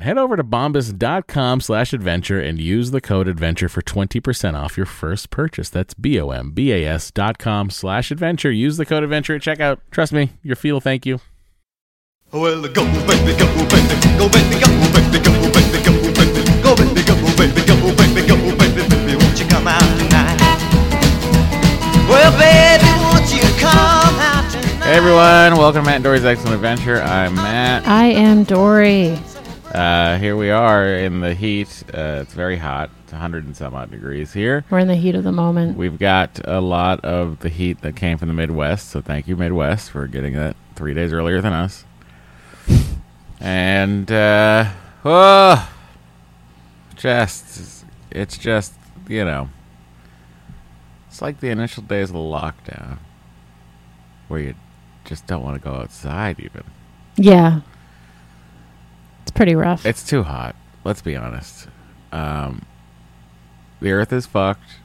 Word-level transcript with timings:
Head 0.00 0.16
over 0.16 0.36
to 0.36 0.44
bombas.com 0.44 1.60
slash 1.60 1.92
adventure 1.92 2.38
and 2.40 2.60
use 2.60 2.92
the 2.92 3.00
code 3.00 3.26
adventure 3.26 3.68
for 3.68 3.82
20% 3.82 4.54
off 4.54 4.76
your 4.76 4.86
first 4.86 5.30
purchase. 5.30 5.68
That's 5.70 5.92
B-O-M-B-A-S 5.94 7.10
dot 7.10 7.38
com 7.38 7.68
slash 7.68 8.12
adventure. 8.12 8.52
Use 8.52 8.76
the 8.76 8.86
code 8.86 9.02
adventure 9.02 9.34
at 9.34 9.42
checkout. 9.42 9.78
Trust 9.90 10.12
me, 10.12 10.30
your 10.44 10.54
feet 10.54 10.70
will 10.70 10.80
thank 10.80 11.04
you. 11.04 11.18
Well, 12.30 12.62
go, 12.62 12.84
baby, 12.84 13.34
go, 13.34 13.46
baby, 13.66 13.98
go, 14.14 14.28
baby, 14.30 14.60
go, 14.62 14.70
baby, 14.78 15.18
go, 15.18 15.34
baby, 15.50 15.82
go, 15.82 15.98
baby, 16.14 16.62
go, 16.62 16.76
baby, 16.78 17.02
go, 17.02 17.18
baby, 17.34 17.66
go, 17.66 17.74
baby, 17.98 18.22
go, 18.22 18.38
baby, 18.54 18.86
baby, 18.86 19.16
won't 19.16 19.40
you 19.40 19.46
come 19.48 19.66
out 19.66 19.82
tonight? 19.98 20.38
Well, 22.06 22.30
baby, 22.38 22.86
won't 23.02 23.26
you 23.34 23.42
come 23.58 24.14
out 24.22 24.46
tonight? 24.52 24.84
Hey 24.84 24.94
everyone, 24.94 25.58
welcome 25.58 25.82
to 25.82 25.86
Matt 25.86 25.96
and 25.96 26.04
Doree's 26.04 26.22
Eggcellent 26.22 26.54
Adventure. 26.54 27.02
I'm 27.02 27.34
Matt. 27.34 27.84
I 27.88 28.06
am 28.06 28.44
Doree. 28.44 29.18
Uh, 29.72 30.16
here 30.18 30.34
we 30.34 30.50
are 30.50 30.94
in 30.94 31.20
the 31.20 31.34
heat. 31.34 31.84
Uh, 31.92 32.20
it's 32.22 32.32
very 32.32 32.56
hot. 32.56 32.90
It's 33.02 33.12
100 33.12 33.44
and 33.44 33.56
some 33.56 33.74
odd 33.74 33.90
degrees 33.90 34.32
here. 34.32 34.64
We're 34.70 34.78
in 34.78 34.88
the 34.88 34.96
heat 34.96 35.14
of 35.14 35.24
the 35.24 35.32
moment. 35.32 35.76
We've 35.76 35.98
got 35.98 36.40
a 36.44 36.60
lot 36.60 37.04
of 37.04 37.40
the 37.40 37.50
heat 37.50 37.82
that 37.82 37.94
came 37.94 38.16
from 38.16 38.28
the 38.28 38.34
Midwest, 38.34 38.88
so 38.88 39.02
thank 39.02 39.28
you, 39.28 39.36
Midwest, 39.36 39.90
for 39.90 40.06
getting 40.06 40.34
that 40.34 40.56
three 40.74 40.94
days 40.94 41.12
earlier 41.12 41.40
than 41.42 41.52
us. 41.52 41.84
And, 43.40 44.10
uh, 44.10 44.70
oh, 45.04 45.70
just, 46.96 47.84
it's 48.10 48.38
just, 48.38 48.72
you 49.06 49.24
know, 49.24 49.50
it's 51.08 51.20
like 51.20 51.40
the 51.40 51.50
initial 51.50 51.82
days 51.82 52.08
of 52.08 52.14
the 52.14 52.20
lockdown 52.20 52.98
where 54.28 54.40
you 54.40 54.54
just 55.04 55.26
don't 55.26 55.42
want 55.42 55.60
to 55.60 55.62
go 55.62 55.76
outside, 55.76 56.40
even. 56.40 56.64
Yeah. 57.16 57.60
Pretty 59.38 59.54
rough. 59.54 59.86
It's 59.86 60.02
too 60.02 60.24
hot. 60.24 60.56
Let's 60.82 61.00
be 61.00 61.14
honest. 61.14 61.68
Um, 62.10 62.62
the 63.80 63.92
Earth 63.92 64.12
is 64.12 64.26
fucked. 64.26 64.80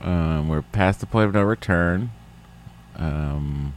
Um, 0.00 0.48
we're 0.48 0.62
past 0.62 0.98
the 0.98 1.06
point 1.06 1.28
of 1.28 1.34
no 1.34 1.44
return. 1.44 2.10
Um, 2.96 3.74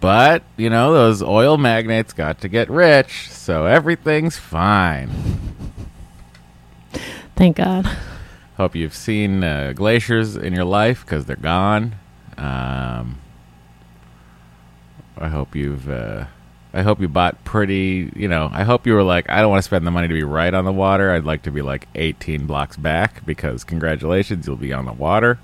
but 0.00 0.42
you 0.58 0.68
know 0.68 0.92
those 0.92 1.22
oil 1.22 1.56
magnates 1.56 2.12
got 2.12 2.42
to 2.42 2.48
get 2.50 2.68
rich, 2.68 3.30
so 3.30 3.64
everything's 3.64 4.36
fine. 4.36 5.08
Thank 7.36 7.56
God. 7.56 7.86
Hope 8.58 8.76
you've 8.76 8.94
seen 8.94 9.42
uh, 9.42 9.72
glaciers 9.74 10.36
in 10.36 10.52
your 10.52 10.66
life 10.66 11.06
because 11.06 11.24
they're 11.24 11.36
gone. 11.36 11.94
Um, 12.36 13.22
I 15.16 15.28
hope 15.28 15.56
you've. 15.56 15.88
Uh, 15.88 16.26
I 16.74 16.82
hope 16.82 17.00
you 17.00 17.08
bought 17.08 17.44
pretty. 17.44 18.10
You 18.16 18.28
know, 18.28 18.48
I 18.52 18.62
hope 18.64 18.86
you 18.86 18.94
were 18.94 19.02
like, 19.02 19.28
I 19.28 19.40
don't 19.40 19.50
want 19.50 19.60
to 19.60 19.66
spend 19.66 19.86
the 19.86 19.90
money 19.90 20.08
to 20.08 20.14
be 20.14 20.22
right 20.22 20.52
on 20.52 20.64
the 20.64 20.72
water. 20.72 21.12
I'd 21.12 21.24
like 21.24 21.42
to 21.42 21.50
be 21.50 21.62
like 21.62 21.86
18 21.94 22.46
blocks 22.46 22.76
back 22.76 23.24
because 23.26 23.64
congratulations, 23.64 24.46
you'll 24.46 24.56
be 24.56 24.72
on 24.72 24.86
the 24.86 24.92
water 24.92 25.38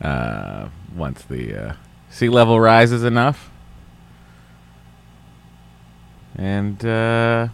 uh, 0.00 0.68
once 0.94 1.22
the 1.22 1.54
uh, 1.56 1.72
sea 2.10 2.28
level 2.28 2.60
rises 2.60 3.04
enough. 3.04 3.50
And 6.36 6.84
uh, 6.84 7.48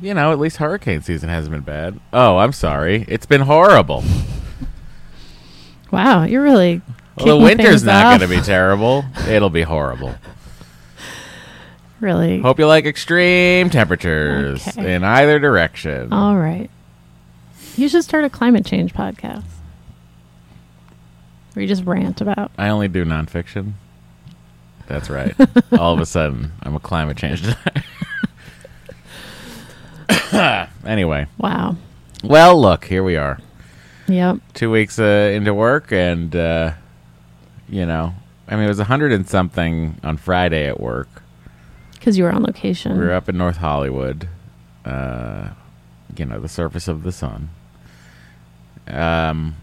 you 0.00 0.12
know, 0.12 0.32
at 0.32 0.38
least 0.38 0.58
hurricane 0.58 1.02
season 1.02 1.28
hasn't 1.28 1.52
been 1.52 1.62
bad. 1.62 2.00
Oh, 2.12 2.38
I'm 2.38 2.52
sorry, 2.52 3.04
it's 3.08 3.26
been 3.26 3.42
horrible. 3.42 4.04
Wow, 5.90 6.24
you're 6.24 6.42
really. 6.42 6.82
Well, 7.16 7.38
the 7.38 7.44
winter's 7.44 7.84
not 7.84 8.18
going 8.18 8.30
to 8.30 8.36
be 8.36 8.42
terrible. 8.42 9.04
It'll 9.28 9.50
be 9.50 9.62
horrible. 9.62 10.14
Really. 12.00 12.40
Hope 12.40 12.58
you 12.58 12.66
like 12.66 12.84
extreme 12.84 13.70
temperatures 13.70 14.66
Okay. 14.68 14.94
in 14.94 15.04
either 15.04 15.38
direction. 15.38 16.12
All 16.12 16.36
right. 16.36 16.70
You 17.76 17.88
should 17.88 18.04
start 18.04 18.24
a 18.24 18.30
climate 18.30 18.64
change 18.66 18.92
podcast. 18.94 19.44
Where 21.52 21.62
you 21.62 21.68
just 21.68 21.84
rant 21.84 22.20
about. 22.20 22.50
I 22.58 22.68
only 22.68 22.88
do 22.88 23.04
nonfiction. 23.04 23.72
That's 24.86 25.08
right. 25.10 25.34
All 25.78 25.94
of 25.94 26.00
a 26.00 26.06
sudden, 26.06 26.52
I'm 26.62 26.74
a 26.74 26.80
climate 26.80 27.16
change 27.16 27.42
denier. 27.42 27.84
anyway, 30.84 31.26
Wow. 31.38 31.76
well, 32.22 32.60
look, 32.60 32.84
here 32.84 33.02
we 33.02 33.16
are. 33.16 33.38
Yep. 34.08 34.38
Two 34.54 34.70
weeks 34.70 34.98
uh, 34.98 35.32
into 35.34 35.52
work, 35.52 35.90
and, 35.92 36.34
uh, 36.36 36.72
you 37.68 37.84
know, 37.86 38.14
I 38.46 38.54
mean, 38.54 38.66
it 38.66 38.68
was 38.68 38.78
100 38.78 39.10
and 39.12 39.28
something 39.28 39.98
on 40.04 40.16
Friday 40.16 40.68
at 40.68 40.78
work. 40.78 41.08
Because 42.06 42.16
you 42.18 42.22
were 42.22 42.30
on 42.32 42.44
location. 42.44 42.96
We 42.96 43.04
were 43.04 43.12
up 43.12 43.28
in 43.28 43.36
North 43.36 43.56
Hollywood, 43.56 44.28
uh, 44.84 45.48
you 46.16 46.24
know, 46.24 46.38
the 46.38 46.48
surface 46.48 46.86
of 46.86 47.02
the 47.02 47.10
sun. 47.10 47.50
Um, 48.86 49.56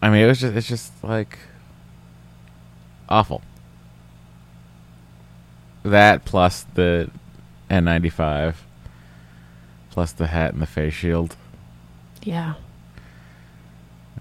I 0.00 0.08
mean, 0.08 0.22
it 0.24 0.26
was 0.28 0.40
just 0.40 0.56
it's 0.56 0.66
just 0.66 1.04
like 1.04 1.38
awful. 3.06 3.42
That 5.82 6.24
plus 6.24 6.64
the 6.72 7.10
N95, 7.70 8.54
plus 9.90 10.12
the 10.12 10.28
hat 10.28 10.54
and 10.54 10.62
the 10.62 10.66
face 10.66 10.94
shield, 10.94 11.36
yeah. 12.22 12.54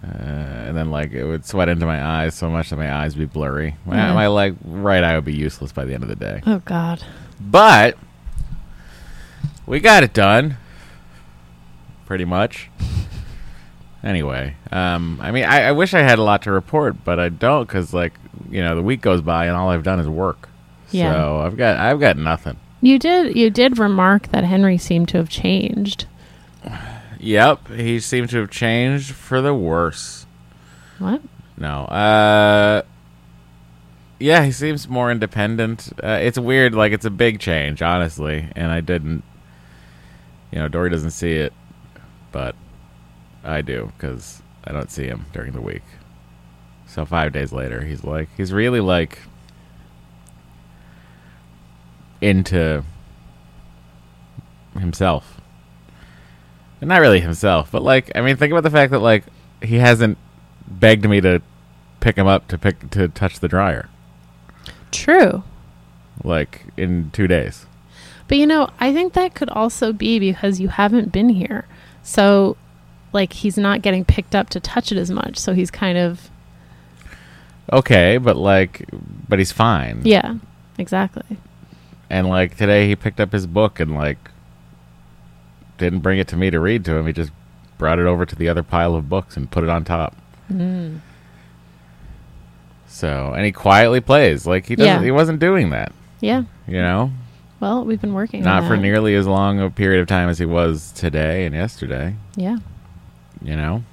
uh, 0.04 0.08
and 0.12 0.76
then 0.76 0.92
like 0.92 1.14
it 1.14 1.24
would 1.24 1.46
sweat 1.46 1.70
into 1.70 1.86
my 1.86 2.06
eyes 2.06 2.36
so 2.36 2.50
much 2.50 2.72
that 2.72 2.76
my 2.76 2.94
eyes 2.94 3.16
would 3.16 3.30
be 3.30 3.34
blurry. 3.34 3.78
My, 3.86 3.96
Yeah. 3.96 4.14
my 4.14 4.28
like 4.28 4.54
right 4.66 5.02
eye 5.02 5.16
would 5.16 5.24
be 5.24 5.34
useless 5.34 5.72
by 5.72 5.86
the 5.86 5.94
end 5.94 6.04
of 6.04 6.10
the 6.10 6.16
day. 6.18 6.42
Oh 6.46 6.60
God. 6.66 7.02
But 7.39 7.98
we 9.66 9.80
got 9.80 10.04
it 10.04 10.13
done. 10.13 10.57
Pretty 12.06 12.25
much. 12.25 12.69
Anyway, 14.04 14.56
um, 14.72 15.19
I 15.22 15.31
mean, 15.31 15.44
I, 15.44 15.63
I 15.63 15.72
wish 15.74 15.94
I 15.94 16.00
had 16.00 16.19
a 16.19 16.24
lot 16.24 16.44
to 16.44 16.51
report, 16.51 17.04
but 17.04 17.19
I 17.19 17.30
don't 17.30 17.66
because, 17.68 17.94
like, 17.94 18.13
you 18.50 18.62
know, 18.62 18.75
the 18.75 18.81
week 18.81 19.01
goes 19.01 19.22
by 19.22 19.48
and 19.48 19.57
all 19.57 19.69
I've 19.69 19.84
done 19.84 20.00
is 20.00 20.07
work. 20.07 20.50
Yeah. 20.92 21.13
So 21.13 21.38
I've 21.39 21.57
got 21.57 21.78
I've 21.78 22.00
got 22.00 22.18
nothing. 22.18 22.57
You 22.81 23.00
did 23.00 23.36
you 23.36 23.50
did 23.50 23.78
remark 23.78 24.30
that 24.30 24.44
Henry 24.44 24.78
seemed 24.78 25.10
to 25.10 25.18
have 25.18 25.30
changed. 25.30 26.06
Yep, 27.19 27.69
he 27.69 28.00
seemed 28.00 28.30
to 28.30 28.38
have 28.38 28.51
changed 28.51 29.12
for 29.12 29.42
the 29.42 29.54
worse. 29.54 30.25
What? 31.00 31.22
No, 31.57 31.86
uh, 31.86 32.83
yeah, 34.19 34.44
he 34.44 34.52
seems 34.52 34.88
more 34.88 35.12
independent. 35.12 35.92
Uh, 36.04 36.19
it's 36.22 36.38
weird, 36.38 36.74
like 36.74 36.92
it's 36.92 37.06
a 37.06 37.12
big 37.12 37.40
change, 37.40 37.81
honestly, 37.81 38.50
and 38.56 38.72
I 38.72 38.81
didn't. 38.81 39.24
You 40.52 40.60
know, 40.60 40.68
Doree 40.68 40.90
doesn't 40.90 41.12
see 41.12 41.34
it, 41.34 41.54
but 42.31 42.56
I 43.44 43.62
do 43.62 43.92
because 43.98 44.42
I 44.64 44.72
don't 44.72 44.90
see 44.90 45.06
him 45.06 45.25
during 45.34 45.52
the 45.52 45.62
week. 45.62 45.84
So 46.88 47.06
five 47.06 47.34
days 47.34 47.52
later, 47.52 47.81
he's 47.81 48.04
like, 48.04 48.30
he's 48.38 48.54
really 48.54 48.80
like 48.80 49.19
into 52.22 52.84
himself. 54.80 55.40
And 56.80 56.88
not 56.88 57.02
really 57.02 57.19
himself, 57.19 57.72
but 57.72 57.84
like, 57.84 58.12
I 58.16 58.22
mean, 58.22 58.38
think 58.38 58.52
about 58.52 58.64
the 58.64 58.72
fact 58.72 58.92
that 58.92 59.00
like 59.00 59.25
he 59.62 59.75
hasn't 59.75 60.18
begged 60.68 61.08
me 61.08 61.22
to 61.22 61.42
pick 62.00 62.16
him 62.18 62.28
up 62.28 62.48
to 62.48 62.58
pick 62.58 62.90
to 62.92 63.08
touch 63.10 63.40
the 63.40 63.48
dryer 63.48 63.90
True. 64.92 65.44
like 66.24 66.66
in 66.78 67.12
two 67.12 67.28
days. 67.28 67.66
But 68.28 68.38
you 68.38 68.45
know, 68.48 68.69
I 68.80 68.92
think 68.94 69.13
that 69.13 69.34
could 69.36 69.50
also 69.50 69.94
be 69.94 70.19
because 70.19 70.60
you 70.60 70.68
haven't 70.69 71.12
been 71.12 71.30
here. 71.30 71.66
So 72.04 72.57
like 73.13 73.34
he's 73.34 73.57
not 73.57 73.81
getting 73.81 74.04
picked 74.04 74.36
up 74.36 74.50
to 74.51 74.60
touch 74.60 74.92
it 74.92 74.98
as 74.98 75.10
much. 75.12 75.38
So 75.38 75.54
he's 75.54 75.72
kind 75.72 75.98
of 75.98 76.30
Okay, 77.72 78.18
but 78.18 78.38
like, 78.38 78.86
but 79.28 79.39
he's 79.39 79.51
fine. 79.51 80.01
yeah, 80.06 80.36
exactly. 80.78 81.38
And 82.10 82.30
like 82.30 82.56
today, 82.56 82.88
he 82.88 82.95
picked 82.95 83.19
up 83.19 83.33
his 83.33 83.45
book 83.45 83.80
and 83.81 83.94
like 83.94 84.18
didn't 85.78 86.00
bring 86.00 86.18
it 86.19 86.28
to 86.30 86.36
me 86.38 86.50
to 86.50 86.60
read 86.60 86.86
to 86.86 86.95
him. 86.95 87.06
He 87.07 87.13
just 87.13 87.31
brought 87.78 88.00
it 88.00 88.06
over 88.06 88.25
to 88.25 88.36
the 88.36 88.48
other 88.50 88.63
pile 88.63 88.95
of 88.95 89.10
books 89.10 89.36
and 89.38 89.51
put 89.51 89.63
it 89.66 89.69
on 89.69 89.83
top. 89.83 90.16
Mm. 90.51 91.01
So, 92.88 93.34
and 93.36 93.45
he 93.45 93.51
quietly 93.51 94.00
plays 94.01 94.45
like 94.48 94.66
he 94.66 94.75
doesn't. 94.75 95.01
Yeah. 95.01 95.04
He 95.04 95.12
wasn't 95.12 95.39
doing 95.39 95.69
that. 95.72 95.92
Yeah. 96.22 96.44
You 96.68 96.81
know, 96.81 97.12
Well, 97.60 97.84
we've 97.86 98.01
been 98.01 98.13
working 98.13 98.44
not 98.44 98.63
for 98.63 98.75
that. 98.75 98.81
nearly 98.81 99.13
as 99.16 99.28
long 99.28 99.60
a 99.60 99.69
period 99.69 100.01
of 100.01 100.07
time 100.07 100.30
as 100.30 100.39
he 100.39 100.45
was 100.45 100.92
today 100.94 101.45
and 101.45 101.54
yesterday. 101.54 102.16
Yeah. 102.36 102.57
You 103.42 103.56
know, 103.56 103.84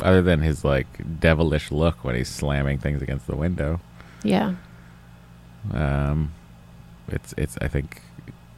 other 0.00 0.22
than 0.22 0.40
his 0.40 0.64
like 0.64 0.86
devilish 1.20 1.70
look 1.70 2.02
when 2.04 2.14
he's 2.14 2.28
slamming 2.28 2.78
things 2.78 3.02
against 3.02 3.26
the 3.26 3.36
window. 3.36 3.80
Yeah. 4.22 4.54
Um, 5.74 6.32
it's 7.08 7.34
it's. 7.36 7.58
I 7.60 7.68
think, 7.68 8.00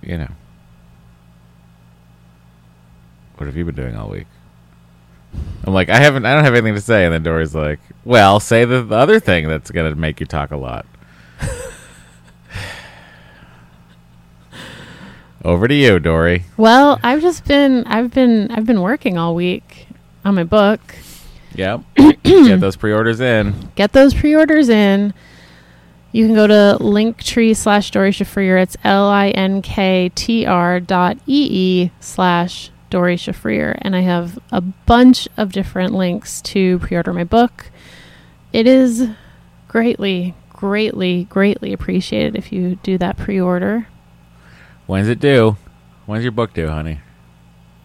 you 0.02 0.18
know. 0.18 0.30
What 3.36 3.46
have 3.46 3.56
you 3.56 3.64
been 3.64 3.74
doing 3.74 3.96
all 3.96 4.08
week? 4.10 4.26
I'm 5.64 5.72
like, 5.72 5.88
I 5.88 5.98
haven't. 5.98 6.26
I 6.26 6.34
don't 6.34 6.44
have 6.44 6.54
anything 6.54 6.74
to 6.74 6.80
say. 6.80 7.04
And 7.04 7.14
then 7.14 7.22
Doree's 7.22 7.54
like, 7.54 7.78
"Well, 8.04 8.40
say 8.40 8.64
the, 8.64 8.82
the 8.82 8.96
other 8.96 9.20
thing 9.20 9.48
that's 9.48 9.70
gonna 9.70 9.94
make 9.94 10.18
you 10.20 10.26
talk 10.26 10.50
a 10.50 10.56
lot." 10.56 10.86
Over 15.44 15.66
to 15.68 15.74
you, 15.74 15.98
Doree. 15.98 16.44
Well, 16.56 17.00
I've 17.02 17.20
just 17.20 17.44
been 17.44 17.84
I've 17.86 18.12
been 18.12 18.50
I've 18.50 18.66
been 18.66 18.80
working 18.80 19.18
all 19.18 19.34
week 19.34 19.86
on 20.24 20.34
my 20.34 20.44
book. 20.44 20.80
Yep. 21.54 21.82
Get 22.22 22.60
those 22.60 22.76
pre-orders 22.76 23.20
in. 23.20 23.70
Get 23.74 23.92
those 23.92 24.14
pre-orders 24.14 24.68
in. 24.68 25.12
You 26.12 26.26
can 26.26 26.34
go 26.34 26.46
to 26.46 26.76
linktree 26.80 27.56
slash 27.56 27.90
Doree 27.90 28.12
Shafrir. 28.12 28.60
It's 28.62 28.76
L 28.84 29.06
I 29.06 29.30
N 29.30 29.62
K 29.62 30.10
T 30.14 30.44
R 30.44 30.80
dot 30.80 31.16
E 31.26 31.48
E 31.50 31.90
slash 32.00 32.70
Doree 32.92 33.16
Shafrir. 33.16 33.76
And 33.80 33.96
I 33.96 34.00
have 34.00 34.38
a 34.52 34.60
bunch 34.60 35.26
of 35.38 35.50
different 35.50 35.94
links 35.94 36.42
to 36.42 36.78
pre-order 36.80 37.14
my 37.14 37.24
book. 37.24 37.70
It 38.52 38.66
is 38.66 39.08
greatly, 39.66 40.34
greatly, 40.50 41.24
greatly 41.24 41.72
appreciated 41.72 42.36
if 42.36 42.52
you 42.52 42.76
do 42.82 42.98
that 42.98 43.16
pre-order. 43.16 43.88
When's 44.86 45.08
it 45.08 45.20
due? 45.20 45.56
When's 46.04 46.22
your 46.22 46.32
book 46.32 46.52
due, 46.52 46.68
honey? 46.68 47.00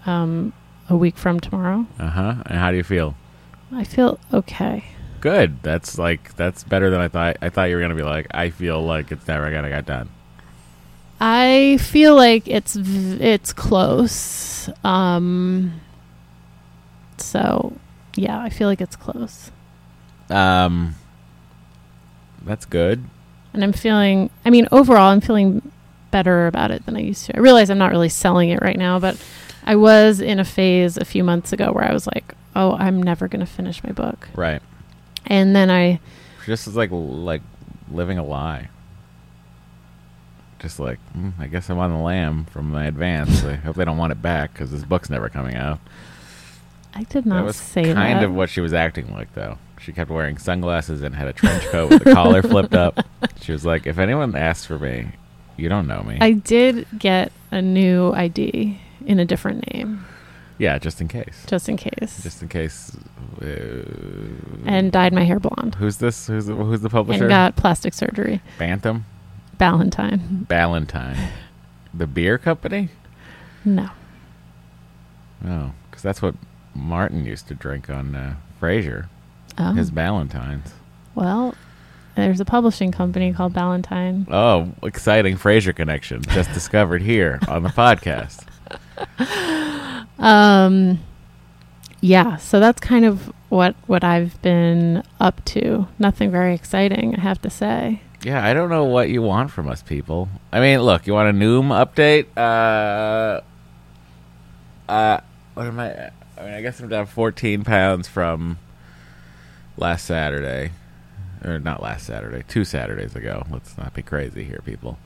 Um, 0.06 0.51
a 0.89 0.98
week 0.98 1.18
from 1.18 1.39
tomorrow. 1.39 1.88
Uh 1.98 2.09
huh. 2.09 2.36
And 2.45 2.59
how 2.59 2.71
do 2.71 2.77
you 2.77 2.83
feel? 2.83 3.15
I 3.71 3.86
feel 3.86 4.19
okay. 4.33 4.83
Good. 5.21 5.63
That's 5.63 5.98
like 5.98 6.36
that's 6.36 6.65
better 6.65 6.89
than 6.89 7.00
I 7.00 7.07
thought. 7.07 7.38
I 7.42 7.48
thought 7.48 7.69
you 7.69 7.75
were 7.75 7.81
gonna 7.81 7.95
be 7.95 8.04
like, 8.04 8.27
I 8.31 8.50
feel 8.50 8.81
like 8.83 9.12
it's 9.13 9.27
never 9.27 9.50
gonna 9.51 9.69
get 9.69 9.86
done. 9.86 10.09
I 11.19 11.77
feel 11.81 12.15
like 12.15 12.47
it's 12.47 12.75
v- 12.75 13.23
it's 13.23 13.53
close. 13.53 14.69
Um 14.83 15.81
so 17.17 17.73
yeah, 18.15 18.39
I 18.39 18.49
feel 18.49 18.67
like 18.67 18.81
it's 18.81 18.95
close. 18.95 19.51
Um, 20.29 20.95
that's 22.43 22.65
good. 22.65 23.03
And 23.53 23.63
I'm 23.63 23.73
feeling 23.73 24.29
I 24.45 24.49
mean 24.49 24.67
overall 24.71 25.11
I'm 25.11 25.21
feeling 25.21 25.71
better 26.11 26.47
about 26.47 26.71
it 26.71 26.85
than 26.85 26.95
I 26.95 27.01
used 27.01 27.25
to. 27.25 27.35
I 27.37 27.39
realize 27.39 27.69
I'm 27.69 27.77
not 27.77 27.91
really 27.91 28.09
selling 28.09 28.49
it 28.49 28.61
right 28.61 28.77
now, 28.77 28.99
but 28.99 29.18
I 29.63 29.75
was 29.75 30.19
in 30.21 30.39
a 30.39 30.45
phase 30.45 30.97
a 30.97 31.06
few 31.06 31.23
months 31.23 31.51
ago 31.51 31.71
where 31.71 31.83
I 31.83 31.92
was 31.92 32.07
like, 32.07 32.33
"Oh, 32.56 32.73
I'm 32.73 33.03
never 33.03 33.27
going 33.27 33.42
to 33.42 33.51
finish 33.51 33.83
my 33.83 33.92
book." 33.92 34.30
Right. 34.35 34.61
And 35.25 35.56
then 35.56 35.69
I 35.69 35.99
Just 36.45 36.68
as 36.68 36.75
like 36.75 36.89
like 36.92 37.42
living 37.92 38.18
a 38.18 38.23
lie. 38.23 38.69
Just 40.59 40.80
like 40.80 40.99
mm, 41.16 41.33
I 41.40 41.47
guess 41.47 41.69
I'm 41.69 41.78
on 41.78 41.92
the 41.92 41.99
lam 41.99 42.45
from 42.45 42.71
my 42.71 42.85
advance. 42.85 43.44
I 43.44 43.56
hope 43.56 43.76
they 43.76 43.85
don't 43.85 43.97
want 43.97 44.11
it 44.11 44.21
back 44.21 44.54
because 44.54 44.71
this 44.71 44.83
book's 44.83 45.09
never 45.09 45.30
coming 45.30 45.56
out. 45.56 45.80
I 46.94 47.04
did 47.04 47.26
that 47.26 47.30
not 47.30 47.45
was 47.45 47.56
say 47.57 47.83
kind 47.83 47.97
that. 47.97 48.14
Kind 48.14 48.26
of 48.26 48.33
what 48.33 48.49
she 48.49 48.61
was 48.61 48.73
acting 48.73 49.14
like, 49.14 49.33
though. 49.33 49.57
She 49.80 49.94
kept 49.94 50.09
wearing 50.09 50.37
sunglasses 50.37 51.04
and 51.04 51.14
had 51.14 51.28
a 51.28 51.33
trench 51.33 51.64
coat 51.66 51.92
with 51.92 52.04
the 52.04 52.14
collar 52.14 52.42
flipped 52.42 52.73
up. 52.73 53.06
She 53.42 53.52
was 53.52 53.66
like, 53.66 53.87
"If 53.87 53.97
anyone 53.97 54.35
asks 54.35 54.66
for 54.66 54.78
me, 54.78 55.11
you 55.56 55.69
don't 55.69 55.87
know 55.87 56.02
me." 56.04 56.18
I 56.19 56.31
did 56.33 56.85
get 56.97 57.31
a 57.52 57.61
new 57.61 58.11
ID 58.14 58.80
in 59.06 59.19
a 59.19 59.26
different 59.26 59.71
name 59.73 60.06
yeah, 60.57 60.80
just 60.80 61.02
in 61.02 61.07
case. 61.07 61.45
just 61.47 61.69
in 61.69 61.78
case. 61.78 62.23
Just 62.23 62.42
in 62.42 62.47
case. 62.47 62.95
Uh, 63.42 63.83
and 64.66 64.92
dyed 64.92 65.14
my 65.14 65.23
hair 65.23 65.40
blonde. 65.40 65.76
who's 65.76 65.97
this? 65.97 66.28
Who's 66.28 66.47
the, 66.47 66.56
who's 66.56 66.81
the 66.81 66.90
publisher? 66.90 67.23
And 67.23 67.30
got 67.30 67.56
plastic 67.56 67.94
surgery. 67.94 68.42
Bantam, 68.57 69.06
Valentine. 69.59 70.45
Ballantine, 70.47 71.18
the 71.94 72.07
beer 72.07 72.37
company. 72.37 72.90
No. 73.66 73.90
Oh, 75.45 75.71
because 75.90 76.04
that's 76.04 76.21
what 76.21 76.35
Martin 76.73 77.26
used 77.26 77.47
to 77.47 77.54
drink 77.56 77.90
on 77.90 78.16
uh, 78.16 78.35
Frasier. 78.61 79.07
Oh. 79.57 79.73
His 79.73 79.90
Ballantines. 79.92 80.73
well, 81.16 81.56
there's 82.16 82.40
a 82.40 82.45
publishing 82.45 82.92
company 82.92 83.31
called 83.33 83.54
Ballantine. 83.54 84.26
Oh, 84.31 84.71
exciting 84.81 85.37
Frasier 85.37 85.76
connection 85.76 86.21
just 86.23 86.52
discovered 86.54 87.02
here 87.04 87.40
on 87.47 87.64
the 87.64 87.69
podcast. 87.69 88.44
Um 90.19 90.99
yeah, 92.02 92.37
so 92.37 92.59
that's 92.59 92.80
kind 92.80 93.06
of 93.06 93.31
what 93.49 93.76
what 93.85 94.04
I've 94.04 94.42
been 94.42 95.04
up 95.19 95.44
to. 95.45 95.87
Nothing 95.99 96.31
very 96.31 96.56
exciting, 96.56 97.16
I 97.16 97.19
have 97.21 97.40
to 97.44 97.49
say. 97.52 98.02
Yeah, 98.24 98.44
I 98.44 98.54
don't 98.54 98.69
know 98.69 98.86
what 98.86 99.09
you 99.09 99.21
want 99.21 99.52
from 99.52 99.69
us, 99.69 99.83
people. 99.83 100.28
I 100.52 100.59
mean, 100.59 100.81
look, 100.81 101.06
you 101.06 101.14
want 101.14 101.30
a 101.30 101.40
Noom 101.40 101.68
update? 101.68 102.26
Uh, 102.36 103.42
uh, 104.92 105.21
what 105.54 105.68
am 105.68 105.80
I? 105.80 106.12
I 106.38 106.44
mean, 106.44 106.54
I 106.54 106.62
guess 106.62 106.80
I'm 106.80 106.90
down 106.90 107.06
14 107.06 107.64
pounds 107.64 108.07
from 108.07 108.57
last 109.78 110.06
Saturday, 110.06 110.71
or 111.44 111.59
not 111.59 111.81
last 111.81 112.07
Saturday, 112.07 112.44
two 112.47 112.66
Saturdays 112.66 113.16
ago. 113.16 113.45
Let's 113.52 113.78
not 113.78 113.94
be 113.94 114.02
crazy 114.02 114.44
here, 114.44 114.62
people. 114.66 114.97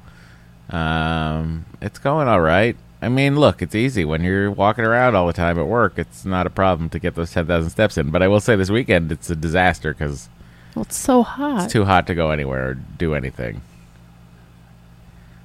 Um, 0.69 1.65
it's 1.81 1.99
going 1.99 2.27
all 2.29 2.41
right. 2.41 2.77
I 3.01 3.09
mean, 3.09 3.35
look, 3.35 3.61
it's 3.61 3.75
easy 3.75 4.05
when 4.05 4.23
you're 4.23 4.51
walking 4.51 4.85
around 4.85 5.15
all 5.15 5.27
the 5.27 5.33
time 5.33 5.57
at 5.59 5.67
work. 5.67 5.93
It's 5.97 6.23
not 6.23 6.47
a 6.47 6.51
problem 6.51 6.89
to 6.89 6.99
get 6.99 7.15
those 7.15 7.31
ten 7.31 7.47
thousand 7.47 7.71
steps 7.71 7.97
in. 7.97 8.11
But 8.11 8.23
I 8.23 8.27
will 8.27 8.39
say 8.39 8.55
this 8.55 8.69
weekend 8.69 9.11
it's 9.11 9.29
a 9.29 9.35
disaster 9.35 9.93
because 9.93 10.29
Well, 10.75 10.83
it's 10.83 10.97
so 10.97 11.23
hot. 11.23 11.63
it's 11.65 11.73
too 11.73 11.85
hot 11.85 12.07
to 12.07 12.15
go 12.15 12.31
anywhere 12.31 12.69
or 12.69 12.73
do 12.75 13.13
anything. 13.15 13.61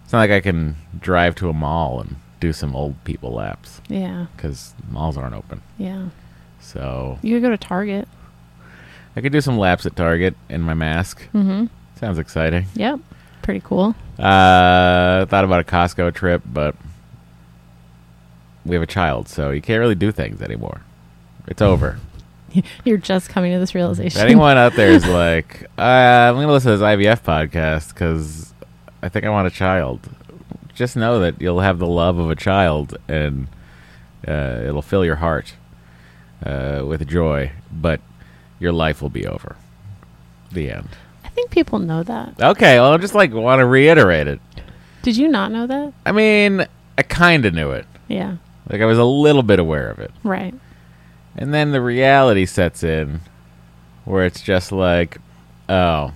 It's 0.05 0.13
not 0.13 0.21
like 0.21 0.31
I 0.31 0.41
can 0.41 0.77
drive 1.01 1.35
to 1.37 1.49
a 1.49 1.53
mall 1.53 2.01
and 2.01 2.17
do 2.39 2.53
some 2.53 2.77
old 2.77 3.03
people 3.05 3.33
laps 3.33 3.81
yeah, 3.89 4.27
because 4.37 4.75
malls 4.91 5.17
aren't 5.17 5.35
open. 5.35 5.63
yeah. 5.79 6.09
So 6.61 7.19
You 7.23 7.37
could 7.37 7.43
go 7.43 7.51
to 7.51 7.57
Target. 7.59 8.09
I 9.17 9.21
could 9.21 9.33
do 9.33 9.41
some 9.41 9.57
laps 9.59 9.87
at 9.87 9.97
Target 9.97 10.35
in 10.49 10.63
my 10.63 10.75
mask. 10.75 11.23
Mm-hmm. 11.33 11.67
Sounds 11.99 12.19
exciting. 12.19 12.67
Yep. 12.75 13.01
Pretty 13.43 13.61
cool. 13.65 13.95
Uh, 14.19 15.27
thought 15.27 15.45
about 15.45 15.61
a 15.61 15.65
Costco 15.65 16.13
trip, 16.15 16.43
but 16.45 16.75
we 18.65 18.75
have 18.75 18.83
a 18.83 18.87
child, 18.87 19.29
so 19.29 19.51
you 19.51 19.63
can't 19.63 19.79
really 19.81 19.95
do 19.95 20.11
things 20.13 20.43
anymore. 20.43 20.81
It's 21.47 21.63
over. 21.63 21.99
You're 22.85 22.99
just 22.99 23.29
coming 23.29 23.53
to 23.53 23.59
this 23.59 23.71
If 23.71 23.75
realization. 23.75 24.21
anyone 24.21 24.57
out 24.57 24.75
there 24.75 24.91
is 24.91 25.07
like, 25.09 25.65
uh, 25.79 25.83
I'm 25.83 26.35
going 26.35 26.47
to 26.47 26.53
listen 26.53 26.73
to 26.73 26.79
this 26.79 26.85
IVF 26.87 27.23
podcast 27.23 27.89
because 27.95 28.55
I 29.03 29.09
think 29.09 29.25
I 29.25 29.31
want 29.31 29.47
a 29.47 29.51
child, 29.51 30.09
just 30.75 30.97
know 30.97 31.21
that 31.21 31.41
you'll 31.41 31.61
have 31.61 31.79
the 31.79 31.87
love 31.87 32.19
of 32.19 32.31
a 32.31 32.37
child 32.37 32.97
and 33.09 33.49
uh, 34.27 34.61
it'll 34.67 34.83
fill 34.83 35.05
your 35.05 35.17
heart 35.17 35.55
uh, 36.45 36.83
with 36.87 37.07
joy, 37.09 37.53
but 37.73 38.01
your 38.59 38.73
life 38.73 39.03
will 39.03 39.11
be 39.11 39.27
over. 39.27 39.57
The 40.53 40.71
end. 40.71 40.89
I 41.25 41.29
think 41.29 41.51
people 41.51 41.79
know 41.79 42.03
that. 42.03 42.41
Okay, 42.41 42.79
well, 42.79 42.93
I 42.93 42.97
just 42.99 43.15
like 43.15 43.33
want 43.33 43.59
to 43.61 43.67
reiterate 43.67 44.27
it. 44.27 44.41
Did 45.03 45.17
you 45.17 45.29
not 45.29 45.53
know 45.53 45.67
that? 45.67 45.93
I 46.05 46.13
mean, 46.13 46.67
I 46.99 47.03
kind 47.03 47.45
of 47.45 47.55
knew 47.55 47.71
it. 47.73 47.85
Yeah. 48.09 48.37
Like 48.71 48.81
I 48.81 48.87
was 48.87 48.99
a 48.99 49.05
little 49.05 49.43
bit 49.43 49.59
aware 49.59 49.89
of 49.91 49.99
it. 49.99 50.11
Right. 50.25 50.55
And 51.37 51.53
then 51.53 51.73
the 51.73 51.81
reality 51.83 52.47
sets 52.47 52.83
in 52.83 53.21
where 54.05 54.25
it's 54.25 54.41
just 54.41 54.73
like, 54.73 55.19
oh, 55.69 56.13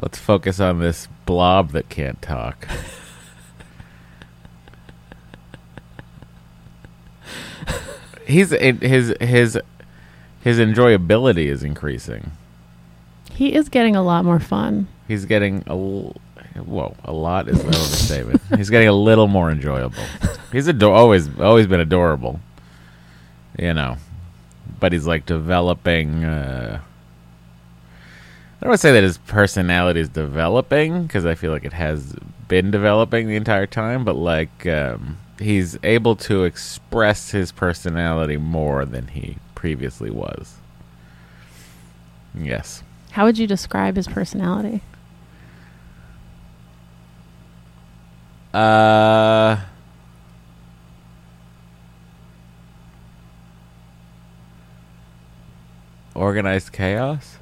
let's 0.00 0.18
focus 0.18 0.60
on 0.60 0.78
this 0.78 1.08
blob 1.26 1.72
that 1.72 1.88
can't 1.88 2.20
talk. 2.22 2.68
He's 8.26 8.50
his 8.50 9.14
his 9.20 9.58
his 10.42 10.58
enjoyability 10.58 11.46
is 11.46 11.62
increasing. 11.62 12.30
He 13.32 13.54
is 13.54 13.68
getting 13.68 13.96
a 13.96 14.02
lot 14.02 14.24
more 14.24 14.40
fun. 14.40 14.86
He's 15.08 15.24
getting 15.26 15.62
a 15.66 15.70
l- 15.72 16.16
whoa, 16.54 16.96
a 17.04 17.12
lot 17.12 17.48
is 17.48 17.60
an 17.60 17.66
overstatement. 17.66 18.40
He's 18.56 18.70
getting 18.70 18.88
a 18.88 18.92
little 18.92 19.26
more 19.26 19.50
enjoyable. 19.50 20.02
He's 20.52 20.68
ado- 20.68 20.90
always 20.90 21.28
always 21.38 21.66
been 21.66 21.80
adorable, 21.80 22.40
you 23.58 23.74
know, 23.74 23.96
but 24.80 24.92
he's 24.92 25.06
like 25.06 25.26
developing. 25.26 26.24
Uh, 26.24 26.80
I 28.60 28.64
don't 28.64 28.70
want 28.70 28.80
to 28.80 28.86
say 28.86 28.92
that 28.92 29.02
his 29.02 29.18
personality 29.18 30.00
is 30.00 30.08
developing 30.08 31.02
because 31.02 31.26
I 31.26 31.34
feel 31.34 31.52
like 31.52 31.64
it 31.64 31.72
has 31.72 32.14
been 32.48 32.70
developing 32.70 33.28
the 33.28 33.36
entire 33.36 33.66
time, 33.66 34.04
but 34.04 34.16
like 34.16 34.66
um, 34.66 35.18
he's 35.38 35.76
able 35.82 36.16
to 36.16 36.44
express 36.44 37.30
his 37.30 37.52
personality 37.52 38.36
more 38.36 38.84
than 38.84 39.08
he 39.08 39.36
previously 39.54 40.10
was. 40.10 40.56
Yes. 42.34 42.82
How 43.12 43.24
would 43.24 43.38
you 43.38 43.46
describe 43.46 43.96
his 43.96 44.08
personality? 44.08 44.80
Uh. 48.52 49.56
Organized 56.14 56.72
chaos. 56.72 57.38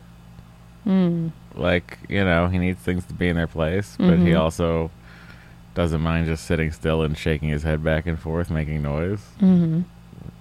Mm. 0.87 1.33
Like, 1.55 1.99
you 2.09 2.25
know, 2.25 2.49
he 2.49 2.59
needs 2.59 2.81
things 2.81 3.05
to 3.07 3.15
be 3.15 3.29
in 3.29 3.37
their 3.37 3.47
place, 3.47 3.97
but 3.99 4.19
he 4.19 4.31
Mhm. 4.33 4.41
also 4.41 4.91
doesn't 5.75 6.01
mind 6.01 6.27
just 6.27 6.45
sitting 6.45 6.71
still 6.73 7.03
and 7.03 7.17
shaking 7.17 7.49
his 7.51 7.63
head 7.63 7.85
back 7.85 8.07
and 8.07 8.19
forth, 8.19 8.51
making 8.51 8.83
noise 8.83 9.21
Mm-hmm. 9.41 9.83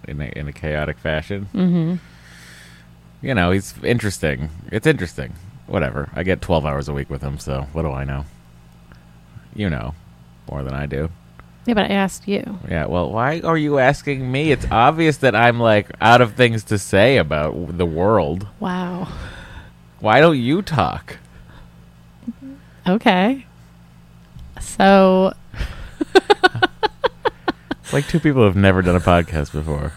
in 0.07 0.21
a, 0.21 0.25
in 0.35 0.47
a 0.47 0.51
chaotic 0.53 0.97
fashion. 0.97 1.47
Mm-hmm. 1.53 1.95
You 3.25 3.33
know, 3.35 3.51
he's 3.51 3.73
interesting. 3.83 4.49
It's 4.71 4.87
interesting. 4.87 5.33
Whatever. 5.67 6.09
I 6.15 6.23
get 6.23 6.41
12 6.41 6.65
hours 6.65 6.87
a 6.89 6.93
week 6.93 7.09
with 7.09 7.21
him, 7.21 7.37
so 7.37 7.67
what 7.73 7.83
do 7.83 7.91
I 7.91 8.03
know? 8.03 8.25
You 9.55 9.69
know 9.69 9.93
more 10.49 10.63
than 10.63 10.73
I 10.73 10.85
do. 10.85 11.09
Yeah, 11.71 11.75
but 11.75 11.89
I 11.89 11.93
asked 11.93 12.27
you. 12.27 12.59
Yeah, 12.67 12.87
well, 12.87 13.09
why 13.13 13.39
are 13.39 13.57
you 13.57 13.79
asking 13.79 14.29
me? 14.29 14.51
It's 14.51 14.65
obvious 14.69 15.15
that 15.17 15.37
I'm 15.37 15.57
like 15.57 15.89
out 16.01 16.19
of 16.19 16.33
things 16.33 16.65
to 16.65 16.77
say 16.77 17.15
about 17.15 17.77
the 17.77 17.85
world. 17.85 18.45
Wow. 18.59 19.07
Why 20.01 20.19
don't 20.19 20.37
you 20.37 20.63
talk? 20.63 21.15
Okay. 22.85 23.45
So 24.59 25.31
It's 27.79 27.93
like 27.93 28.05
two 28.09 28.19
people 28.19 28.43
who've 28.43 28.53
never 28.57 28.81
done 28.81 28.97
a 28.97 28.99
podcast 28.99 29.53
before. 29.53 29.93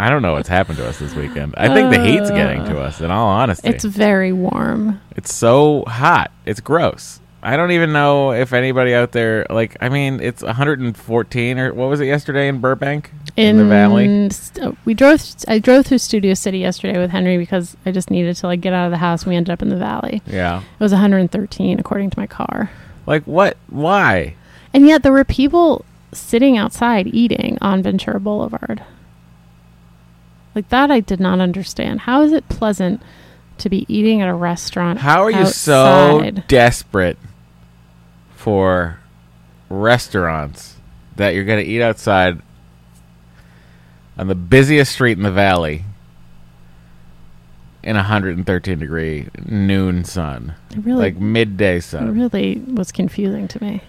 I 0.00 0.08
don't 0.08 0.22
know 0.22 0.32
what's 0.32 0.48
happened 0.48 0.78
to 0.78 0.88
us 0.88 0.98
this 0.98 1.14
weekend. 1.14 1.56
I 1.58 1.74
think 1.74 1.90
the 1.90 2.02
heat's 2.02 2.30
getting 2.30 2.64
to 2.64 2.80
uh, 2.80 2.84
us, 2.84 3.02
in 3.02 3.10
all 3.10 3.28
honesty. 3.28 3.68
it's 3.68 3.84
very 3.84 4.32
warm. 4.32 4.98
It's 5.14 5.34
so 5.34 5.84
hot. 5.86 6.32
It's 6.46 6.60
gross. 6.60 7.20
I 7.44 7.56
don't 7.56 7.72
even 7.72 7.92
know 7.92 8.32
if 8.32 8.52
anybody 8.52 8.94
out 8.94 9.10
there 9.12 9.46
like. 9.50 9.76
I 9.80 9.88
mean, 9.88 10.20
it's 10.20 10.42
114 10.42 11.58
or 11.58 11.74
what 11.74 11.88
was 11.88 12.00
it 12.00 12.06
yesterday 12.06 12.46
in 12.46 12.60
Burbank 12.60 13.10
In, 13.36 13.56
the 13.56 13.64
valley? 13.64 14.30
st- 14.30 14.64
uh, 14.66 14.72
we 14.84 14.94
drove. 14.94 15.20
I 15.48 15.58
drove 15.58 15.86
through 15.86 15.98
Studio 15.98 16.34
City 16.34 16.58
yesterday 16.58 16.98
with 16.98 17.10
Henry 17.10 17.38
because 17.38 17.76
I 17.84 17.90
just 17.90 18.10
needed 18.10 18.36
to 18.36 18.46
like 18.46 18.60
get 18.60 18.72
out 18.72 18.84
of 18.86 18.90
the 18.92 18.98
house. 18.98 19.22
and 19.24 19.30
We 19.30 19.36
ended 19.36 19.50
up 19.52 19.60
in 19.60 19.70
the 19.70 19.76
valley. 19.76 20.22
Yeah. 20.26 20.58
It 20.60 20.80
was 20.80 20.92
113 20.92 21.80
according 21.80 22.10
to 22.10 22.18
my 22.18 22.28
car. 22.28 22.70
Like 23.06 23.24
what? 23.24 23.56
Why? 23.68 24.36
And 24.72 24.86
yet 24.86 25.02
there 25.02 25.12
were 25.12 25.24
people 25.24 25.84
sitting 26.12 26.56
outside 26.56 27.08
eating 27.08 27.58
on 27.60 27.82
Ventura 27.82 28.20
Boulevard. 28.20 28.84
Like 30.54 30.68
that 30.68 30.90
I 30.92 31.00
did 31.00 31.18
not 31.18 31.40
understand. 31.40 32.02
How 32.02 32.22
is 32.22 32.30
it 32.32 32.48
pleasant 32.48 33.02
to 33.58 33.68
be 33.68 33.84
eating 33.88 34.20
at 34.22 34.28
a 34.28 34.34
restaurant? 34.34 35.00
How 35.00 35.22
are 35.22 35.30
you 35.30 35.46
so 35.46 36.30
desperate 36.46 37.18
for 38.42 38.98
restaurants 39.68 40.74
that 41.14 41.30
you're 41.34 41.44
going 41.44 41.64
to 41.64 41.70
eat 41.70 41.80
outside 41.80 42.42
on 44.18 44.26
the 44.26 44.34
busiest 44.34 44.90
street 44.90 45.16
in 45.16 45.22
the 45.22 45.30
valley 45.30 45.84
in 47.84 47.94
113 47.94 48.78
degree 48.80 49.28
noon 49.46 50.04
sun, 50.04 50.54
It 50.72 50.78
really, 50.84 50.98
like 51.00 51.16
midday 51.18 51.78
sun. 51.78 52.08
it 52.08 52.12
really 52.12 52.56
was 52.66 52.90
confusing 52.90 53.46
to 53.46 53.62
me. 53.62 53.80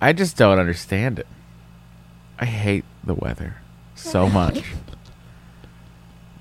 I 0.00 0.12
just 0.12 0.36
don't 0.36 0.58
understand 0.58 1.20
it. 1.20 1.26
I 2.40 2.46
hate 2.46 2.84
the 3.04 3.14
weather 3.14 3.56
so 3.94 4.28
much. 4.40 4.64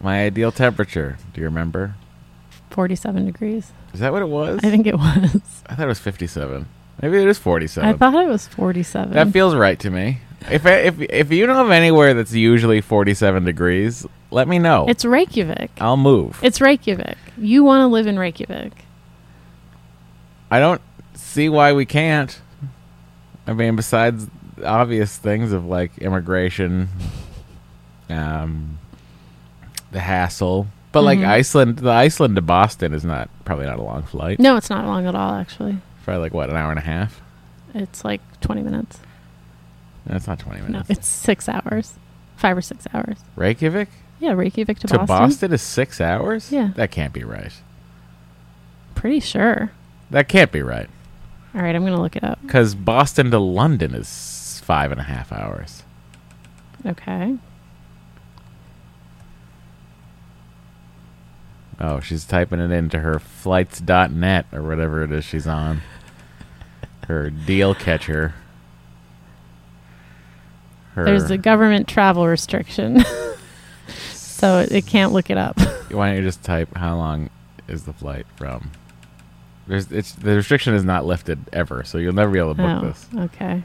My 0.02 0.24
ideal 0.24 0.52
temperature, 0.52 1.18
do 1.34 1.42
you 1.42 1.46
remember? 1.46 1.94
47 2.72 3.26
degrees. 3.28 3.72
Is 3.94 4.00
that 4.00 4.12
what 4.12 4.22
it 4.24 4.30
was? 4.30 4.60
I 4.64 4.70
think 4.72 4.88
it 4.88 4.96
was. 4.98 5.42
I 5.68 5.76
thought 5.76 5.86
it 5.86 5.88
was 5.88 6.00
57. 6.00 6.66
Maybe 7.01 7.18
it 7.22 7.27
is 7.27 7.38
47. 7.38 7.88
I 7.88 7.94
thought 7.94 8.13
it 8.25 8.27
was 8.27 8.48
47. 8.48 9.13
That 9.13 9.29
feels 9.32 9.56
right 9.56 9.79
to 9.79 9.89
me. 9.89 10.20
If 10.51 10.65
if 10.65 11.00
if 11.01 11.32
you 11.32 11.48
know 11.48 11.63
of 11.65 11.72
anywhere 11.72 12.13
that's 12.13 12.34
usually 12.34 12.82
47 12.82 13.44
degrees, 13.44 14.06
let 14.32 14.48
me 14.48 14.58
know. 14.60 14.86
it's 14.88 15.03
Reykjavik. 15.06 15.72
I'll 15.82 15.98
move. 15.98 16.39
It's 16.41 16.62
Reykjavik. 16.62 17.18
You 17.38 17.63
want 17.63 17.82
to 17.82 17.88
live 17.88 18.08
in 18.08 18.18
Reykjavik. 18.18 18.74
I 20.51 20.60
don't 20.60 20.82
see 21.13 21.50
why 21.50 21.74
we 21.74 21.86
can't. 21.86 22.39
I 23.48 23.53
mean, 23.53 23.75
besides 23.75 24.27
obvious 24.65 25.18
things 25.18 25.51
of 25.51 25.65
like 25.65 25.98
immigration, 26.00 26.88
um, 28.10 28.79
the 29.91 30.00
hassle. 30.00 30.68
But 30.91 31.03
like 31.03 31.20
Mhm. 31.20 31.27
Iceland, 31.27 31.77
the 31.79 31.91
Iceland 31.91 32.36
to 32.36 32.41
Boston 32.41 32.94
is 32.94 33.06
not 33.06 33.29
probably 33.46 33.65
not 33.68 33.77
a 33.77 33.84
long 33.84 34.03
flight. 34.03 34.39
No, 34.39 34.56
it's 34.56 34.70
not 34.70 34.86
long 34.86 35.06
at 35.06 35.13
all, 35.15 35.34
actually. 35.36 35.77
Probably 36.10 36.24
like 36.24 36.34
what 36.34 36.50
an 36.50 36.56
hour 36.56 36.72
and 36.72 36.80
a 36.80 36.82
half. 36.82 37.22
It's 37.75 38.04
like 38.04 38.20
20 38.42 38.63
minutes. 38.63 38.98
That's 40.08 40.25
not 40.25 40.39
20 40.39 40.62
minutes. 40.62 40.89
No, 40.89 40.96
it's 40.96 41.08
six 41.08 41.48
hours. 41.48 41.94
Five 42.36 42.58
or 42.58 42.63
six 42.63 42.88
hours. 42.96 43.20
Reykjavik 43.36 43.89
Yeah, 44.20 44.32
Reykjavik 44.32 44.80
to, 44.80 44.88
to 44.88 44.98
Boston. 44.98 45.08
Boston 45.08 45.54
is 45.54 45.62
six 45.62 46.01
hours. 46.01 46.51
Yeah. 46.51 46.72
that 46.78 46.89
can't 46.89 47.13
be 47.13 47.24
right. 47.24 47.54
Pretty 48.96 49.20
sure. 49.20 49.72
That 50.10 50.28
can't 50.28 50.51
be 50.51 50.63
right. 50.63 50.89
All 51.54 51.62
right, 51.62 51.75
I'm 51.75 51.84
going 51.84 51.94
to 51.94 52.01
look 52.01 52.16
it 52.16 52.24
up. 52.24 52.42
Because 52.42 52.74
Boston 52.74 53.30
to 53.30 53.38
London 53.38 53.94
is 53.94 54.63
five 54.66 54.92
and 54.92 55.00
a 55.00 55.04
half 55.04 55.32
hours. 55.32 55.84
Okay. 56.88 57.38
Oh, 61.80 62.00
she's 62.00 62.25
typing 62.25 62.60
it 62.60 62.72
into 62.72 63.00
her 63.00 63.20
flights.net 63.20 64.48
or 64.51 64.63
whatever 64.63 65.04
it 65.04 65.12
is 65.12 65.24
she's 65.24 65.46
on. 65.46 65.82
Her 67.10 67.32
deal 67.32 67.74
catcher. 67.74 68.36
Her, 70.94 71.06
There's 71.06 71.30
a 71.32 71.38
government 71.38 71.88
travel 71.88 72.28
restriction. 72.28 73.04
so 74.13 74.60
it, 74.60 74.72
it 74.72 74.86
can't 74.86 75.12
look 75.12 75.30
it 75.30 75.38
up. 75.38 75.60
Why 75.92 76.10
don't 76.10 76.18
you 76.18 76.24
just 76.24 76.44
type 76.44 76.78
how 76.78 76.96
long 76.96 77.32
is 77.68 77.84
the 77.84 77.94
flight 77.94 78.28
from? 78.38 78.72
There's 79.68 79.92
it's 79.92 80.13
the 80.13 80.36
restriction 80.36 80.75
is 80.75 80.84
not 80.84 81.06
lifted 81.06 81.39
ever, 81.51 81.84
so 81.84 81.98
you'll 81.98 82.13
never 82.13 82.32
be 82.32 82.39
able 82.39 82.56
to 82.56 82.62
book 82.62 82.84
oh, 82.84 82.88
this. 82.88 83.08
okay. 83.34 83.63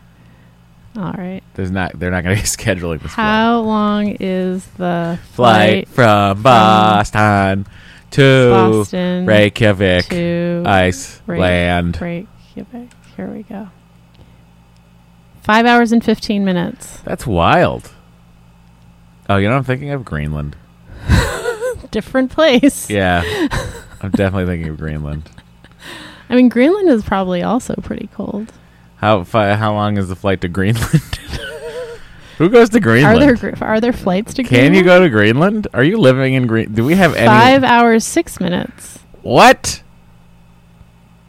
All 0.97 1.13
right. 1.13 1.43
There's 1.55 1.71
not 1.71 1.99
they're 1.99 2.11
not 2.11 2.25
going 2.25 2.37
to 2.37 2.43
be 2.43 2.49
scheduling 2.49 3.03
this 3.03 3.13
How 3.13 3.61
long 3.61 4.17
is 4.21 4.65
the 4.79 5.19
flight. 5.33 5.87
Flight 5.87 5.89
from 5.89 6.43
Boston 6.43 7.67
to 8.13 8.51
Boston 8.51 9.27
Reykjavik, 9.27 10.07
to 10.07 10.63
Iceland. 10.65 12.01
Reykjavik? 12.01 12.91
Here 13.16 13.28
we 13.30 13.42
go. 13.44 13.68
Five 15.42 15.66
hours 15.66 15.92
and 15.92 16.02
15 16.04 16.44
minutes. 16.44 16.99
That's 17.04 17.26
wild. 17.26 17.92
Oh, 19.28 19.37
you 19.37 19.49
know, 19.49 19.56
I'm 19.56 19.64
thinking 19.64 19.90
of 19.90 20.04
Greenland. 20.04 20.56
Different 21.90 22.30
place. 22.30 22.88
Yeah, 22.90 23.23
I'm 24.00 24.11
definitely 24.11 24.47
thinking 24.47 24.68
of 24.71 24.78
Greenland. 24.78 25.30
I 26.28 26.35
mean, 26.37 26.49
Greenland 26.49 26.88
is 26.88 27.04
probably 27.04 27.42
also 27.42 27.75
pretty 27.83 28.09
cold. 28.14 28.52
How 28.97 29.23
fi- 29.25 29.54
how 29.54 29.75
long 29.75 29.97
is 29.99 30.09
the 30.09 30.16
flight 30.16 30.40
to 30.42 30.49
Greenland? 30.49 30.88
Who 32.38 32.49
goes 32.49 32.71
to 32.71 32.80
Greenland? 32.80 33.16
Are 33.23 33.37
there 33.37 33.37
gr- 33.52 33.64
are 33.64 33.80
there 33.80 33.92
flights 33.92 34.35
to 34.35 34.42
Can 34.42 34.50
Greenland? 34.50 34.76
you 34.76 34.83
go 34.83 35.00
to 35.00 35.09
Greenland? 35.09 35.68
Are 35.75 35.85
you 35.85 35.99
living 35.99 36.35
in 36.35 36.47
Green? 36.47 36.73
Do 36.73 36.85
we 36.85 36.94
have 36.97 37.14
any? 37.14 37.26
Five 37.26 37.62
hours, 37.62 38.04
six 38.04 38.40
minutes. 38.40 38.99
What? 39.23 39.83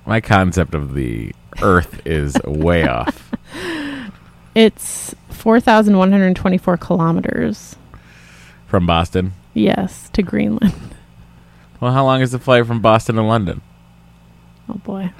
My 0.05 0.19
concept 0.21 0.73
of 0.73 0.93
the 0.95 1.33
Earth 1.61 2.01
is 2.05 2.35
way 2.45 2.87
off. 2.87 3.31
It's 4.53 5.13
4,124 5.29 6.77
kilometers. 6.77 7.75
From 8.67 8.85
Boston. 8.85 9.33
Yes, 9.53 10.09
to 10.13 10.21
Greenland. 10.23 10.73
Well, 11.79 11.91
how 11.91 12.05
long 12.05 12.21
is 12.21 12.31
the 12.31 12.39
flight 12.39 12.65
from 12.65 12.81
Boston 12.81 13.15
to 13.15 13.21
London? 13.21 13.61
Oh 14.69 14.75
boy. 14.75 15.11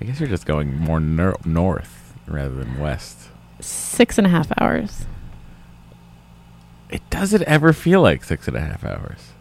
I 0.00 0.04
guess 0.04 0.20
you're 0.20 0.28
just 0.28 0.46
going 0.46 0.76
more 0.76 1.00
nor- 1.00 1.38
north 1.44 2.14
rather 2.26 2.54
than 2.54 2.78
west. 2.78 3.28
Six 3.60 4.18
and 4.18 4.26
a 4.26 4.30
half 4.30 4.48
hours. 4.60 5.06
It 6.90 7.02
doesn't 7.10 7.42
ever 7.44 7.72
feel 7.72 8.02
like 8.02 8.22
six 8.24 8.46
and 8.46 8.56
a 8.56 8.60
half 8.60 8.84
hours. 8.84 9.32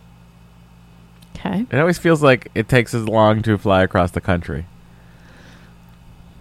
Okay. 1.36 1.66
It 1.70 1.78
always 1.78 1.98
feels 2.00 2.24
like 2.24 2.50
it 2.56 2.68
takes 2.70 2.94
as 2.94 3.08
long 3.08 3.42
to 3.44 3.58
fly 3.58 3.84
across 3.84 4.12
the 4.12 4.22
country. 4.22 4.66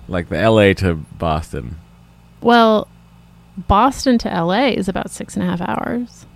Like 0.09 0.29
the 0.29 0.37
LA 0.51 0.73
to 0.75 0.95
Boston. 0.95 1.77
Well, 2.41 2.89
Boston 3.57 4.19
to 4.19 4.29
LA 4.29 4.69
is 4.69 4.89
about 4.89 5.11
six 5.11 5.37
and 5.37 5.43
a 5.43 5.47
half 5.57 5.61
hours. 5.61 6.27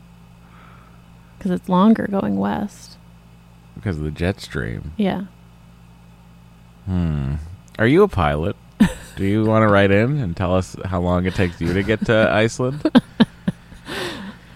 Because 1.36 1.50
it's 1.52 1.68
longer 1.68 2.06
going 2.10 2.38
west. 2.38 2.96
because 3.74 3.98
of 3.98 4.04
the 4.04 4.10
jet 4.10 4.40
stream. 4.40 4.92
Yeah. 4.96 5.24
Hmm. 6.86 7.34
Are 7.78 7.86
you 7.86 8.02
a 8.02 8.08
pilot? 8.08 8.56
Do 9.16 9.24
you 9.24 9.44
want 9.44 9.62
to 9.62 9.68
write 9.68 9.90
in 9.90 10.18
and 10.18 10.36
tell 10.36 10.54
us 10.54 10.76
how 10.84 11.00
long 11.00 11.26
it 11.26 11.34
takes 11.34 11.60
you 11.60 11.72
to 11.74 11.82
get 11.82 12.06
to 12.06 12.28
Iceland? 12.32 12.82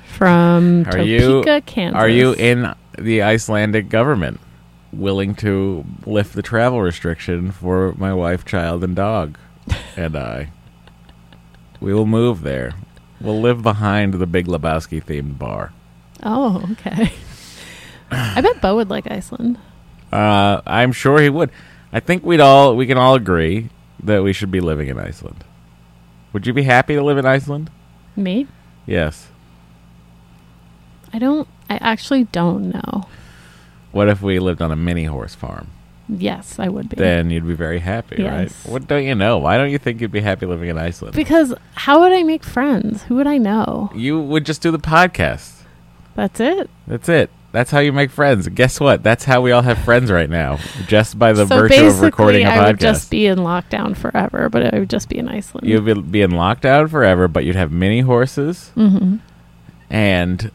From 0.07 0.85
Are 0.87 0.99
you- 0.99 1.43
Topeka, 1.43 1.61
Kansas. 1.67 1.99
Are 2.01 2.09
you 2.09 2.33
in 2.35 2.73
the 2.99 3.23
Icelandic 3.23 3.89
government 3.89 4.41
willing 4.93 5.35
to 5.37 5.85
lift 6.05 6.35
the 6.35 6.43
travel 6.43 6.81
restriction 6.81 7.51
for 7.51 7.95
my 7.97 8.13
wife, 8.13 8.45
child, 8.45 8.85
and 8.85 8.95
dog 8.95 9.39
and 9.97 10.17
I? 10.17 10.51
We 11.81 11.93
will 11.95 12.07
move 12.07 12.43
there. 12.43 12.75
We'll 13.21 13.41
live 13.41 13.63
behind 13.63 14.15
the 14.15 14.27
Big 14.27 14.47
Lebowski 14.47 15.03
themed 15.03 15.39
bar. 15.39 15.73
Oh, 16.23 16.65
okay. 16.73 17.13
I 18.11 18.41
bet 18.41 18.61
Bo 18.61 18.77
would 18.77 18.91
like 18.91 19.11
Iceland. 19.11 19.59
Uh, 20.13 20.61
I'm 20.67 20.93
sure 20.93 21.21
he 21.21 21.31
would. 21.31 21.51
I 21.93 22.01
think 22.01 22.25
we'd 22.25 22.41
all 22.41 22.77
we 22.77 22.87
can 22.87 22.99
all 22.99 23.15
agree 23.15 23.71
that 24.03 24.23
we 24.23 24.33
should 24.33 24.51
be 24.51 24.61
living 24.61 24.89
in 24.89 24.99
Iceland. 24.99 25.45
Would 26.33 26.47
you 26.47 26.53
be 26.53 26.63
happy 26.63 26.95
to 26.95 27.03
live 27.03 27.19
in 27.19 27.27
Iceland? 27.27 27.71
Me? 28.17 28.47
Yes. 28.87 29.29
I 31.13 31.19
don't. 31.19 31.49
I 31.69 31.77
actually 31.77 32.25
don't 32.25 32.71
know. 32.71 33.07
What 33.93 34.09
if 34.09 34.23
we 34.23 34.39
lived 34.39 34.61
on 34.63 34.73
a 34.73 34.77
mini 34.77 35.05
horse 35.05 35.35
farm? 35.35 35.69
Yes, 36.09 36.59
I 36.59 36.69
would 36.69 36.89
be. 36.89 36.97
Then 36.97 37.31
you'd 37.31 37.47
be 37.47 37.55
very 37.55 37.79
happy, 37.79 38.23
right? 38.23 38.51
What 38.65 38.89
don't 38.89 39.05
you 39.05 39.15
know? 39.15 39.39
Why 39.39 39.57
don't 39.57 39.71
you 39.71 39.79
think 39.79 40.01
you'd 40.01 40.11
be 40.13 40.21
happy 40.21 40.47
living 40.47 40.69
in 40.69 40.77
Iceland? 40.77 41.15
because 41.15 41.55
how 41.75 42.01
would 42.01 42.13
I 42.13 42.23
make 42.23 42.43
friends? 42.45 43.05
Who 43.05 43.15
would 43.17 43.27
I 43.27 43.39
know? 43.39 43.91
you 43.95 44.21
would 44.21 44.45
just 44.45 44.61
do 44.63 44.71
the 44.71 44.79
podcast. 44.79 45.63
That's 46.15 46.41
it. 46.41 46.69
That's 46.87 47.09
it. 47.09 47.31
That's 47.53 47.71
how 47.71 47.81
you 47.81 47.93
make 47.93 48.11
friends. 48.11 48.49
Guess 48.49 48.81
what? 48.81 49.03
That's 49.03 49.25
how 49.25 49.43
we 49.43 49.53
all 49.53 49.61
have 49.63 49.79
friends 49.85 50.11
right 50.11 50.29
now, 50.29 50.59
just 50.87 51.19
by 51.19 51.33
the 51.35 51.47
so 51.47 51.55
virtue 51.59 51.69
basically, 51.69 51.89
of 51.89 52.01
recording 52.01 52.47
a 52.47 52.49
I 52.51 52.57
podcast. 52.57 52.67
would 52.67 52.81
just 52.81 53.11
be 53.11 53.27
in 53.27 53.39
lockdown 53.41 53.95
forever, 53.97 54.49
but 54.49 54.75
I 54.75 54.79
would 54.79 54.91
just 54.91 55.09
be 55.11 55.19
in 55.19 55.29
Iceland. 55.29 55.67
You'd 55.67 55.85
be, 55.85 55.95
be 55.95 56.23
in 56.23 56.31
lockdown 56.33 56.91
forever, 56.91 57.29
but 57.29 57.45
you'd 57.45 57.57
have 57.57 57.71
mini 57.71 58.01
horses, 58.01 58.71
hmm 58.71 59.17
and 59.91 60.51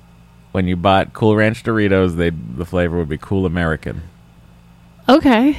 when 0.57 0.67
you 0.67 0.75
bought 0.75 1.13
Cool 1.13 1.35
Ranch 1.35 1.61
Doritos, 1.63 2.15
they 2.15 2.31
the 2.31 2.65
flavor 2.65 2.97
would 2.97 3.09
be 3.09 3.19
Cool 3.19 3.45
American. 3.45 4.01
Okay, 5.07 5.55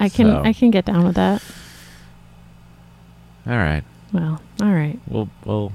I 0.00 0.08
can 0.08 0.26
So- 0.26 0.42
I 0.44 0.52
can 0.52 0.72
get 0.72 0.84
down 0.84 1.04
with 1.04 1.14
that. 1.14 1.40
All 3.46 3.56
right, 3.56 3.84
Well, 4.12 4.42
all 4.60 4.72
right. 4.72 4.98
we'll 5.06 5.28
we'll 5.44 5.70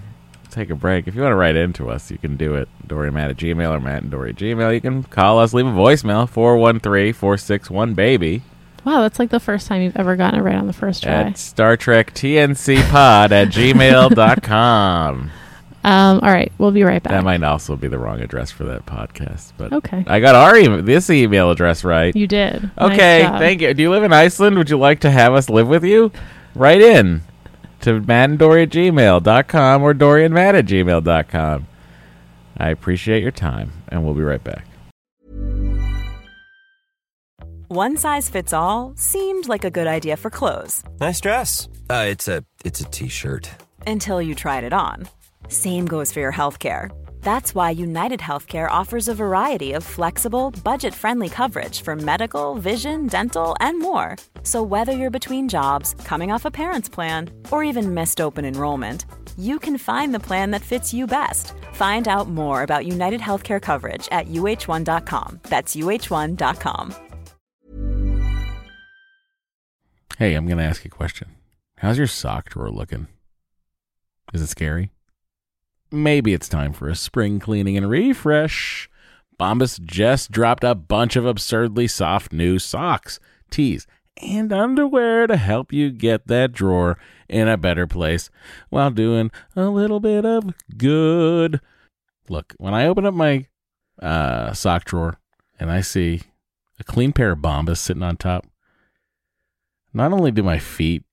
take 0.51 0.69
a 0.69 0.75
break. 0.75 1.07
If 1.07 1.15
you 1.15 1.21
want 1.21 1.31
to 1.31 1.37
write 1.37 1.55
into 1.55 1.89
us, 1.89 2.11
you 2.11 2.17
can 2.17 2.35
do 2.35 2.55
it. 2.55 2.67
Doree 2.85 3.09
Matt 3.09 3.29
at 3.31 3.37
Gmail 3.37 3.71
or 3.71 3.79
Matt 3.79 4.01
and 4.03 4.11
Doree 4.11 4.31
at 4.31 4.35
Gmail. 4.35 4.73
You 4.73 4.81
can 4.81 5.03
call 5.03 5.39
us, 5.39 5.53
leave 5.53 5.65
a 5.65 5.69
voicemail 5.71 6.27
413-461-BABY 6.29 8.41
Wow, 8.83 9.01
that's 9.01 9.17
like 9.17 9.29
the 9.31 9.39
first 9.39 9.65
time 9.67 9.81
you've 9.81 9.95
ever 9.97 10.15
gotten 10.17 10.41
it 10.41 10.43
right 10.43 10.55
on 10.55 10.67
the 10.67 10.73
first 10.73 11.03
try. 11.03 11.13
at 11.13 11.37
Star 11.37 11.75
Trek 11.77 12.13
TNC 12.13 12.81
Pod 12.91 13.31
at 13.31 13.47
gmail.com. 13.47 15.31
Um, 15.85 16.19
all 16.23 16.31
right, 16.31 16.51
we'll 16.57 16.71
be 16.71 16.81
right 16.81 17.03
back. 17.03 17.11
That 17.13 17.23
might 17.23 17.43
also 17.43 17.75
be 17.75 17.87
the 17.87 17.99
wrong 17.99 18.19
address 18.19 18.49
for 18.49 18.63
that 18.63 18.87
podcast, 18.87 19.53
but 19.55 19.71
Okay. 19.71 20.03
I 20.07 20.19
got 20.19 20.33
our 20.33 20.57
e- 20.57 20.81
this 20.81 21.11
email 21.11 21.51
address 21.51 21.83
right. 21.83 22.15
You 22.15 22.25
did. 22.25 22.71
Okay, 22.79 23.21
Nice 23.21 23.39
thank 23.39 23.61
you. 23.61 23.71
Do 23.75 23.83
you 23.83 23.91
live 23.91 24.01
in 24.01 24.11
Iceland? 24.11 24.57
Would 24.57 24.71
you 24.71 24.79
like 24.79 25.01
to 25.01 25.11
have 25.11 25.33
us 25.35 25.47
live 25.47 25.67
with 25.67 25.83
you? 25.83 26.11
Write 26.55 26.81
in 26.81 27.21
to 27.81 27.99
Matt 27.99 28.31
at 28.31 28.37
gmail.com 28.39 29.83
or 29.83 29.93
Doree 29.93 30.25
at 30.25 30.65
gmail.com. 30.65 31.67
I 32.57 32.69
appreciate 32.69 33.21
your 33.21 33.31
time, 33.31 33.71
and 33.89 34.03
we'll 34.03 34.15
be 34.15 34.21
right 34.23 34.43
back. 34.43 34.65
One 37.67 37.95
size 37.97 38.27
fits 38.27 38.53
all 38.53 38.93
seemed 38.95 39.47
like 39.47 39.63
a 39.63 39.69
good 39.71 39.87
idea 39.87 40.17
for 40.17 40.29
clothes 40.31 40.83
Nice 40.99 41.19
dress. 41.19 41.67
Uh, 41.89 42.05
it's 42.07 42.27
a 42.27 42.43
it's 42.63 42.79
a 42.81 42.85
t-shirt. 42.85 43.51
until 43.85 44.19
you 44.21 44.33
tried 44.33 44.63
it 44.63 44.73
on. 44.73 45.07
Same 45.49 45.85
goes 45.85 46.11
for 46.13 46.19
your 46.19 46.31
healthcare. 46.31 46.89
That's 47.21 47.55
why 47.55 47.71
United 47.71 48.19
Healthcare 48.19 48.69
offers 48.69 49.07
a 49.07 49.15
variety 49.15 49.73
of 49.73 49.83
flexible, 49.83 50.51
budget 50.63 50.93
friendly 50.93 51.27
coverage 51.27 51.81
for 51.81 51.95
medical, 51.95 52.55
vision, 52.55 53.07
dental, 53.07 53.55
and 53.59 53.79
more. 53.79 54.15
So, 54.43 54.61
whether 54.61 54.91
you're 54.93 55.11
between 55.19 55.49
jobs, 55.49 55.95
coming 56.05 56.31
off 56.31 56.45
a 56.45 56.51
parent's 56.51 56.87
plan, 56.87 57.29
or 57.51 57.63
even 57.63 57.93
missed 57.93 58.21
open 58.21 58.45
enrollment, 58.45 59.05
you 59.37 59.59
can 59.59 59.77
find 59.77 60.13
the 60.13 60.19
plan 60.19 60.51
that 60.51 60.61
fits 60.61 60.93
you 60.93 61.07
best. 61.07 61.53
Find 61.73 62.07
out 62.07 62.29
more 62.29 62.61
about 62.61 62.85
United 62.85 63.21
Healthcare 63.21 63.61
coverage 63.61 64.07
at 64.11 64.27
uh1.com. 64.27 65.39
That's 65.49 65.75
uh1.com. 65.75 66.95
Hey, 70.17 70.35
I'm 70.35 70.45
going 70.45 70.59
to 70.59 70.63
ask 70.63 70.85
you 70.85 70.91
a 70.93 70.95
question. 70.95 71.31
How's 71.79 71.97
your 71.97 72.07
sock 72.07 72.51
drawer 72.51 72.69
looking? 72.69 73.07
Is 74.33 74.41
it 74.41 74.47
scary? 74.47 74.91
Maybe 75.91 76.33
it's 76.33 76.49
time 76.49 76.73
for 76.73 76.89
a 76.89 76.95
spring 76.95 77.39
cleaning 77.39 77.77
and 77.77 77.89
refresh. 77.89 78.89
Bombas 79.39 79.83
just 79.83 80.31
dropped 80.31 80.63
a 80.63 80.75
bunch 80.75 81.15
of 81.15 81.25
absurdly 81.25 81.87
soft 81.87 82.31
new 82.31 82.57
socks, 82.57 83.19
tees, 83.49 83.85
and 84.21 84.51
underwear 84.53 85.27
to 85.27 85.35
help 85.35 85.73
you 85.73 85.91
get 85.91 86.27
that 86.27 86.53
drawer 86.53 86.97
in 87.27 87.47
a 87.47 87.57
better 87.57 87.85
place 87.85 88.29
while 88.69 88.91
doing 88.91 89.31
a 89.55 89.65
little 89.65 89.99
bit 89.99 90.25
of 90.25 90.53
good. 90.77 91.59
Look, 92.29 92.53
when 92.57 92.73
I 92.73 92.87
open 92.87 93.05
up 93.05 93.13
my 93.13 93.45
uh, 94.01 94.53
sock 94.53 94.85
drawer 94.85 95.17
and 95.59 95.71
I 95.71 95.81
see 95.81 96.21
a 96.79 96.83
clean 96.83 97.13
pair 97.13 97.31
of 97.31 97.39
Bombas 97.39 97.77
sitting 97.77 98.03
on 98.03 98.17
top, 98.17 98.45
not 99.93 100.11
only 100.11 100.31
do 100.31 100.43
my 100.43 100.59
feet 100.59 101.03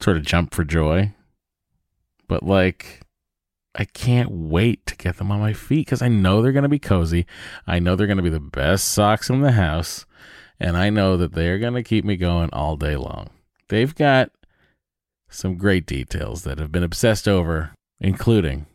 sort 0.00 0.16
of 0.16 0.24
jump 0.24 0.52
for 0.52 0.64
joy, 0.64 1.14
but 2.26 2.42
like 2.42 3.01
I 3.74 3.84
can't 3.86 4.30
wait 4.30 4.84
to 4.86 4.96
get 4.96 5.16
them 5.16 5.30
on 5.32 5.40
my 5.40 5.54
feet 5.54 5.86
because 5.86 6.02
I 6.02 6.08
know 6.08 6.42
they're 6.42 6.52
going 6.52 6.64
to 6.64 6.68
be 6.68 6.78
cozy. 6.78 7.26
I 7.66 7.78
know 7.78 7.96
they're 7.96 8.06
going 8.06 8.18
to 8.18 8.22
be 8.22 8.28
the 8.28 8.40
best 8.40 8.88
socks 8.88 9.30
in 9.30 9.40
the 9.40 9.52
house, 9.52 10.04
and 10.60 10.76
I 10.76 10.90
know 10.90 11.16
that 11.16 11.32
they're 11.32 11.58
going 11.58 11.74
to 11.74 11.82
keep 11.82 12.04
me 12.04 12.16
going 12.16 12.50
all 12.52 12.76
day 12.76 12.96
long. 12.96 13.30
They've 13.68 13.94
got 13.94 14.30
some 15.30 15.56
great 15.56 15.86
details 15.86 16.42
that 16.44 16.58
have 16.58 16.70
been 16.70 16.82
obsessed 16.82 17.26
over, 17.26 17.72
including 18.00 18.66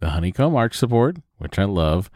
the 0.00 0.10
honeycomb 0.10 0.56
arch 0.56 0.76
support, 0.76 1.18
which 1.38 1.56
I 1.56 1.64
love, 1.64 2.10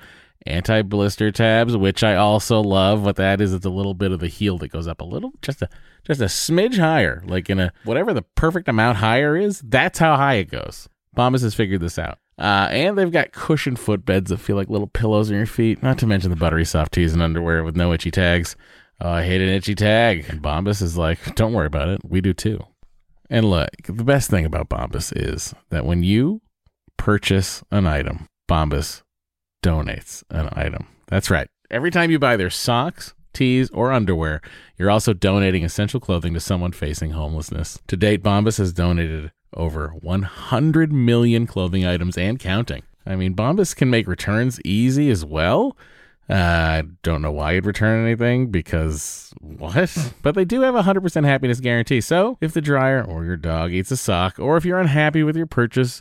anti 0.44 0.82
blister 0.82 1.30
tabs, 1.30 1.76
which 1.76 2.02
I 2.02 2.16
also 2.16 2.60
love. 2.60 3.04
What 3.04 3.16
that 3.16 3.40
is, 3.40 3.54
it's 3.54 3.64
a 3.64 3.70
little 3.70 3.94
bit 3.94 4.10
of 4.10 4.18
the 4.18 4.26
heel 4.26 4.58
that 4.58 4.72
goes 4.72 4.88
up 4.88 5.00
a 5.00 5.04
little, 5.04 5.32
just 5.40 5.62
a 5.62 5.68
just 6.04 6.20
a 6.20 6.24
smidge 6.24 6.78
higher, 6.78 7.22
like 7.26 7.48
in 7.48 7.60
a 7.60 7.72
whatever 7.84 8.12
the 8.12 8.22
perfect 8.22 8.68
amount 8.68 8.98
higher 8.98 9.36
is. 9.36 9.60
That's 9.60 10.00
how 10.00 10.16
high 10.16 10.34
it 10.34 10.50
goes. 10.50 10.88
Bombas 11.16 11.42
has 11.42 11.54
figured 11.54 11.80
this 11.80 11.98
out. 11.98 12.18
Uh, 12.38 12.68
and 12.70 12.98
they've 12.98 13.12
got 13.12 13.32
cushioned 13.32 13.78
footbeds 13.78 14.28
that 14.28 14.38
feel 14.38 14.56
like 14.56 14.68
little 14.68 14.88
pillows 14.88 15.30
on 15.30 15.36
your 15.36 15.46
feet. 15.46 15.82
Not 15.82 15.98
to 15.98 16.06
mention 16.06 16.30
the 16.30 16.36
buttery 16.36 16.64
soft 16.64 16.92
tees 16.92 17.12
and 17.12 17.22
underwear 17.22 17.62
with 17.62 17.76
no 17.76 17.92
itchy 17.92 18.10
tags. 18.10 18.56
Oh, 19.00 19.10
I 19.10 19.24
hate 19.24 19.40
an 19.40 19.48
itchy 19.48 19.74
tag. 19.74 20.26
And 20.28 20.42
Bombas 20.42 20.82
is 20.82 20.96
like, 20.96 21.34
don't 21.34 21.52
worry 21.52 21.66
about 21.66 21.88
it. 21.88 22.00
We 22.04 22.20
do 22.20 22.32
too. 22.32 22.64
And 23.30 23.50
look, 23.50 23.70
the 23.86 24.04
best 24.04 24.30
thing 24.30 24.44
about 24.44 24.68
Bombas 24.68 25.12
is 25.16 25.54
that 25.70 25.86
when 25.86 26.02
you 26.02 26.42
purchase 26.96 27.62
an 27.70 27.86
item, 27.86 28.28
Bombas 28.48 29.02
donates 29.62 30.22
an 30.30 30.48
item. 30.52 30.86
That's 31.06 31.30
right. 31.30 31.48
Every 31.70 31.90
time 31.90 32.10
you 32.10 32.18
buy 32.18 32.36
their 32.36 32.50
socks, 32.50 33.14
tees, 33.32 33.70
or 33.70 33.92
underwear, 33.92 34.40
you're 34.76 34.90
also 34.90 35.12
donating 35.12 35.64
essential 35.64 36.00
clothing 36.00 36.34
to 36.34 36.40
someone 36.40 36.72
facing 36.72 37.12
homelessness. 37.12 37.80
To 37.88 37.96
date, 37.96 38.22
Bombas 38.22 38.58
has 38.58 38.72
donated 38.72 39.32
over 39.54 39.88
100 40.00 40.92
million 40.92 41.46
clothing 41.46 41.86
items 41.86 42.18
and 42.18 42.38
counting. 42.38 42.82
I 43.06 43.16
mean, 43.16 43.34
Bombas 43.34 43.74
can 43.76 43.90
make 43.90 44.06
returns 44.06 44.60
easy 44.64 45.10
as 45.10 45.24
well. 45.24 45.76
Uh, 46.28 46.34
I 46.34 46.82
don't 47.02 47.20
know 47.20 47.32
why 47.32 47.52
you'd 47.52 47.66
return 47.66 48.04
anything 48.04 48.50
because 48.50 49.34
what? 49.40 50.14
But 50.22 50.34
they 50.34 50.46
do 50.46 50.62
have 50.62 50.74
a 50.74 50.82
100% 50.82 51.24
happiness 51.24 51.60
guarantee. 51.60 52.00
So 52.00 52.38
if 52.40 52.54
the 52.54 52.62
dryer 52.62 53.04
or 53.04 53.24
your 53.24 53.36
dog 53.36 53.72
eats 53.72 53.90
a 53.90 53.96
sock, 53.96 54.38
or 54.38 54.56
if 54.56 54.64
you're 54.64 54.78
unhappy 54.80 55.22
with 55.22 55.36
your 55.36 55.46
purchase 55.46 56.00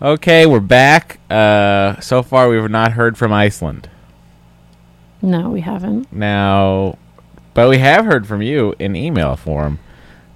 Okay, 0.00 0.46
we're 0.46 0.60
back. 0.60 1.18
Uh, 1.28 1.98
so 2.00 2.22
far, 2.22 2.48
we've 2.48 2.70
not 2.70 2.92
heard 2.92 3.18
from 3.18 3.32
Iceland. 3.32 3.88
No, 5.20 5.50
we 5.50 5.60
haven't. 5.62 6.12
Now, 6.12 6.96
but 7.54 7.68
we 7.68 7.78
have 7.78 8.04
heard 8.04 8.26
from 8.26 8.40
you 8.40 8.74
in 8.78 8.94
email 8.94 9.34
form. 9.34 9.80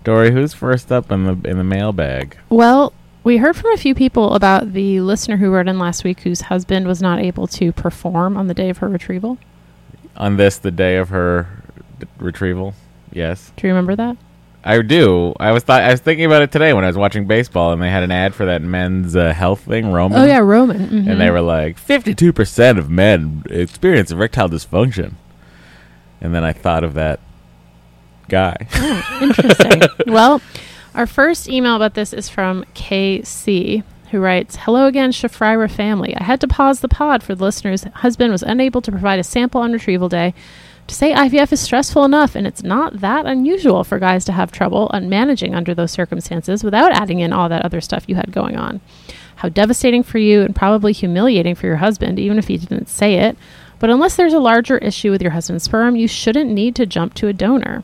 Doree, 0.03 0.33
who's 0.33 0.53
first 0.53 0.91
up 0.91 1.13
in 1.13 1.25
the 1.25 1.49
in 1.49 1.59
the 1.59 1.65
mailbag? 1.65 2.37
Well, 2.49 2.93
we 3.23 3.37
heard 3.37 3.55
from 3.55 3.73
a 3.73 3.77
few 3.77 3.95
people 3.95 4.35
about 4.35 4.73
the 4.73 5.01
listener 5.01 5.37
who 5.37 5.53
wrote 5.53 5.69
in 5.69 5.79
last 5.79 6.03
week 6.03 6.21
whose 6.21 6.41
husband 6.43 6.89
was 6.89 7.01
not 7.01 7.21
able 7.21 7.47
to 7.47 7.71
perform 7.71 8.37
on 8.37 8.49
the 8.49 8.55
day 8.55 8.69
of 8.69 8.79
her 8.79 8.89
retrieval. 8.89 9.39
On 10.17 10.37
this, 10.37 10.59
the 10.59 10.73
day 10.73 10.97
of 10.97 11.11
her 11.11 11.63
d- 12.01 12.07
retrieval. 12.19 12.75
Yes, 13.13 13.53
Do 13.57 13.69
you 13.69 13.73
remember 13.73 13.95
that? 13.95 14.17
I 14.65 14.81
do. 14.83 15.35
I 15.41 15.51
was 15.53 15.65
thought 15.65 15.83
I 15.83 15.91
was 15.91 16.01
thinking 16.01 16.25
about 16.25 16.43
it 16.43 16.53
today 16.53 16.73
when 16.73 16.85
I 16.85 16.87
was 16.87 16.97
watching 16.97 17.27
baseball, 17.27 17.73
and 17.73 17.83
they 17.83 17.91
had 17.91 18.03
an 18.03 18.11
ad 18.13 18.35
for 18.35 18.47
that 18.47 18.63
men's 18.63 19.17
uh, 19.17 19.33
health 19.33 19.61
thing, 19.63 19.91
Roman. 19.93 20.21
Oh 20.21 20.25
yeah, 20.25 20.39
Roman. 20.39 20.89
Mhm. 20.89 21.11
and 21.11 21.21
they 21.21 21.31
were 21.31 21.41
like, 21.41 21.79
fifty-two 21.79 22.33
percent 22.33 22.79
of 22.79 22.89
men 22.89 23.43
experience 23.51 24.11
erectile 24.13 24.49
dysfunction. 24.49 25.15
And 26.21 26.33
then 26.35 26.45
I 26.45 26.53
thought 26.53 26.85
of 26.85 26.95
that 26.95 27.19
guy. 28.29 28.57
Interesting. 29.21 29.83
well, 30.07 30.41
our 30.95 31.07
first 31.09 31.49
email 31.49 31.75
about 31.75 31.95
this 31.95 32.13
is 32.13 32.29
from 32.29 32.65
KC, 32.77 33.83
who 34.13 34.21
writes 34.21 34.57
Hello 34.57 34.87
again, 34.87 35.11
Shafrira 35.11 35.69
family. 35.71 36.17
I 36.17 36.23
had 36.23 36.41
to 36.43 36.47
pause 36.49 36.81
the 36.81 36.89
pod 36.89 37.25
for 37.25 37.35
the 37.35 37.43
listener's 37.43 37.83
husband 37.95 38.31
was 38.31 38.45
unable 38.45 38.81
to 38.83 38.93
provide 38.93 39.19
a 39.19 39.25
sample 39.25 39.61
on 39.61 39.73
retrieval 39.73 40.09
day. 40.09 40.35
To 40.89 40.95
say 40.95 41.15
IVF 41.15 41.53
is 41.53 41.61
stressful 41.61 42.05
enough, 42.05 42.35
and 42.35 42.47
it's 42.47 42.63
not 42.63 43.01
that 43.01 43.25
unusual 43.25 43.85
for 43.85 43.99
guys 43.99 44.25
to 44.27 44.33
have 44.33 44.53
trouble 44.53 44.91
managing 44.93 45.55
under 45.55 45.75
those 45.75 45.91
circumstances 45.91 46.63
without 46.63 46.93
adding 46.93 47.21
in 47.21 47.33
all 47.33 47.49
that 47.49 47.65
other 47.65 47.81
stuff 47.81 48.05
you 48.09 48.17
had 48.17 48.33
going 48.33 48.57
on. 48.57 48.81
How 49.37 49.49
devastating 49.49 50.03
for 50.03 50.19
you 50.19 50.43
and 50.43 50.55
probably 50.55 50.93
humiliating 50.93 51.55
for 51.55 51.67
your 51.67 51.77
husband, 51.77 52.19
even 52.19 52.39
if 52.39 52.49
he 52.49 52.59
didn't 52.59 52.89
say 52.89 53.15
it. 53.15 53.37
But 53.79 53.91
unless 53.91 54.17
there's 54.17 54.35
a 54.35 54.39
larger 54.39 54.79
issue 54.79 55.11
with 55.11 55.23
your 55.23 55.33
husband's 55.33 55.65
sperm, 55.65 55.97
you 55.97 56.07
shouldn't 56.07 56.51
need 56.51 56.77
to 56.77 56.87
jump 56.87 57.15
to 57.15 57.29
a 57.29 57.33
donor. 57.33 57.83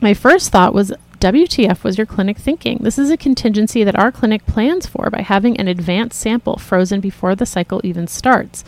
My 0.00 0.14
first 0.14 0.50
thought 0.50 0.72
was 0.72 0.92
WTF 1.20 1.84
was 1.84 1.98
your 1.98 2.06
clinic 2.06 2.38
thinking? 2.38 2.78
This 2.80 2.98
is 2.98 3.10
a 3.10 3.16
contingency 3.18 3.84
that 3.84 3.98
our 3.98 4.10
clinic 4.10 4.46
plans 4.46 4.86
for 4.86 5.10
by 5.10 5.20
having 5.20 5.58
an 5.58 5.68
advanced 5.68 6.18
sample 6.18 6.56
frozen 6.56 7.00
before 7.00 7.36
the 7.36 7.44
cycle 7.44 7.80
even 7.84 8.06
starts. 8.06 8.64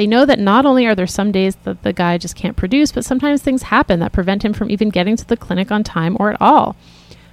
They 0.00 0.06
know 0.06 0.24
that 0.24 0.38
not 0.38 0.64
only 0.64 0.86
are 0.86 0.94
there 0.94 1.06
some 1.06 1.30
days 1.30 1.56
that 1.64 1.82
the 1.82 1.92
guy 1.92 2.16
just 2.16 2.34
can't 2.34 2.56
produce, 2.56 2.90
but 2.90 3.04
sometimes 3.04 3.42
things 3.42 3.64
happen 3.64 4.00
that 4.00 4.14
prevent 4.14 4.42
him 4.42 4.54
from 4.54 4.70
even 4.70 4.88
getting 4.88 5.14
to 5.14 5.26
the 5.26 5.36
clinic 5.36 5.70
on 5.70 5.84
time 5.84 6.16
or 6.18 6.32
at 6.32 6.40
all. 6.40 6.74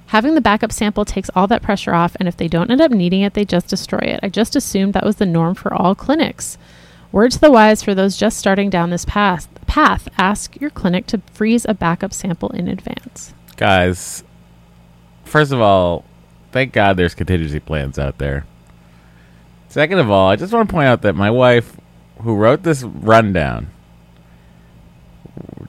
Having 0.08 0.34
the 0.34 0.42
backup 0.42 0.70
sample 0.70 1.06
takes 1.06 1.30
all 1.34 1.46
that 1.46 1.62
pressure 1.62 1.94
off, 1.94 2.14
and 2.16 2.28
if 2.28 2.36
they 2.36 2.46
don't 2.46 2.70
end 2.70 2.82
up 2.82 2.90
needing 2.90 3.22
it, 3.22 3.32
they 3.32 3.46
just 3.46 3.68
destroy 3.68 4.00
it. 4.00 4.20
I 4.22 4.28
just 4.28 4.54
assumed 4.54 4.92
that 4.92 5.06
was 5.06 5.16
the 5.16 5.24
norm 5.24 5.54
for 5.54 5.72
all 5.72 5.94
clinics. 5.94 6.58
Word 7.10 7.32
to 7.32 7.40
the 7.40 7.50
wise 7.50 7.82
for 7.82 7.94
those 7.94 8.18
just 8.18 8.36
starting 8.36 8.68
down 8.68 8.90
this 8.90 9.06
path, 9.06 9.48
path 9.66 10.06
ask 10.18 10.60
your 10.60 10.68
clinic 10.68 11.06
to 11.06 11.22
freeze 11.32 11.64
a 11.66 11.72
backup 11.72 12.12
sample 12.12 12.50
in 12.50 12.68
advance. 12.68 13.32
Guys, 13.56 14.24
first 15.24 15.52
of 15.52 15.60
all, 15.62 16.04
thank 16.52 16.74
God 16.74 16.98
there's 16.98 17.14
contingency 17.14 17.60
plans 17.60 17.98
out 17.98 18.18
there. 18.18 18.44
Second 19.70 20.00
of 20.00 20.10
all, 20.10 20.28
I 20.28 20.36
just 20.36 20.52
want 20.52 20.68
to 20.68 20.72
point 20.74 20.88
out 20.88 21.00
that 21.00 21.14
my 21.14 21.30
wife, 21.30 21.74
who 22.22 22.34
wrote 22.34 22.62
this 22.62 22.82
rundown, 22.82 23.68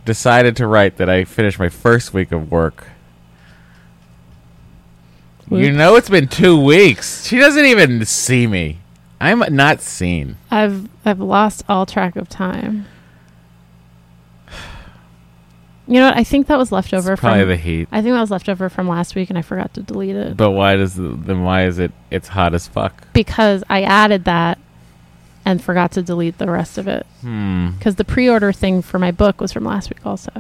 decided 0.06 0.56
to 0.58 0.68
write 0.68 0.98
that 0.98 1.10
I 1.10 1.24
finished 1.24 1.60
my 1.60 1.70
first 1.70 2.14
week 2.14 2.32
of 2.32 2.52
work. 2.52 2.88
You 5.52 5.72
know 5.72 5.96
it's 5.96 6.10
been 6.10 6.28
two 6.28 6.60
weeks. 6.62 7.26
She 7.26 7.40
doesn't 7.40 7.66
even 7.66 8.06
see 8.06 8.46
me. 8.46 8.80
I'm 9.20 9.40
not 9.56 9.82
seen. 9.82 10.38
I've 10.52 10.88
I've 11.04 11.20
lost 11.20 11.64
all 11.68 11.86
track 11.88 12.16
of 12.16 12.30
time. 12.30 12.86
You 15.88 15.96
know 15.96 16.06
what? 16.10 16.18
I 16.18 16.24
think 16.24 16.46
that 16.48 16.58
was 16.60 16.72
left 16.72 16.94
over 16.94 17.14
It's 17.14 17.20
probably 17.20 17.40
from 17.42 17.50
the 17.50 17.56
heat. 17.58 17.88
I 17.92 18.04
think 18.04 18.14
that 18.14 18.22
was 18.22 18.30
left 18.30 18.48
over 18.48 18.70
from 18.70 18.88
last 18.88 19.16
week, 19.16 19.30
and 19.32 19.40
I 19.40 19.42
forgot 19.42 19.74
to 19.74 19.82
delete 19.82 20.16
it 20.16 20.38
But 20.38 20.52
why 20.52 20.76
does 20.76 20.94
the, 20.94 21.10
then 21.18 21.44
why 21.44 21.66
is 21.66 21.80
it 21.80 21.92
it's 22.12 22.28
hot 22.28 22.54
as 22.54 22.68
fuck? 22.68 23.12
because 23.14 23.64
I 23.70 23.82
added 23.82 24.26
that 24.26 24.60
and 25.46 25.62
forgot 25.64 25.92
to 25.94 26.02
delete 26.04 26.38
the 26.38 26.50
rest 26.50 26.78
of 26.78 26.88
it 26.88 27.06
Hmm. 27.22 27.70
because 27.72 27.96
the 27.96 28.06
pre-order 28.06 28.52
thing 28.52 28.82
for 28.82 29.00
my 29.00 29.12
book 29.12 29.42
was 29.42 29.52
from 29.54 29.64
last 29.66 29.90
week 29.90 30.06
also. 30.06 30.32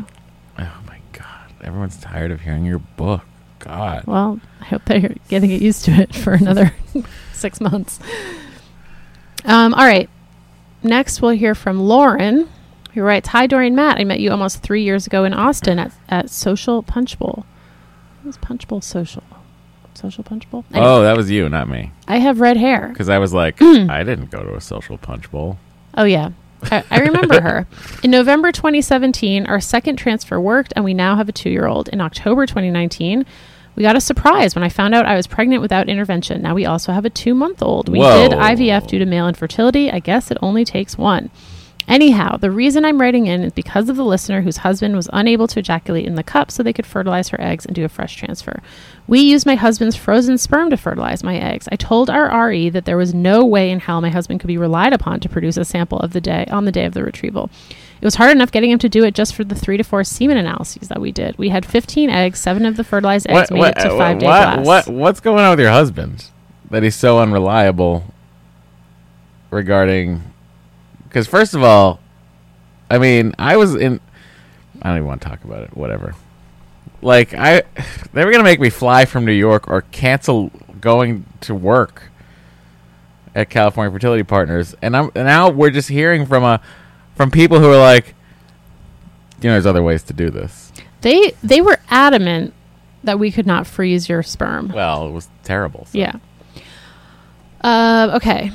Oh 0.59 0.81
my 0.87 0.99
god. 1.13 1.51
Everyone's 1.63 1.97
tired 1.97 2.31
of 2.31 2.41
hearing 2.41 2.65
your 2.65 2.79
book. 2.79 3.23
God. 3.59 4.05
Well, 4.05 4.39
I 4.61 4.65
hope 4.65 4.83
they're 4.85 5.15
getting 5.27 5.49
used 5.51 5.83
to 5.85 5.91
it 5.91 6.15
for 6.15 6.33
another 6.33 6.73
six 7.33 7.59
months. 7.59 7.99
Um, 9.45 9.73
all 9.73 9.85
right. 9.85 10.09
Next, 10.83 11.21
we'll 11.21 11.31
hear 11.31 11.55
from 11.55 11.79
Lauren, 11.81 12.47
who 12.93 13.01
writes 13.01 13.29
Hi, 13.29 13.47
Dorian 13.47 13.75
Matt. 13.75 13.99
I 13.99 14.03
met 14.05 14.19
you 14.21 14.31
almost 14.31 14.63
three 14.63 14.83
years 14.83 15.05
ago 15.07 15.25
in 15.25 15.33
Austin 15.33 15.77
at, 15.79 15.91
at 16.07 16.29
Social 16.29 16.81
Punch 16.83 17.19
Bowl. 17.19 17.45
What 18.21 18.27
was 18.27 18.37
Punch 18.37 18.67
Bowl 18.67 18.79
Social? 18.81 19.23
Social 19.99 20.23
Punch 20.23 20.49
Bowl? 20.49 20.65
Anyway, 20.73 20.87
Oh, 20.87 21.01
that 21.03 21.15
was 21.17 21.29
you, 21.29 21.47
not 21.49 21.67
me. 21.69 21.91
I 22.07 22.17
have 22.17 22.39
red 22.39 22.57
hair. 22.57 22.87
Because 22.89 23.09
I 23.09 23.17
was 23.19 23.33
like, 23.33 23.57
hmm. 23.59 23.89
I 23.89 24.03
didn't 24.03 24.31
go 24.31 24.41
to 24.43 24.55
a 24.55 24.61
social 24.61 24.97
punch 24.97 25.29
bowl. 25.31 25.57
Oh, 25.95 26.05
yeah. 26.05 26.31
I, 26.63 26.83
I 26.89 26.99
remember 27.01 27.39
her. 27.47 27.67
In 28.03 28.11
November 28.11 28.51
2017, 28.51 29.45
our 29.45 29.59
second 29.61 29.97
transfer 29.97 30.39
worked, 30.39 30.73
and 30.75 30.83
we 30.83 30.93
now 30.93 31.15
have 31.15 31.29
a 31.29 31.31
two 31.31 31.49
year 31.49 31.67
old. 31.67 31.87
In 31.89 32.01
October 32.01 32.45
2019, 32.45 33.25
We 33.75 33.83
got 33.83 33.95
a 33.95 34.01
surprise 34.01 34.55
when 34.55 34.63
I 34.63 34.69
found 34.69 34.93
out 34.93 35.05
I 35.05 35.15
was 35.15 35.25
pregnant 35.27 35.61
without 35.61 35.87
intervention. 35.87 36.41
Now 36.41 36.53
we 36.55 36.65
also 36.65 36.91
have 36.91 37.05
a 37.05 37.09
two 37.09 37.33
month 37.33 37.61
old. 37.61 37.87
We 37.87 37.99
Whoa. 37.99 38.27
did 38.29 38.37
IVF 38.37 38.87
due 38.87 38.99
to 38.99 39.05
male 39.05 39.27
infertility. 39.27 39.89
I 39.91 39.99
guess 39.99 40.31
it 40.31 40.37
only 40.41 40.65
takes 40.65 40.97
one. 40.97 41.29
Anyhow, 41.89 42.37
the 42.37 42.51
reason 42.51 42.85
I'm 42.85 43.01
writing 43.01 43.25
in 43.25 43.43
is 43.43 43.51
because 43.51 43.89
of 43.89 43.95
the 43.95 44.05
listener 44.05 44.41
whose 44.41 44.57
husband 44.57 44.95
was 44.95 45.09
unable 45.11 45.47
to 45.47 45.59
ejaculate 45.59 46.05
in 46.05 46.13
the 46.13 46.23
cup 46.23 46.51
so 46.51 46.61
they 46.61 46.71
could 46.71 46.85
fertilize 46.85 47.29
her 47.29 47.41
eggs 47.41 47.65
and 47.65 47.75
do 47.75 47.83
a 47.83 47.89
fresh 47.89 48.15
transfer. 48.15 48.61
We 49.07 49.21
used 49.21 49.47
my 49.47 49.55
husband's 49.55 49.95
frozen 49.95 50.37
sperm 50.37 50.69
to 50.69 50.77
fertilize 50.77 51.23
my 51.23 51.35
eggs. 51.37 51.67
I 51.71 51.77
told 51.77 52.11
our 52.11 52.47
RE 52.47 52.69
that 52.69 52.85
there 52.85 52.95
was 52.95 53.15
no 53.15 53.43
way 53.43 53.71
in 53.71 53.79
hell 53.79 54.01
my 54.01 54.11
husband 54.11 54.39
could 54.39 54.47
be 54.47 54.57
relied 54.57 54.93
upon 54.93 55.19
to 55.21 55.29
produce 55.29 55.57
a 55.57 55.65
sample 55.65 55.99
of 55.99 56.13
the 56.13 56.21
day 56.21 56.45
on 56.51 56.65
the 56.65 56.71
day 56.71 56.85
of 56.85 56.93
the 56.93 57.03
retrieval. 57.03 57.49
It 57.99 58.05
was 58.05 58.15
hard 58.15 58.31
enough 58.31 58.51
getting 58.51 58.69
him 58.69 58.79
to 58.79 58.87
do 58.87 59.03
it 59.03 59.15
just 59.15 59.33
for 59.33 59.43
the 59.43 59.55
three 59.55 59.77
to 59.77 59.83
four 59.83 60.03
semen 60.03 60.37
analyses 60.37 60.89
that 60.89 61.01
we 61.01 61.11
did. 61.11 61.39
We 61.39 61.49
had 61.49 61.65
15 61.65 62.11
eggs, 62.11 62.37
seven 62.37 62.67
of 62.67 62.77
the 62.77 62.83
fertilized 62.83 63.27
eggs 63.27 63.49
made 63.49 63.63
it 63.63 63.79
to 63.79 63.93
uh, 63.93 63.97
five 63.97 64.19
day 64.19 64.27
what, 64.27 64.59
what, 64.59 64.87
what's 64.87 65.19
going 65.19 65.43
on 65.43 65.49
with 65.49 65.59
your 65.59 65.71
husband 65.71 66.29
that 66.69 66.83
he's 66.83 66.95
so 66.95 67.19
unreliable 67.19 68.05
regarding? 69.49 70.21
Because 71.09 71.27
first 71.27 71.53
of 71.55 71.63
all, 71.63 71.99
I 72.89 72.97
mean, 72.99 73.33
I 73.37 73.57
was 73.57 73.75
in. 73.75 73.99
I 74.81 74.87
don't 74.89 74.97
even 74.97 75.07
want 75.07 75.21
to 75.21 75.27
talk 75.27 75.43
about 75.43 75.63
it. 75.63 75.75
Whatever. 75.75 76.15
Like 77.01 77.33
I, 77.33 77.63
they 78.13 78.23
were 78.23 78.31
gonna 78.31 78.43
make 78.43 78.59
me 78.61 78.69
fly 78.69 79.05
from 79.05 79.25
New 79.25 79.31
York 79.33 79.67
or 79.67 79.81
cancel 79.91 80.51
going 80.79 81.25
to 81.41 81.53
work 81.53 82.03
at 83.35 83.49
California 83.49 83.91
Fertility 83.91 84.23
Partners, 84.23 84.75
and 84.81 84.95
I'm 84.95 85.05
and 85.15 85.25
now 85.25 85.49
we're 85.49 85.69
just 85.71 85.89
hearing 85.89 86.25
from 86.25 86.43
a 86.43 86.61
from 87.15 87.31
people 87.31 87.59
who 87.59 87.69
are 87.71 87.77
like, 87.79 88.15
you 89.41 89.49
know, 89.49 89.53
there's 89.53 89.65
other 89.65 89.83
ways 89.83 90.03
to 90.03 90.13
do 90.13 90.29
this. 90.29 90.71
They 91.01 91.33
they 91.43 91.61
were 91.61 91.79
adamant 91.89 92.53
that 93.03 93.17
we 93.19 93.31
could 93.31 93.47
not 93.47 93.65
freeze 93.67 94.09
your 94.09 94.21
sperm. 94.23 94.69
Well, 94.73 95.07
it 95.07 95.11
was 95.11 95.27
terrible. 95.43 95.85
so- 95.85 95.97
Yeah. 95.97 96.13
Uh, 97.61 98.11
okay. 98.15 98.51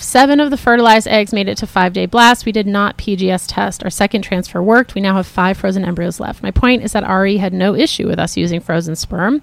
Seven 0.00 0.38
of 0.38 0.50
the 0.50 0.56
fertilized 0.56 1.08
eggs 1.08 1.32
made 1.32 1.48
it 1.48 1.58
to 1.58 1.66
five 1.66 1.92
day 1.92 2.06
blast. 2.06 2.46
We 2.46 2.52
did 2.52 2.68
not 2.68 2.96
PGS 2.96 3.46
test. 3.48 3.82
Our 3.82 3.90
second 3.90 4.22
transfer 4.22 4.62
worked. 4.62 4.94
We 4.94 5.00
now 5.00 5.16
have 5.16 5.26
five 5.26 5.56
frozen 5.58 5.84
embryos 5.84 6.20
left. 6.20 6.40
My 6.40 6.52
point 6.52 6.84
is 6.84 6.92
that 6.92 7.08
RE 7.08 7.36
had 7.38 7.52
no 7.52 7.74
issue 7.74 8.06
with 8.06 8.20
us 8.20 8.36
using 8.36 8.60
frozen 8.60 8.94
sperm. 8.94 9.42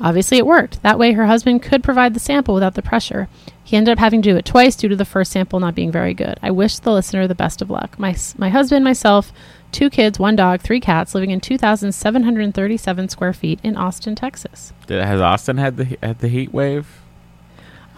Obviously, 0.00 0.38
it 0.38 0.46
worked. 0.46 0.82
That 0.82 0.98
way, 0.98 1.12
her 1.12 1.26
husband 1.26 1.62
could 1.62 1.84
provide 1.84 2.14
the 2.14 2.20
sample 2.20 2.54
without 2.54 2.74
the 2.74 2.82
pressure. 2.82 3.28
He 3.62 3.76
ended 3.76 3.92
up 3.92 3.98
having 3.98 4.22
to 4.22 4.30
do 4.30 4.36
it 4.38 4.46
twice 4.46 4.74
due 4.74 4.88
to 4.88 4.96
the 4.96 5.04
first 5.04 5.30
sample 5.30 5.60
not 5.60 5.74
being 5.74 5.92
very 5.92 6.14
good. 6.14 6.40
I 6.42 6.50
wish 6.50 6.78
the 6.78 6.92
listener 6.92 7.28
the 7.28 7.34
best 7.34 7.60
of 7.60 7.68
luck. 7.68 7.98
My, 7.98 8.16
my 8.38 8.48
husband, 8.48 8.82
myself, 8.82 9.34
two 9.70 9.90
kids, 9.90 10.18
one 10.18 10.34
dog, 10.34 10.62
three 10.62 10.80
cats, 10.80 11.14
living 11.14 11.30
in 11.30 11.40
2,737 11.40 13.08
square 13.10 13.34
feet 13.34 13.60
in 13.62 13.76
Austin, 13.76 14.14
Texas. 14.14 14.72
Did, 14.86 15.04
has 15.04 15.20
Austin 15.20 15.58
had 15.58 15.76
the 15.76 15.98
had 16.02 16.20
the 16.20 16.28
heat 16.28 16.54
wave? 16.54 17.02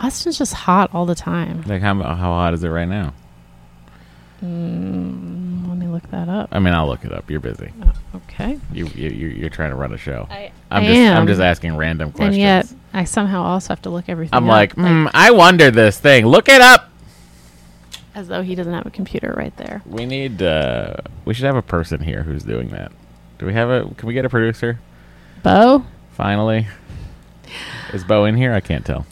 Austin's 0.03 0.37
just 0.39 0.53
hot 0.53 0.91
all 0.93 1.07
the 1.07 1.15
time. 1.15 1.63
Like 1.67 1.81
how 1.81 1.95
how 1.95 2.15
hot 2.17 2.55
is 2.55 2.65
it 2.65 2.69
right 2.69 2.89
now? 2.89 3.15
Mm, 4.43 5.69
let 5.69 5.79
me 5.79 5.87
look 5.87 6.11
that 6.11 6.29
up. 6.29 6.49
I 6.51 6.59
mean, 6.59 6.75
I'll 6.75 6.89
look 6.89 7.05
it 7.05 7.13
up. 7.13 7.31
You're 7.31 7.39
busy. 7.41 7.71
Okay. 8.15 8.59
You 8.73 8.87
you 8.89 9.09
you- 9.11 9.29
you're 9.29 9.51
trying 9.51 9.71
to 9.71 9.77
run 9.77 9.93
a 9.93 9.97
show. 9.99 10.27
I, 10.31 10.51
I'm 10.71 10.83
I 10.83 10.87
just 10.87 10.99
am. 10.99 11.17
I'm 11.19 11.27
just 11.27 11.41
asking 11.41 11.77
random 11.77 12.11
questions. 12.11 12.35
And 12.35 12.43
yet, 12.43 12.73
I 12.93 13.05
somehow 13.05 13.43
also 13.43 13.69
have 13.69 13.83
to 13.83 13.91
look 13.91 14.09
everything 14.09 14.35
up. 14.35 14.43
I'm 14.43 14.49
up, 14.49 14.53
like, 14.53 14.75
mm, 14.75 15.11
I 15.15 15.31
wonder 15.31 15.71
this 15.71 15.99
thing. 15.99 16.27
Look 16.27 16.49
it 16.49 16.61
up. 16.61 16.89
as 18.15 18.27
though 18.29 18.43
he 18.43 18.55
doesn't 18.55 18.73
have 18.75 18.85
a 18.87 18.91
computer 18.91 19.33
right 19.37 19.57
there. 19.57 19.81
We 19.87 20.05
need. 20.07 20.43
uh 20.43 20.95
We 21.25 21.35
should 21.35 21.45
have 21.47 21.57
a 21.57 21.63
person 21.63 22.01
here 22.01 22.25
who's 22.25 22.43
doing 22.43 22.69
that. 22.71 22.91
Do 23.39 23.47
we 23.47 23.53
have 23.53 23.71
a? 23.71 23.95
Can 23.95 24.09
we 24.09 24.15
get 24.15 24.25
a 24.25 24.29
producer? 24.29 24.81
Bo? 25.45 25.85
Finally, 26.13 26.67
is 27.93 28.03
Bo 28.05 28.25
in 28.25 28.37
here? 28.37 28.53
I 28.53 28.61
can't 28.61 28.85
tell. 28.85 29.07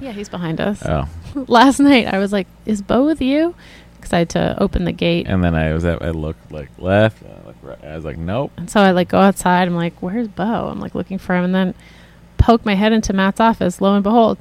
Yeah, 0.00 0.12
he's 0.12 0.28
behind 0.28 0.60
us. 0.60 0.82
Oh, 0.84 1.08
Last 1.48 1.78
night, 1.80 2.06
I 2.06 2.18
was 2.18 2.32
like, 2.32 2.46
is 2.66 2.82
Bo 2.82 3.04
with 3.06 3.20
you? 3.20 3.54
Because 3.96 4.12
I 4.14 4.18
had 4.20 4.30
to 4.30 4.56
open 4.62 4.84
the 4.84 4.92
gate. 4.92 5.26
and 5.28 5.44
then 5.44 5.54
I 5.54 5.72
was 5.74 5.84
at. 5.84 6.00
I 6.02 6.10
looked 6.10 6.50
like 6.50 6.70
left. 6.78 7.22
I, 7.22 7.46
looked 7.46 7.62
right, 7.62 7.84
I 7.84 7.94
was 7.96 8.04
like, 8.04 8.16
nope. 8.16 8.50
And 8.56 8.70
so 8.70 8.80
I 8.80 8.92
like 8.92 9.08
go 9.08 9.18
outside. 9.18 9.68
I'm 9.68 9.74
like, 9.76 9.94
where's 10.00 10.26
Bo? 10.28 10.68
I'm 10.68 10.80
like 10.80 10.94
looking 10.94 11.18
for 11.18 11.36
him, 11.36 11.44
and 11.44 11.54
then 11.54 11.74
poke 12.38 12.64
my 12.64 12.74
head 12.74 12.92
into 12.92 13.12
Matt's 13.12 13.40
office. 13.40 13.80
Lo 13.82 13.94
and 13.94 14.02
behold, 14.02 14.38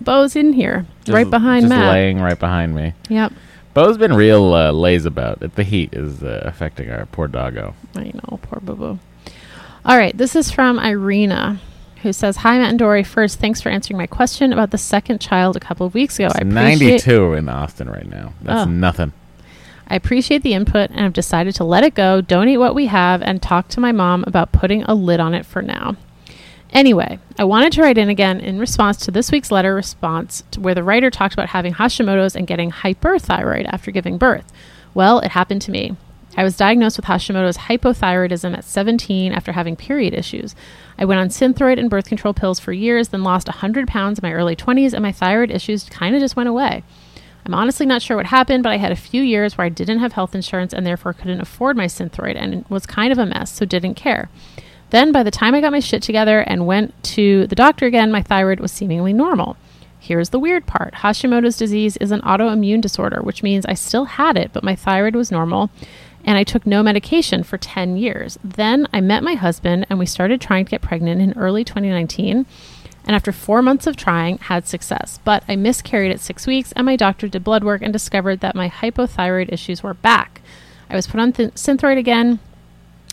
Bo's 0.00 0.34
in 0.34 0.52
here, 0.52 0.86
Just- 1.04 1.14
right 1.14 1.30
behind 1.30 1.62
just 1.62 1.68
Matt. 1.70 1.92
laying 1.92 2.20
right 2.20 2.38
behind 2.38 2.74
me. 2.74 2.94
Yep. 3.08 3.32
Bo's 3.72 3.96
been 3.96 4.14
real 4.14 4.52
uh, 4.52 4.72
lazy 4.72 5.06
about 5.06 5.40
it. 5.42 5.54
The 5.54 5.62
heat 5.62 5.94
is 5.94 6.24
uh, 6.24 6.42
affecting 6.44 6.90
our 6.90 7.06
poor 7.06 7.28
doggo. 7.28 7.74
I 7.94 8.10
know, 8.12 8.40
poor 8.42 8.58
Boo 8.60 8.74
Boo. 8.74 8.98
All 9.84 9.96
right, 9.96 10.16
this 10.18 10.34
is 10.34 10.50
from 10.50 10.80
Irina, 10.80 11.60
who 12.02 12.12
says, 12.12 12.38
"Hi, 12.38 12.58
Matt 12.58 12.70
and 12.70 12.78
Doree. 12.78 13.02
First, 13.02 13.38
thanks 13.40 13.60
for 13.60 13.68
answering 13.68 13.98
my 13.98 14.06
question 14.06 14.52
about 14.52 14.70
the 14.70 14.78
second 14.78 15.20
child 15.20 15.56
a 15.56 15.60
couple 15.60 15.86
of 15.86 15.94
weeks 15.94 16.18
ago. 16.18 16.26
I 16.26 16.28
It's 16.28 16.36
appreciate 16.40 17.06
92 17.06 17.32
in 17.34 17.48
Austin 17.48 17.88
right 17.90 18.08
now. 18.10 18.32
That's 18.42 18.66
Oh. 18.66 18.70
nothing. 18.70 19.12
I 19.88 19.96
appreciate 19.96 20.42
the 20.42 20.54
input 20.54 20.90
and 20.90 21.00
have 21.00 21.12
decided 21.12 21.54
to 21.56 21.64
let 21.64 21.82
it 21.82 21.94
go, 21.94 22.20
donate 22.20 22.60
what 22.60 22.74
we 22.76 22.86
have, 22.86 23.22
and 23.22 23.42
talk 23.42 23.68
to 23.68 23.80
my 23.80 23.90
mom 23.90 24.22
about 24.26 24.52
putting 24.52 24.84
a 24.84 24.94
lid 24.94 25.18
on 25.20 25.34
it 25.34 25.44
for 25.44 25.62
now. 25.62 25.96
Anyway, 26.72 27.18
I 27.36 27.42
wanted 27.42 27.72
to 27.72 27.82
write 27.82 27.98
in 27.98 28.08
again 28.08 28.38
in 28.38 28.60
response 28.60 28.98
to 28.98 29.10
this 29.10 29.32
week's 29.32 29.50
letter 29.50 29.74
response 29.74 30.44
to 30.52 30.60
where 30.60 30.74
the 30.76 30.84
writer 30.84 31.10
talked 31.10 31.34
about 31.34 31.48
having 31.48 31.74
Hashimoto's 31.74 32.36
and 32.36 32.46
getting 32.46 32.70
hyperthyroid 32.70 33.66
after 33.72 33.90
giving 33.90 34.16
birth. 34.18 34.44
Well, 34.94 35.18
it 35.18 35.32
happened 35.32 35.62
to 35.62 35.72
me. 35.72 35.96
I 36.36 36.44
was 36.44 36.56
diagnosed 36.56 36.96
with 36.96 37.06
Hashimoto's 37.06 37.58
hypothyroidism 37.58 38.56
at 38.56 38.64
17 38.64 39.32
after 39.32 39.52
having 39.52 39.76
period 39.76 40.14
issues. 40.14 40.54
I 40.98 41.04
went 41.04 41.20
on 41.20 41.28
Synthroid 41.28 41.78
and 41.78 41.90
birth 41.90 42.06
control 42.06 42.32
pills 42.32 42.60
for 42.60 42.72
years, 42.72 43.08
then 43.08 43.24
lost 43.24 43.48
100 43.48 43.88
pounds 43.88 44.18
in 44.18 44.28
my 44.28 44.32
early 44.32 44.54
20s, 44.54 44.92
and 44.92 45.02
my 45.02 45.12
thyroid 45.12 45.50
issues 45.50 45.84
kind 45.84 46.14
of 46.14 46.20
just 46.20 46.36
went 46.36 46.48
away. 46.48 46.84
I'm 47.44 47.54
honestly 47.54 47.86
not 47.86 48.02
sure 48.02 48.16
what 48.16 48.26
happened, 48.26 48.62
but 48.62 48.72
I 48.72 48.76
had 48.76 48.92
a 48.92 48.96
few 48.96 49.22
years 49.22 49.56
where 49.56 49.64
I 49.64 49.70
didn't 49.70 49.98
have 50.00 50.12
health 50.12 50.34
insurance 50.34 50.72
and 50.72 50.86
therefore 50.86 51.14
couldn't 51.14 51.40
afford 51.40 51.76
my 51.76 51.86
Synthroid 51.86 52.36
and 52.36 52.64
was 52.68 52.86
kind 52.86 53.12
of 53.12 53.18
a 53.18 53.26
mess, 53.26 53.52
so 53.52 53.64
didn't 53.64 53.94
care. 53.94 54.28
Then, 54.90 55.12
by 55.12 55.22
the 55.22 55.30
time 55.30 55.54
I 55.54 55.60
got 55.60 55.72
my 55.72 55.80
shit 55.80 56.02
together 56.02 56.40
and 56.40 56.66
went 56.66 57.00
to 57.04 57.46
the 57.46 57.54
doctor 57.54 57.86
again, 57.86 58.12
my 58.12 58.22
thyroid 58.22 58.60
was 58.60 58.72
seemingly 58.72 59.12
normal. 59.12 59.56
Here's 59.98 60.30
the 60.30 60.38
weird 60.38 60.66
part 60.66 60.94
Hashimoto's 60.94 61.56
disease 61.56 61.96
is 61.98 62.10
an 62.10 62.22
autoimmune 62.22 62.80
disorder, 62.80 63.20
which 63.22 63.42
means 63.42 63.66
I 63.66 63.74
still 63.74 64.06
had 64.06 64.36
it, 64.36 64.52
but 64.52 64.64
my 64.64 64.74
thyroid 64.74 65.14
was 65.14 65.30
normal, 65.30 65.70
and 66.24 66.36
I 66.36 66.44
took 66.44 66.66
no 66.66 66.82
medication 66.82 67.42
for 67.42 67.58
10 67.58 67.96
years. 67.96 68.38
Then 68.44 68.86
I 68.92 69.00
met 69.00 69.22
my 69.22 69.34
husband, 69.34 69.86
and 69.88 69.98
we 69.98 70.06
started 70.06 70.40
trying 70.40 70.64
to 70.64 70.70
get 70.70 70.82
pregnant 70.82 71.20
in 71.20 71.38
early 71.38 71.64
2019. 71.64 72.46
And 73.06 73.16
after 73.16 73.32
four 73.32 73.62
months 73.62 73.86
of 73.86 73.96
trying, 73.96 74.38
had 74.38 74.66
success. 74.66 75.18
But 75.24 75.42
I 75.48 75.56
miscarried 75.56 76.12
at 76.12 76.20
six 76.20 76.46
weeks, 76.46 76.72
and 76.72 76.84
my 76.84 76.96
doctor 76.96 77.28
did 77.28 77.44
blood 77.44 77.64
work 77.64 77.82
and 77.82 77.92
discovered 77.92 78.40
that 78.40 78.54
my 78.54 78.68
hypothyroid 78.68 79.52
issues 79.52 79.82
were 79.82 79.94
back. 79.94 80.42
I 80.88 80.96
was 80.96 81.06
put 81.06 81.20
on 81.20 81.32
th- 81.32 81.54
Synthroid 81.54 81.98
again, 81.98 82.40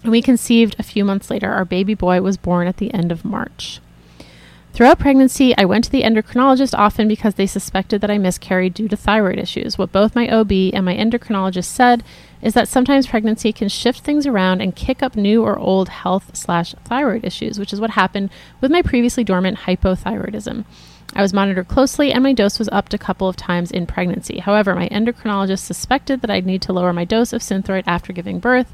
and 0.04 0.12
we 0.12 0.22
conceived 0.22 0.76
a 0.78 0.84
few 0.84 1.06
months 1.06 1.30
later. 1.30 1.52
Our 1.52 1.66
baby 1.66 1.94
boy 1.94 2.22
was 2.22 2.38
born 2.38 2.68
at 2.68 2.78
the 2.78 2.94
end 2.94 3.12
of 3.12 3.24
March. 3.24 3.80
Throughout 4.74 5.00
pregnancy, 5.00 5.58
I 5.58 5.66
went 5.66 5.86
to 5.86 5.92
the 5.92 6.04
endocrinologist 6.04 6.78
often 6.78 7.08
because 7.08 7.34
they 7.34 7.48
suspected 7.48 8.00
that 8.02 8.12
I 8.12 8.20
miscarried 8.20 8.76
due 8.76 8.88
to 8.90 8.96
thyroid 8.96 9.40
issues. 9.40 9.78
What 9.78 9.92
both 9.92 10.16
my 10.16 10.30
OB 10.30 10.52
and 10.52 10.86
my 10.86 10.96
endocrinologist 10.96 11.66
said 11.66 12.04
is 12.42 12.54
that 12.54 12.68
sometimes 12.68 13.08
pregnancy 13.08 13.52
can 13.52 13.70
shift 13.70 14.02
things 14.02 14.26
around 14.28 14.62
and 14.62 14.76
kick 14.76 15.02
up 15.02 15.16
new 15.16 15.44
or 15.44 15.58
old 15.58 15.90
health 15.90 16.36
slash 16.36 16.74
thyroid 16.86 17.26
issues, 17.26 17.60
which 17.60 17.74
is 17.74 17.82
what 17.82 17.92
happened 17.92 18.30
with 18.62 18.72
my 18.72 18.82
previously 18.82 19.24
dormant 19.24 19.60
hypothyroidism. 19.60 20.66
I 21.16 21.22
was 21.22 21.34
monitored 21.34 21.68
closely 21.68 22.12
and 22.12 22.24
my 22.24 22.34
dose 22.34 22.60
was 22.60 22.70
upped 22.72 22.94
a 22.94 22.98
couple 22.98 23.28
of 23.28 23.36
times 23.36 23.72
in 23.72 23.88
pregnancy. 23.88 24.40
However, 24.40 24.76
my 24.76 24.90
endocrinologist 24.90 25.60
suspected 25.60 26.22
that 26.22 26.30
I'd 26.30 26.46
need 26.46 26.62
to 26.64 26.74
lower 26.74 26.94
my 26.94 27.06
dose 27.06 27.34
of 27.34 27.42
Synthroid 27.42 27.84
after 27.88 28.14
giving 28.14 28.40
birth 28.40 28.74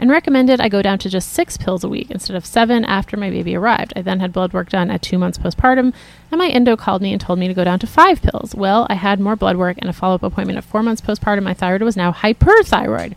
and 0.00 0.10
recommended 0.10 0.60
I 0.60 0.70
go 0.70 0.80
down 0.80 0.98
to 1.00 1.10
just 1.10 1.32
six 1.32 1.58
pills 1.58 1.84
a 1.84 1.88
week 1.88 2.10
instead 2.10 2.34
of 2.34 2.46
seven 2.46 2.84
after 2.86 3.18
my 3.18 3.28
baby 3.28 3.54
arrived. 3.54 3.92
I 3.94 4.02
then 4.02 4.18
had 4.18 4.32
blood 4.32 4.54
work 4.54 4.70
done 4.70 4.90
at 4.90 5.02
two 5.02 5.18
months 5.18 5.36
postpartum, 5.36 5.92
and 6.32 6.38
my 6.38 6.48
endo 6.48 6.74
called 6.74 7.02
me 7.02 7.12
and 7.12 7.20
told 7.20 7.38
me 7.38 7.46
to 7.46 7.54
go 7.54 7.64
down 7.64 7.78
to 7.80 7.86
five 7.86 8.22
pills. 8.22 8.54
Well, 8.54 8.86
I 8.88 8.94
had 8.94 9.20
more 9.20 9.36
blood 9.36 9.58
work 9.58 9.76
and 9.78 9.90
a 9.90 9.92
follow 9.92 10.14
up 10.14 10.22
appointment 10.22 10.56
at 10.56 10.64
four 10.64 10.82
months 10.82 11.02
postpartum. 11.02 11.42
My 11.42 11.54
thyroid 11.54 11.82
was 11.82 11.98
now 11.98 12.12
hyperthyroid. 12.12 13.14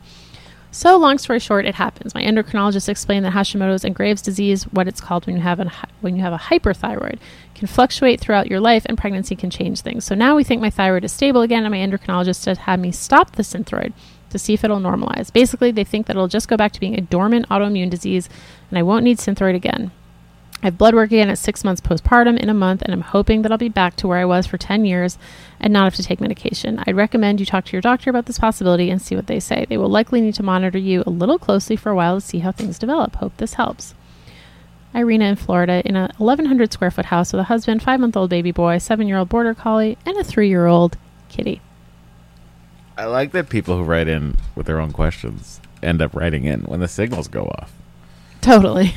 So, 0.71 0.97
long 0.97 1.19
story 1.19 1.39
short, 1.39 1.65
it 1.67 1.75
happens. 1.75 2.15
My 2.15 2.23
endocrinologist 2.23 2.89
explained 2.89 3.23
that 3.25 3.33
Hashimoto's 3.33 3.85
and 3.85 3.93
Graves' 3.93 4.23
disease, 4.23 4.63
what 4.63 4.87
it's 4.87 4.99
called 4.99 5.25
when 5.25 5.35
you 5.35 5.41
have 5.43 5.59
a 5.59 5.71
when 6.01 6.15
you 6.15 6.23
have 6.23 6.33
a 6.33 6.37
hyperthyroid, 6.37 7.19
can 7.55 7.67
fluctuate 7.67 8.19
throughout 8.19 8.49
your 8.49 8.59
life, 8.59 8.83
and 8.87 8.97
pregnancy 8.97 9.35
can 9.35 9.51
change 9.51 9.81
things. 9.81 10.03
So 10.03 10.15
now 10.15 10.35
we 10.35 10.43
think 10.43 10.61
my 10.61 10.71
thyroid 10.71 11.05
is 11.05 11.13
stable 11.13 11.41
again, 11.43 11.63
and 11.63 11.71
my 11.71 11.77
endocrinologist 11.77 12.45
has 12.47 12.57
had 12.57 12.79
me 12.79 12.91
stop 12.91 13.35
the 13.35 13.43
Synthroid 13.43 13.93
to 14.33 14.39
see 14.39 14.53
if 14.53 14.63
it'll 14.63 14.79
normalize. 14.79 15.31
Basically, 15.31 15.71
they 15.71 15.85
think 15.85 16.07
that 16.07 16.17
it'll 16.17 16.27
just 16.27 16.49
go 16.49 16.57
back 16.57 16.73
to 16.73 16.79
being 16.79 16.97
a 16.97 17.01
dormant 17.01 17.47
autoimmune 17.47 17.89
disease, 17.89 18.27
and 18.69 18.77
I 18.77 18.83
won't 18.83 19.05
need 19.05 19.19
Synthroid 19.19 19.55
again. 19.55 19.91
I 20.61 20.67
have 20.67 20.77
blood 20.77 20.95
work 20.95 21.07
again 21.07 21.29
at 21.29 21.37
six 21.37 21.65
months 21.65 21.81
postpartum 21.81 22.39
in 22.39 22.49
a 22.49 22.53
month, 22.53 22.81
and 22.83 22.93
I'm 22.93 23.01
hoping 23.01 23.41
that 23.41 23.51
I'll 23.51 23.57
be 23.57 23.67
back 23.67 23.97
to 23.97 24.07
where 24.07 24.19
I 24.19 24.25
was 24.25 24.47
for 24.47 24.57
10 24.57 24.85
years 24.85 25.17
and 25.59 25.73
not 25.73 25.83
have 25.83 25.95
to 25.95 26.03
take 26.03 26.21
medication. 26.21 26.81
I'd 26.87 26.95
recommend 26.95 27.41
you 27.41 27.45
talk 27.45 27.65
to 27.65 27.73
your 27.73 27.81
doctor 27.81 28.09
about 28.09 28.27
this 28.27 28.39
possibility 28.39 28.89
and 28.89 29.01
see 29.01 29.15
what 29.15 29.27
they 29.27 29.41
say. 29.41 29.65
They 29.67 29.77
will 29.77 29.89
likely 29.89 30.21
need 30.21 30.35
to 30.35 30.43
monitor 30.43 30.77
you 30.77 31.03
a 31.05 31.09
little 31.09 31.37
closely 31.37 31.75
for 31.75 31.89
a 31.89 31.95
while 31.95 32.15
to 32.15 32.25
see 32.25 32.39
how 32.39 32.53
things 32.53 32.79
develop. 32.79 33.17
Hope 33.17 33.35
this 33.37 33.55
helps. 33.55 33.93
Irina 34.95 35.25
in 35.25 35.35
Florida 35.35 35.81
in 35.85 35.97
a 35.97 36.13
1,100 36.17 36.71
square 36.71 36.91
foot 36.91 37.05
house 37.05 37.33
with 37.33 37.41
a 37.41 37.45
husband, 37.45 37.83
five 37.83 37.99
month 37.99 38.15
old 38.15 38.29
baby 38.29 38.51
boy, 38.51 38.77
seven 38.77 39.07
year 39.07 39.17
old 39.17 39.29
border 39.29 39.53
collie, 39.53 39.97
and 40.05 40.17
a 40.17 40.23
three 40.23 40.47
year 40.47 40.67
old 40.67 40.97
kitty. 41.27 41.61
I 42.97 43.05
like 43.05 43.31
that 43.31 43.49
people 43.49 43.77
who 43.77 43.83
write 43.83 44.07
in 44.07 44.35
with 44.55 44.67
their 44.67 44.79
own 44.79 44.91
questions 44.91 45.59
end 45.81 46.01
up 46.01 46.13
writing 46.15 46.45
in 46.45 46.61
when 46.61 46.79
the 46.79 46.87
signals 46.87 47.27
go 47.27 47.45
off. 47.45 47.73
Totally. 48.41 48.93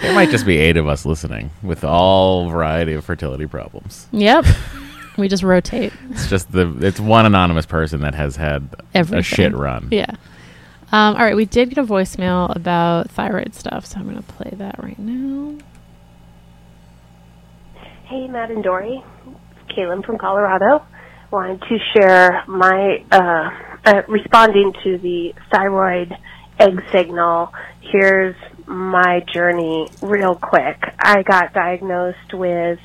There 0.00 0.14
might 0.14 0.30
just 0.30 0.46
be 0.46 0.58
eight 0.58 0.76
of 0.76 0.86
us 0.86 1.04
listening 1.04 1.50
with 1.62 1.84
all 1.84 2.48
variety 2.50 2.92
of 2.94 3.04
fertility 3.04 3.46
problems. 3.46 4.06
Yep. 4.12 4.44
we 5.16 5.28
just 5.28 5.42
rotate. 5.42 5.92
It's 6.10 6.28
just 6.28 6.52
the 6.52 6.76
it's 6.80 7.00
one 7.00 7.26
anonymous 7.26 7.66
person 7.66 8.00
that 8.02 8.14
has 8.14 8.36
had 8.36 8.68
Everything. 8.94 9.18
a 9.18 9.22
shit 9.22 9.54
run. 9.54 9.88
Yeah. 9.90 10.10
Um, 10.92 11.16
all 11.16 11.24
right, 11.24 11.34
we 11.34 11.44
did 11.44 11.70
get 11.70 11.78
a 11.78 11.84
voicemail 11.84 12.54
about 12.54 13.10
thyroid 13.10 13.54
stuff, 13.54 13.84
so 13.86 13.98
I'm 13.98 14.04
going 14.04 14.16
to 14.16 14.22
play 14.22 14.50
that 14.56 14.76
right 14.82 14.98
now. 14.98 15.58
Hey, 18.04 18.28
Matt 18.28 18.50
and 18.50 18.62
Doree. 18.62 19.02
It's 19.26 19.76
Kaylin 19.76 20.04
from 20.04 20.18
Colorado. 20.18 20.84
Wanted 21.34 21.62
to 21.62 21.78
share 21.92 22.44
my 22.46 23.04
uh, 23.10 23.50
uh, 23.84 24.02
responding 24.06 24.72
to 24.84 24.98
the 24.98 25.34
thyroid 25.50 26.16
egg 26.60 26.80
signal. 26.92 27.52
Here's 27.80 28.36
my 28.66 29.18
journey 29.32 29.88
real 30.00 30.36
quick. 30.36 30.80
I 30.96 31.24
got 31.24 31.52
diagnosed 31.52 32.34
with 32.34 32.78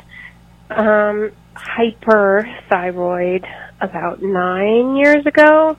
um, 0.71 1.31
hyperthyroid 1.53 3.47
about 3.81 4.23
nine 4.23 4.95
years 4.95 5.27
ago, 5.27 5.77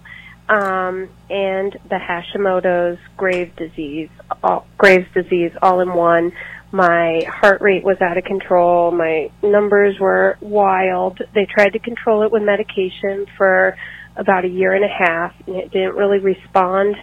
um, 0.48 1.08
and 1.28 1.76
the 1.88 1.98
Hashimoto's 1.98 3.00
Graves 3.16 3.50
disease, 3.56 4.10
all, 4.44 4.64
Graves 4.78 5.12
disease, 5.12 5.50
all 5.60 5.80
in 5.80 5.92
one. 5.92 6.30
My 6.72 7.22
heart 7.28 7.60
rate 7.60 7.82
was 7.82 8.00
out 8.00 8.16
of 8.16 8.24
control. 8.24 8.92
My 8.92 9.30
numbers 9.42 9.98
were 9.98 10.38
wild. 10.40 11.20
They 11.34 11.46
tried 11.46 11.70
to 11.70 11.78
control 11.80 12.22
it 12.22 12.30
with 12.30 12.42
medication 12.42 13.26
for 13.36 13.76
about 14.16 14.44
a 14.44 14.48
year 14.48 14.74
and 14.74 14.84
a 14.84 14.88
half, 14.88 15.34
and 15.46 15.56
it 15.56 15.72
didn't 15.72 15.96
really 15.96 16.18
respond. 16.18 16.96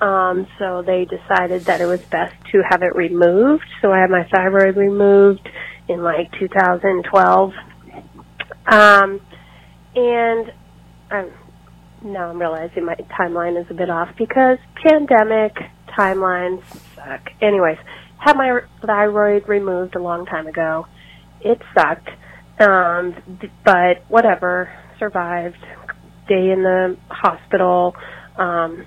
Um, 0.00 0.46
so 0.58 0.82
they 0.82 1.04
decided 1.04 1.66
that 1.66 1.80
it 1.80 1.86
was 1.86 2.00
best 2.02 2.34
to 2.50 2.62
have 2.68 2.82
it 2.82 2.96
removed. 2.96 3.64
So 3.80 3.92
I 3.92 4.00
had 4.00 4.10
my 4.10 4.28
thyroid 4.34 4.76
removed 4.76 5.48
in 5.88 6.02
like 6.02 6.32
2012. 6.32 7.52
Um, 8.66 9.20
and 9.94 10.52
um, 11.10 11.30
now 12.02 12.30
I'm 12.30 12.38
realizing 12.38 12.84
my 12.84 12.96
timeline 13.18 13.60
is 13.60 13.70
a 13.70 13.74
bit 13.74 13.90
off 13.90 14.08
because 14.16 14.58
pandemic 14.82 15.56
timelines 15.88 16.62
suck. 16.96 17.30
Anyways, 17.40 17.78
had 18.24 18.36
my 18.36 18.60
thyroid 18.84 19.48
removed 19.48 19.96
a 19.96 20.02
long 20.02 20.24
time 20.26 20.46
ago. 20.46 20.86
It 21.40 21.58
sucked, 21.76 22.08
um, 22.58 23.14
but 23.64 24.04
whatever. 24.08 24.72
Survived. 24.98 25.58
Day 26.26 26.50
in 26.50 26.62
the 26.62 26.96
hospital, 27.10 27.94
um, 28.38 28.86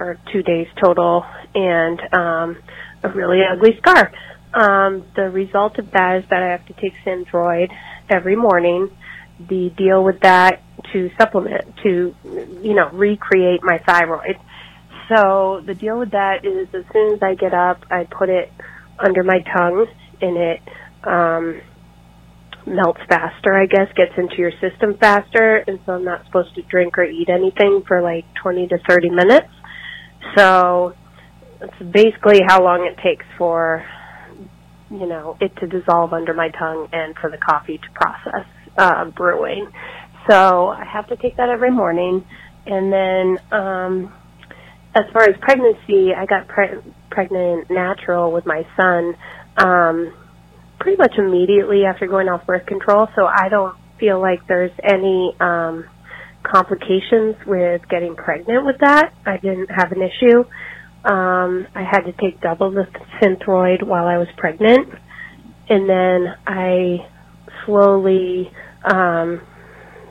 or 0.00 0.18
two 0.32 0.42
days 0.42 0.66
total, 0.82 1.22
and 1.54 2.00
um, 2.14 2.56
a 3.02 3.10
really 3.14 3.40
ugly 3.44 3.76
scar. 3.76 4.10
Um, 4.54 5.04
the 5.14 5.28
result 5.30 5.78
of 5.78 5.90
that 5.92 6.20
is 6.22 6.24
that 6.30 6.42
I 6.42 6.52
have 6.52 6.66
to 6.66 6.72
take 6.80 6.94
Synthroid 7.04 7.68
every 8.08 8.36
morning. 8.36 8.88
The 9.38 9.70
deal 9.76 10.02
with 10.02 10.20
that 10.22 10.62
to 10.92 11.10
supplement, 11.20 11.76
to, 11.82 12.14
you 12.24 12.74
know, 12.74 12.88
recreate 12.90 13.60
my 13.62 13.78
thyroid. 13.86 14.36
So 15.14 15.62
the 15.66 15.74
deal 15.74 15.98
with 15.98 16.12
that 16.12 16.44
is 16.44 16.68
as 16.72 16.84
soon 16.92 17.14
as 17.14 17.22
I 17.22 17.34
get 17.34 17.52
up, 17.52 17.84
I 17.90 18.04
put 18.04 18.28
it 18.28 18.50
under 18.98 19.22
my 19.22 19.40
tongue 19.56 19.86
and 20.22 20.36
it 20.36 20.60
um, 21.04 21.60
melts 22.66 23.00
faster, 23.08 23.54
I 23.54 23.66
guess, 23.66 23.88
gets 23.94 24.12
into 24.16 24.36
your 24.38 24.52
system 24.52 24.96
faster. 24.98 25.64
And 25.66 25.80
so 25.84 25.92
I'm 25.92 26.04
not 26.04 26.24
supposed 26.26 26.54
to 26.54 26.62
drink 26.62 26.96
or 26.96 27.04
eat 27.04 27.28
anything 27.28 27.82
for 27.86 28.00
like 28.00 28.24
20 28.42 28.68
to 28.68 28.78
30 28.88 29.10
minutes. 29.10 29.48
So 30.36 30.94
it's 31.60 31.92
basically 31.92 32.40
how 32.46 32.62
long 32.62 32.86
it 32.86 33.00
takes 33.02 33.26
for, 33.36 33.84
you 34.90 35.06
know, 35.06 35.36
it 35.40 35.54
to 35.56 35.66
dissolve 35.66 36.12
under 36.12 36.32
my 36.32 36.48
tongue 36.50 36.88
and 36.92 37.14
for 37.16 37.30
the 37.30 37.38
coffee 37.38 37.78
to 37.78 37.90
process 37.94 38.46
uh, 38.78 39.04
brewing. 39.06 39.68
So 40.30 40.68
I 40.68 40.84
have 40.84 41.08
to 41.08 41.16
take 41.16 41.36
that 41.36 41.50
every 41.50 41.70
morning. 41.70 42.24
And 42.64 42.92
then, 42.92 43.38
um, 43.50 44.14
as 44.94 45.04
far 45.12 45.22
as 45.24 45.36
pregnancy, 45.40 46.12
I 46.16 46.26
got 46.26 46.48
pre- 46.48 46.80
pregnant 47.10 47.70
natural 47.70 48.32
with 48.32 48.44
my 48.46 48.66
son 48.76 49.14
um, 49.56 50.14
pretty 50.78 50.98
much 50.98 51.14
immediately 51.18 51.84
after 51.84 52.06
going 52.06 52.28
off 52.28 52.46
birth 52.46 52.66
control. 52.66 53.08
So 53.16 53.24
I 53.26 53.48
don't 53.48 53.76
feel 53.98 54.20
like 54.20 54.46
there's 54.48 54.72
any 54.82 55.34
um, 55.40 55.84
complications 56.42 57.36
with 57.46 57.82
getting 57.88 58.16
pregnant 58.16 58.66
with 58.66 58.76
that. 58.80 59.12
I 59.24 59.36
didn't 59.38 59.70
have 59.70 59.92
an 59.92 60.02
issue. 60.02 60.44
Um, 61.04 61.66
I 61.74 61.82
had 61.82 62.02
to 62.02 62.12
take 62.12 62.40
double 62.40 62.70
the 62.70 62.86
Synthroid 63.20 63.82
while 63.84 64.06
I 64.06 64.18
was 64.18 64.28
pregnant, 64.36 64.88
and 65.68 65.88
then 65.88 66.34
I 66.46 67.08
slowly 67.66 68.50
um, 68.84 69.40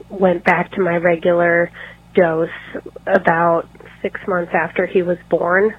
went 0.10 0.44
back 0.44 0.72
to 0.74 0.82
my 0.82 0.98
regular 0.98 1.70
dose 2.14 2.50
about 3.08 3.70
six 4.02 4.20
months 4.28 4.52
after 4.54 4.86
he 4.86 5.02
was 5.02 5.18
born. 5.30 5.74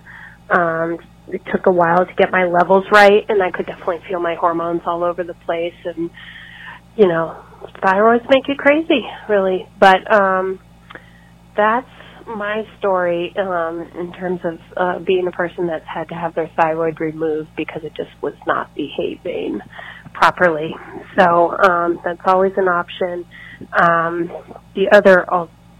Um, 0.50 0.98
it 1.28 1.42
took 1.52 1.66
a 1.66 1.72
while 1.72 2.04
to 2.04 2.14
get 2.16 2.30
my 2.30 2.44
levels 2.44 2.84
right, 2.92 3.24
and 3.28 3.42
I 3.42 3.50
could 3.50 3.66
definitely 3.66 4.00
feel 4.08 4.20
my 4.20 4.34
hormones 4.34 4.82
all 4.86 5.04
over 5.04 5.22
the 5.24 5.34
place. 5.46 5.74
And 5.84 6.10
you 6.96 7.08
know, 7.08 7.42
thyroids 7.82 8.28
make 8.28 8.48
you 8.48 8.54
crazy, 8.56 9.02
really. 9.28 9.66
But 9.80 10.12
um, 10.12 10.60
that's 11.56 11.88
my 12.26 12.62
story 12.78 13.34
um, 13.36 13.80
in 13.98 14.12
terms 14.12 14.40
of 14.44 14.58
uh, 14.76 14.98
being 15.04 15.26
a 15.26 15.32
person 15.32 15.66
that's 15.66 15.86
had 15.86 16.08
to 16.08 16.14
have 16.14 16.34
their 16.34 16.50
thyroid 16.56 17.00
removed 17.00 17.50
because 17.56 17.82
it 17.84 17.92
just 17.96 18.10
was 18.22 18.34
not 18.46 18.74
behaving 18.74 19.60
properly. 20.12 20.70
So 21.18 21.56
um, 21.58 22.00
that's 22.04 22.20
always 22.26 22.52
an 22.56 22.68
option. 22.68 23.24
Um, 23.72 24.30
the 24.74 24.88
other 24.92 25.24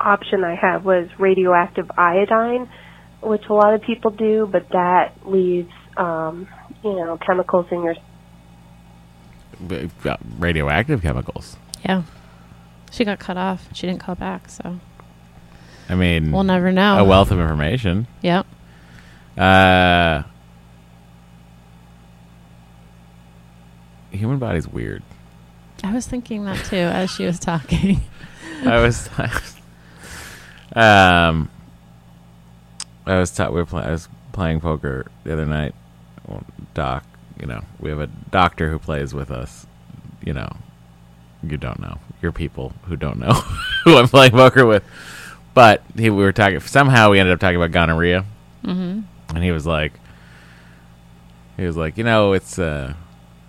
option 0.03 0.45
I 0.45 0.55
have 0.55 0.85
was 0.85 1.09
radioactive 1.19 1.91
iodine, 1.97 2.69
which 3.23 3.43
a 3.49 3.55
lot 3.55 3.75
of 3.75 3.83
people 3.83 4.11
do, 4.11 4.49
but 4.51 4.69
that 4.71 5.13
leaves 5.25 5.73
um, 5.97 6.49
you 6.85 6.95
know 6.95 7.19
chemicals 7.25 7.67
in 7.71 7.83
your 7.83 7.95
B- 9.67 9.91
radioactive 10.39 11.03
chemicals. 11.03 11.57
Yeah. 11.85 12.03
She 12.91 13.05
got 13.05 13.19
cut 13.19 13.37
off. 13.37 13.69
She 13.73 13.87
didn't 13.87 14.01
call 14.01 14.15
back, 14.15 14.51
so 14.51 14.79
I 15.89 15.95
mean, 15.95 16.31
we'll 16.33 16.45
never 16.45 16.73
know. 16.73 16.99
a 16.99 17.05
wealth 17.05 17.31
of 17.31 17.41
information. 17.41 18.07
Yep. 18.23 18.47
Uh, 19.37 20.23
human 24.11 24.39
body's 24.39 24.69
weird. 24.69 25.03
I 25.83 25.93
was 25.93 26.07
thinking 26.07 26.45
that 26.45 26.65
too 26.67 26.77
as 26.77 27.11
she 27.11 27.25
was 27.25 27.39
talking. 27.39 28.03
I 28.65 28.81
was, 28.81 29.09
um, 30.75 31.51
I 33.07 33.19
was 33.19 33.31
ta- 33.31 33.49
we 33.51 33.57
were 33.57 33.67
playing. 33.67 33.89
I 33.89 33.93
was 33.93 34.09
playing 34.33 34.61
poker 34.61 35.07
the 35.25 35.33
other 35.33 35.47
night. 35.47 35.75
Well, 36.27 36.43
Doc, 36.75 37.05
you 37.41 37.47
know, 37.47 37.63
we 37.81 37.91
have 37.91 38.01
a 38.01 38.07
doctor 38.07 38.71
who 38.71 38.79
plays 38.79 39.13
with 39.15 39.31
us. 39.31 39.67
You 40.25 40.33
know, 40.33 40.57
you 41.43 41.57
don't 41.57 41.81
know. 41.81 41.99
You're 42.21 42.33
people 42.33 42.73
who 42.85 42.97
don't 42.97 43.19
know 43.19 43.33
who 43.85 43.97
I'm 43.97 44.09
playing 44.09 44.33
poker 44.33 44.65
with. 44.65 44.85
But 45.55 45.83
he, 45.97 46.09
we 46.11 46.23
were 46.23 46.33
talking. 46.33 46.61
Somehow 46.61 47.11
we 47.11 47.19
ended 47.19 47.35
up 47.35 47.41
talking 47.41 47.57
about 47.57 47.73
gonorrhea, 47.73 48.25
hmm 48.65 49.01
and 49.35 49.43
he 49.43 49.51
was 49.51 49.67
like, 49.67 49.93
he 51.57 51.65
was 51.67 51.77
like, 51.77 51.97
you 51.99 52.05
know, 52.05 52.33
it's 52.33 52.59
uh, 52.59 52.95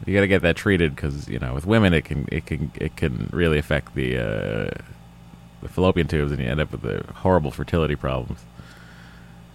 you 0.06 0.14
got 0.14 0.22
to 0.22 0.28
get 0.28 0.42
that 0.42 0.56
treated 0.56 0.96
because 0.96 1.30
you 1.30 1.40
know, 1.40 1.54
with 1.54 1.66
women 1.66 1.94
it 1.94 2.04
can 2.06 2.28
it 2.32 2.46
can 2.46 2.72
it 2.76 2.96
can 2.98 3.30
really 3.32 3.58
affect 3.60 3.96
the 3.96 4.18
uh, 4.18 4.72
the 5.64 5.70
fallopian 5.70 6.08
tubes, 6.08 6.32
and 6.32 6.40
you 6.42 6.48
end 6.48 6.60
up 6.60 6.72
with 6.72 6.82
the 6.82 7.04
horrible 7.16 7.50
fertility 7.52 7.96
problems. 7.96 8.40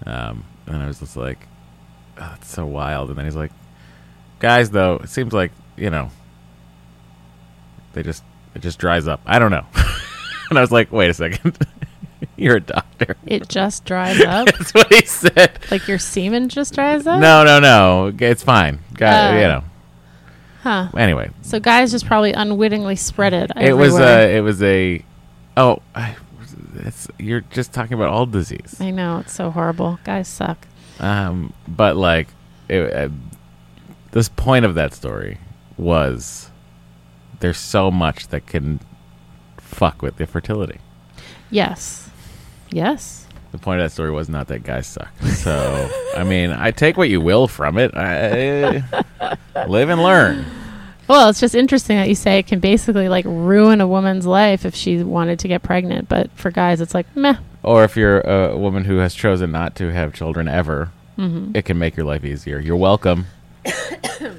Um, 0.06 0.44
and 0.66 0.76
I 0.82 0.86
was 0.86 0.98
just 1.00 1.16
like, 1.16 1.38
oh, 2.18 2.28
that's 2.30 2.50
so 2.50 2.66
wild. 2.66 3.08
And 3.10 3.18
then 3.18 3.24
he's 3.24 3.36
like, 3.36 3.52
guys, 4.40 4.70
though, 4.70 4.96
it 4.96 5.08
seems 5.10 5.32
like 5.32 5.52
you 5.76 5.90
know, 5.90 6.10
they 7.92 8.02
just 8.02 8.22
it 8.54 8.62
just 8.62 8.78
dries 8.78 9.06
up. 9.06 9.20
I 9.26 9.38
don't 9.38 9.50
know. 9.50 9.66
and 10.50 10.58
I 10.58 10.60
was 10.60 10.72
like, 10.72 10.90
wait 10.92 11.10
a 11.10 11.14
second, 11.14 11.58
you're 12.36 12.56
a 12.56 12.60
doctor. 12.60 13.16
It 13.26 13.48
just 13.48 13.84
dries 13.84 14.20
up. 14.24 14.46
That's 14.48 14.74
what 14.74 14.92
he 14.92 15.04
said. 15.04 15.58
like 15.70 15.86
your 15.88 15.98
semen 15.98 16.48
just 16.48 16.74
dries 16.74 17.06
up? 17.06 17.20
No, 17.20 17.44
no, 17.44 17.60
no. 17.60 18.12
It's 18.18 18.42
fine. 18.42 18.80
Got 18.94 19.34
Oh. 19.34 19.36
you 19.36 19.46
know. 19.46 19.64
Huh. 20.62 20.88
Anyway, 20.96 21.30
So 21.42 21.60
guys 21.60 21.92
just 21.92 22.04
probably 22.06 22.32
unwittingly 22.32 22.96
spread 22.96 23.32
it. 23.32 23.52
it 23.56 23.72
was 23.74 23.96
a. 23.98 24.36
It 24.36 24.40
was 24.40 24.60
a. 24.62 25.04
Oh, 25.58 25.82
I, 25.92 26.14
it's 26.76 27.08
you're 27.18 27.40
just 27.40 27.72
talking 27.72 27.94
about 27.94 28.10
all 28.10 28.26
disease. 28.26 28.76
I 28.80 28.92
know 28.92 29.18
it's 29.18 29.32
so 29.32 29.50
horrible. 29.50 29.98
Guys 30.04 30.28
suck. 30.28 30.68
Um, 31.00 31.52
but 31.66 31.96
like, 31.96 32.28
it, 32.68 32.92
uh, 32.92 33.08
this 34.12 34.28
point 34.28 34.64
of 34.64 34.76
that 34.76 34.94
story 34.94 35.38
was 35.76 36.50
there's 37.40 37.58
so 37.58 37.90
much 37.90 38.28
that 38.28 38.46
can 38.46 38.78
fuck 39.56 40.00
with 40.00 40.16
the 40.16 40.28
fertility. 40.28 40.78
Yes. 41.50 42.08
Yes. 42.70 43.26
The 43.50 43.58
point 43.58 43.80
of 43.80 43.84
that 43.86 43.92
story 43.92 44.12
was 44.12 44.28
not 44.28 44.46
that 44.48 44.62
guys 44.62 44.86
suck. 44.86 45.10
So, 45.22 45.90
I 46.16 46.22
mean, 46.22 46.50
I 46.50 46.70
take 46.70 46.96
what 46.96 47.08
you 47.08 47.20
will 47.20 47.48
from 47.48 47.78
it. 47.78 47.90
I, 47.96 48.84
live 49.66 49.88
and 49.88 50.02
learn. 50.04 50.44
Well, 51.08 51.28
it's 51.30 51.40
just 51.40 51.54
interesting 51.54 51.96
that 51.96 52.08
you 52.08 52.14
say 52.14 52.38
it 52.38 52.46
can 52.46 52.60
basically 52.60 53.08
like 53.08 53.24
ruin 53.26 53.80
a 53.80 53.88
woman's 53.88 54.26
life 54.26 54.64
if 54.66 54.74
she 54.74 55.02
wanted 55.02 55.38
to 55.40 55.48
get 55.48 55.62
pregnant, 55.62 56.08
but 56.08 56.30
for 56.32 56.50
guys, 56.50 56.80
it's 56.80 56.94
like 56.94 57.06
meh. 57.16 57.36
Or 57.62 57.82
if 57.84 57.96
you're 57.96 58.20
a 58.20 58.56
woman 58.56 58.84
who 58.84 58.98
has 58.98 59.14
chosen 59.14 59.50
not 59.50 59.74
to 59.76 59.92
have 59.92 60.12
children 60.14 60.48
ever, 60.48 60.90
Mm-hmm. 61.18 61.50
it 61.56 61.64
can 61.64 61.78
make 61.78 61.96
your 61.96 62.06
life 62.06 62.24
easier. 62.24 62.60
You're 62.60 62.76
welcome. 62.76 63.26
All 63.66 64.30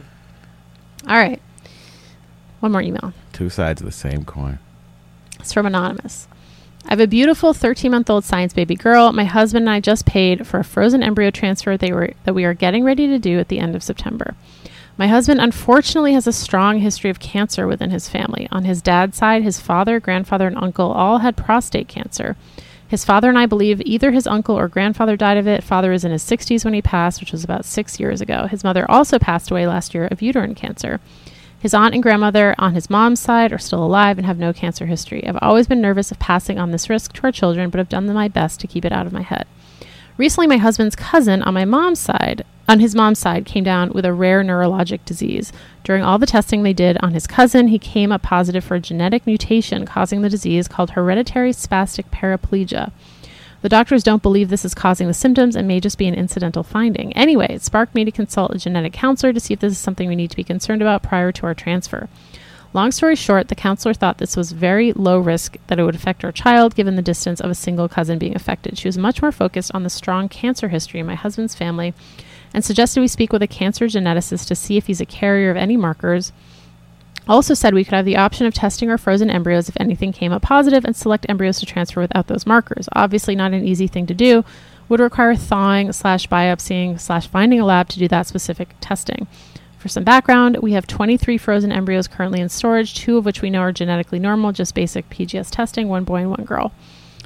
right. 1.07 1.41
One 2.61 2.72
more 2.72 2.82
email. 2.82 3.13
Two 3.34 3.49
sides 3.49 3.82
of 3.82 3.86
the 3.86 3.91
same 3.91 4.24
coin. 4.24 4.59
It's 5.39 5.51
from 5.51 5.65
Anonymous. 5.65 6.28
I 6.86 6.91
have 6.91 6.99
a 7.01 7.07
beautiful 7.07 7.53
13 7.53 7.91
month 7.91 8.09
old 8.09 8.24
science 8.24 8.53
baby 8.53 8.76
girl. 8.76 9.11
My 9.11 9.26
husband 9.26 9.63
and 9.63 9.70
I 9.70 9.80
just 9.82 10.05
paid 10.05 10.47
for 10.47 10.59
a 10.59 10.63
frozen 10.63 11.03
embryo 11.03 11.32
transfer 11.32 11.76
they 11.78 11.91
were, 11.91 12.11
that 12.24 12.34
we 12.34 12.45
are 12.45 12.53
getting 12.53 12.84
ready 12.86 13.07
to 13.07 13.20
do 13.20 13.39
at 13.39 13.49
the 13.49 13.59
end 13.59 13.76
of 13.76 13.84
September. 13.84 14.36
My 14.99 15.07
husband 15.07 15.39
unfortunately 15.39 16.11
has 16.11 16.27
a 16.27 16.33
strong 16.33 16.79
history 16.79 17.09
of 17.09 17.21
cancer 17.21 17.67
within 17.67 17.89
his 17.89 18.09
family. 18.09 18.49
On 18.51 18.65
his 18.65 18.81
dad's 18.81 19.17
side, 19.17 19.43
his 19.43 19.57
father, 19.57 19.97
grandfather, 19.97 20.45
and 20.45 20.57
uncle 20.57 20.91
all 20.91 21.19
had 21.19 21.37
prostate 21.37 21.87
cancer. 21.87 22.35
His 22.85 23.05
father 23.05 23.29
and 23.29 23.37
I 23.37 23.45
believe 23.45 23.81
either 23.85 24.11
his 24.11 24.27
uncle 24.27 24.59
or 24.59 24.67
grandfather 24.67 25.15
died 25.15 25.37
of 25.37 25.47
it. 25.47 25.63
Father 25.63 25.93
is 25.93 26.03
in 26.03 26.11
his 26.11 26.29
60s 26.29 26.65
when 26.65 26.73
he 26.73 26.81
passed, 26.81 27.21
which 27.21 27.31
was 27.31 27.45
about 27.45 27.63
six 27.63 27.97
years 27.97 28.19
ago. 28.19 28.47
His 28.47 28.61
mother 28.61 28.91
also 28.91 29.17
passed 29.17 29.51
away 29.51 29.65
last 29.67 29.93
year 29.93 30.05
of 30.07 30.21
uterine 30.21 30.53
cancer. 30.53 30.99
His 31.61 31.73
aunt 31.73 31.93
and 31.93 32.03
grandmother 32.03 32.53
on 32.57 32.73
his 32.73 32.89
mom's 32.89 33.21
side 33.21 33.53
are 33.53 33.57
still 33.57 33.85
alive 33.85 34.17
and 34.17 34.27
have 34.27 34.37
no 34.37 34.51
cancer 34.51 34.85
history. 34.85 35.25
I've 35.25 35.39
always 35.41 35.65
been 35.67 35.79
nervous 35.79 36.11
of 36.11 36.19
passing 36.19 36.59
on 36.59 36.71
this 36.71 36.89
risk 36.89 37.13
to 37.13 37.23
our 37.23 37.31
children, 37.31 37.69
but 37.69 37.77
have 37.77 37.87
done 37.87 38.13
my 38.13 38.27
best 38.27 38.59
to 38.59 38.67
keep 38.67 38.83
it 38.83 38.91
out 38.91 39.07
of 39.07 39.13
my 39.13 39.21
head. 39.21 39.47
Recently, 40.20 40.47
my 40.47 40.57
husband's 40.57 40.97
cousin 40.97 41.41
on 41.43 41.53
my 41.53 41.63
mom's 41.63 41.97
side, 41.97 42.43
on 42.67 42.82
his 42.82 42.93
mom's 42.93 43.20
side, 43.20 43.45
came 43.45 43.63
down 43.63 43.93
with 43.93 44.03
a 44.03 44.11
rare 44.11 44.43
neurologic 44.43 44.99
disease. 45.05 45.53
During 45.86 46.03
all 46.03 46.17
the 46.17 46.26
testing 46.26 46.61
they 46.61 46.74
did 46.74 46.97
on 46.97 47.13
his 47.13 47.26
cousin, 47.26 47.70
he 47.70 47.80
came 47.80 48.11
up 48.11 48.22
positive 48.22 48.61
for 48.61 48.76
a 48.76 48.82
genetic 48.82 49.26
mutation 49.26 49.86
causing 49.86 50.22
the 50.22 50.28
disease 50.28 50.67
called 50.67 50.89
hereditary 50.89 51.51
spastic 51.51 52.03
paraplegia. 52.11 52.91
The 53.61 53.70
doctors 53.70 54.03
don't 54.03 54.22
believe 54.22 54.49
this 54.49 54.65
is 54.65 54.74
causing 54.76 55.07
the 55.07 55.13
symptoms 55.13 55.55
and 55.55 55.70
may 55.70 55.80
just 55.80 55.97
be 55.97 56.09
an 56.09 56.15
incidental 56.15 56.63
finding. 56.63 57.13
Anyway, 57.13 57.47
it 57.49 57.61
sparked 57.61 57.95
me 57.95 58.03
to 58.03 58.11
consult 58.11 58.53
a 58.53 58.59
genetic 58.59 58.91
counselor 58.91 59.32
to 59.32 59.39
see 59.39 59.53
if 59.53 59.61
this 59.61 59.72
is 59.72 59.80
something 59.80 60.09
we 60.09 60.17
need 60.17 60.32
to 60.32 60.36
be 60.36 60.43
concerned 60.43 60.82
about 60.82 61.01
prior 61.01 61.32
to 61.32 61.45
our 61.45 61.53
transfer. 61.53 62.09
Long 62.72 62.91
story 62.91 63.15
short, 63.15 63.47
the 63.47 63.55
counselor 63.55 63.95
thought 63.95 64.20
this 64.20 64.38
was 64.38 64.51
very 64.51 64.93
low 64.93 65.17
risk 65.17 65.57
that 65.67 65.80
it 65.80 65.84
would 65.84 65.95
affect 65.95 66.24
our 66.24 66.32
child 66.32 66.76
given 66.76 66.95
the 66.95 67.01
distance 67.01 67.41
of 67.41 67.49
a 67.49 67.55
single 67.55 67.89
cousin 67.89 68.20
being 68.20 68.36
affected. 68.36 68.78
She 68.78 68.88
was 68.88 68.97
much 68.97 69.24
more 69.24 69.32
focused 69.32 69.72
on 69.74 69.82
the 69.82 69.89
strong 69.89 70.30
cancer 70.30 70.67
history 70.67 70.99
in 70.99 71.07
my 71.07 71.15
husband's 71.15 71.55
family 71.55 71.95
and 72.53 72.63
suggested 72.63 73.01
we 73.01 73.07
speak 73.07 73.34
with 73.34 73.41
a 73.41 73.47
cancer 73.47 73.86
geneticist 73.86 74.47
to 74.47 74.55
see 74.55 74.78
if 74.78 74.86
he's 74.86 75.01
a 75.01 75.05
carrier 75.05 75.49
of 75.49 75.57
any 75.57 75.78
markers. 75.78 76.32
Also 77.28 77.55
said 77.55 77.74
we 77.74 77.84
could 77.84 77.93
have 77.93 78.05
the 78.05 78.17
option 78.17 78.45
of 78.45 78.53
testing 78.53 78.89
our 78.89 78.97
frozen 78.97 79.32
embryos 79.32 79.67
if 79.70 79.78
anything 79.80 80.11
came 80.11 80.32
up 80.32 80.43
positive 80.43 80.86
and 80.86 80.95
select 80.95 81.26
embryos 81.28 81.59
to 81.59 81.65
transfer 81.65 82.01
without 82.01 82.28
those 82.28 82.45
markers. 82.45 82.88
Obviously 82.93 83.36
not 83.36 83.51
an 83.51 83.67
easy 83.67 83.88
thing 83.88 84.05
to 84.05 84.13
do. 84.13 84.45
Would 84.89 84.99
require 84.99 85.36
thawing 85.36 85.91
slash 85.91 86.28
biopsying 86.28 86.99
slash 86.99 87.28
finding 87.28 87.59
a 87.59 87.65
lab 87.65 87.89
to 87.89 87.99
do 87.99 88.07
that 88.07 88.26
specific 88.26 88.70
testing. 88.80 89.28
For 89.80 89.88
some 89.88 90.03
background, 90.03 90.57
we 90.61 90.73
have 90.73 90.88
23 90.88 91.38
frozen 91.38 91.71
embryos 91.71 92.09
currently 92.09 92.41
in 92.41 92.49
storage, 92.49 92.95
two 92.95 93.17
of 93.17 93.23
which 93.23 93.41
we 93.41 93.49
know 93.49 93.61
are 93.61 93.71
genetically 93.71 94.19
normal, 94.19 94.51
just 94.51 94.75
basic 94.75 95.09
PGS 95.09 95.49
testing, 95.49 95.88
one 95.88 96.03
boy 96.03 96.17
and 96.17 96.30
one 96.30 96.43
girl. 96.43 96.73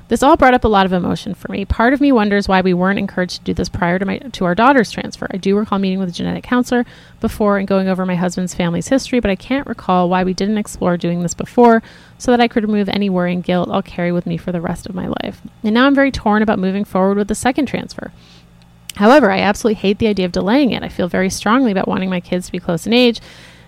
This 0.08 0.22
all 0.22 0.38
brought 0.38 0.54
up 0.54 0.64
a 0.64 0.68
lot 0.68 0.86
of 0.86 0.94
emotion 0.94 1.34
for 1.34 1.52
me. 1.52 1.66
Part 1.66 1.94
of 1.94 2.02
me 2.02 2.12
wonders 2.12 2.48
why 2.48 2.62
we 2.62 2.76
weren't 2.76 3.00
encouraged 3.00 3.38
to 3.38 3.44
do 3.44 3.56
this 3.56 3.70
prior 3.70 3.98
to 3.98 4.06
my 4.06 4.20
to 4.20 4.46
our 4.46 4.54
daughter's 4.54 4.92
transfer. 4.92 5.28
I 5.32 5.38
do 5.38 5.58
recall 5.58 5.80
meeting 5.80 5.98
with 5.98 6.10
a 6.10 6.12
genetic 6.12 6.44
counselor 6.44 6.86
before 7.22 7.58
and 7.58 7.68
going 7.68 7.88
over 7.88 8.06
my 8.06 8.14
husband's 8.14 8.54
family's 8.54 8.90
history, 8.90 9.20
but 9.20 9.32
I 9.32 9.36
can't 9.36 9.66
recall 9.66 10.08
why 10.10 10.24
we 10.24 10.36
didn't 10.36 10.60
explore 10.60 10.96
doing 10.98 11.24
this 11.24 11.34
before 11.34 11.82
so 12.20 12.30
that 12.30 12.40
I 12.40 12.48
could 12.48 12.64
remove 12.64 12.88
any 12.90 13.10
worry 13.10 13.34
and 13.34 13.44
guilt 13.44 13.70
I'll 13.72 13.82
carry 13.82 14.12
with 14.12 14.28
me 14.28 14.38
for 14.38 14.52
the 14.52 14.62
rest 14.62 14.86
of 14.86 14.94
my 14.94 15.08
life. 15.08 15.42
And 15.64 15.74
now 15.74 15.88
I'm 15.88 15.96
very 15.96 16.12
torn 16.12 16.44
about 16.44 16.60
moving 16.60 16.86
forward 16.86 17.18
with 17.18 17.30
the 17.30 17.34
second 17.34 17.66
transfer. 17.66 18.12
However, 18.96 19.32
I 19.32 19.40
absolutely 19.40 19.82
hate 19.82 20.00
the 20.00 20.08
idea 20.08 20.26
of 20.26 20.32
delaying 20.32 20.72
it. 20.72 20.84
I 20.84 20.90
feel 20.90 21.08
very 21.08 21.30
strongly 21.30 21.72
about 21.72 21.88
wanting 21.88 22.10
my 22.10 22.20
kids 22.20 22.46
to 22.46 22.52
be 22.52 22.60
close 22.60 22.86
in 22.86 22.94
age 22.94 23.20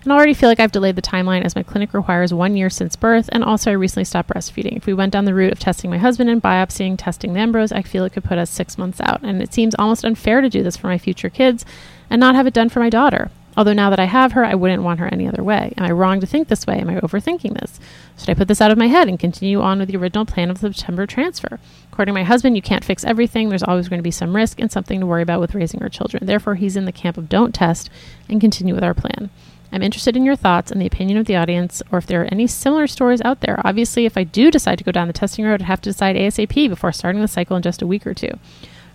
and 0.06 0.12
already 0.12 0.34
feel 0.34 0.48
like 0.48 0.60
I've 0.60 0.70
delayed 0.70 0.94
the 0.94 1.02
timeline 1.02 1.44
as 1.44 1.56
my 1.56 1.64
clinic 1.64 1.92
requires 1.92 2.32
one 2.32 2.56
year 2.56 2.70
since 2.70 2.94
birth, 2.94 3.28
and 3.32 3.42
also 3.42 3.72
I 3.72 3.74
recently 3.74 4.04
stopped 4.04 4.30
breastfeeding. 4.30 4.76
If 4.76 4.86
we 4.86 4.94
went 4.94 5.12
down 5.12 5.24
the 5.24 5.34
route 5.34 5.50
of 5.50 5.58
testing 5.58 5.90
my 5.90 5.98
husband 5.98 6.30
and 6.30 6.40
biopsying, 6.40 6.94
testing 6.96 7.34
the 7.34 7.40
embryos, 7.40 7.72
I 7.72 7.82
feel 7.82 8.04
it 8.04 8.12
could 8.12 8.22
put 8.22 8.38
us 8.38 8.48
six 8.48 8.78
months 8.78 9.00
out, 9.00 9.22
and 9.24 9.42
it 9.42 9.52
seems 9.52 9.74
almost 9.74 10.04
unfair 10.04 10.40
to 10.42 10.48
do 10.48 10.62
this 10.62 10.76
for 10.76 10.86
my 10.86 10.96
future 10.96 11.28
kids 11.28 11.64
and 12.08 12.20
not 12.20 12.36
have 12.36 12.46
it 12.46 12.54
done 12.54 12.68
for 12.68 12.78
my 12.78 12.88
daughter. 12.88 13.32
Although 13.56 13.72
now 13.72 13.88
that 13.90 14.00
I 14.00 14.04
have 14.04 14.32
her, 14.32 14.44
I 14.44 14.54
wouldn't 14.54 14.82
want 14.82 15.00
her 15.00 15.08
any 15.12 15.26
other 15.26 15.42
way. 15.42 15.72
Am 15.76 15.84
I 15.84 15.90
wrong 15.90 16.20
to 16.20 16.26
think 16.26 16.48
this 16.48 16.66
way? 16.66 16.78
Am 16.78 16.90
I 16.90 17.00
overthinking 17.00 17.58
this? 17.58 17.80
Should 18.18 18.30
I 18.30 18.34
put 18.34 18.48
this 18.48 18.60
out 18.60 18.70
of 18.70 18.78
my 18.78 18.88
head 18.88 19.08
and 19.08 19.18
continue 19.18 19.60
on 19.62 19.78
with 19.78 19.88
the 19.88 19.96
original 19.96 20.26
plan 20.26 20.50
of 20.50 20.58
September 20.58 21.06
transfer? 21.06 21.58
According 21.90 22.12
to 22.12 22.20
my 22.20 22.24
husband, 22.24 22.56
you 22.56 22.62
can't 22.62 22.84
fix 22.84 23.04
everything. 23.04 23.48
There's 23.48 23.62
always 23.62 23.88
going 23.88 23.98
to 23.98 24.04
be 24.04 24.10
some 24.10 24.36
risk 24.36 24.60
and 24.60 24.70
something 24.70 25.00
to 25.00 25.06
worry 25.06 25.22
about 25.22 25.40
with 25.40 25.54
raising 25.54 25.82
our 25.82 25.88
children. 25.88 26.26
Therefore, 26.26 26.56
he's 26.56 26.76
in 26.76 26.84
the 26.84 26.92
camp 26.92 27.16
of 27.16 27.28
don't 27.28 27.54
test 27.54 27.88
and 28.28 28.40
continue 28.40 28.74
with 28.74 28.84
our 28.84 28.94
plan. 28.94 29.30
I'm 29.72 29.82
interested 29.82 30.16
in 30.16 30.24
your 30.24 30.36
thoughts 30.36 30.70
and 30.70 30.80
the 30.80 30.86
opinion 30.86 31.18
of 31.18 31.26
the 31.26 31.36
audience, 31.36 31.82
or 31.90 31.98
if 31.98 32.06
there 32.06 32.22
are 32.22 32.28
any 32.30 32.46
similar 32.46 32.86
stories 32.86 33.20
out 33.22 33.40
there. 33.40 33.60
Obviously, 33.64 34.06
if 34.06 34.16
I 34.16 34.24
do 34.24 34.50
decide 34.50 34.78
to 34.78 34.84
go 34.84 34.92
down 34.92 35.06
the 35.06 35.12
testing 35.12 35.44
road, 35.44 35.60
I'd 35.60 35.66
have 35.66 35.80
to 35.82 35.90
decide 35.90 36.16
ASAP 36.16 36.68
before 36.68 36.92
starting 36.92 37.20
the 37.20 37.28
cycle 37.28 37.56
in 37.56 37.62
just 37.62 37.82
a 37.82 37.86
week 37.86 38.06
or 38.06 38.14
two. 38.14 38.30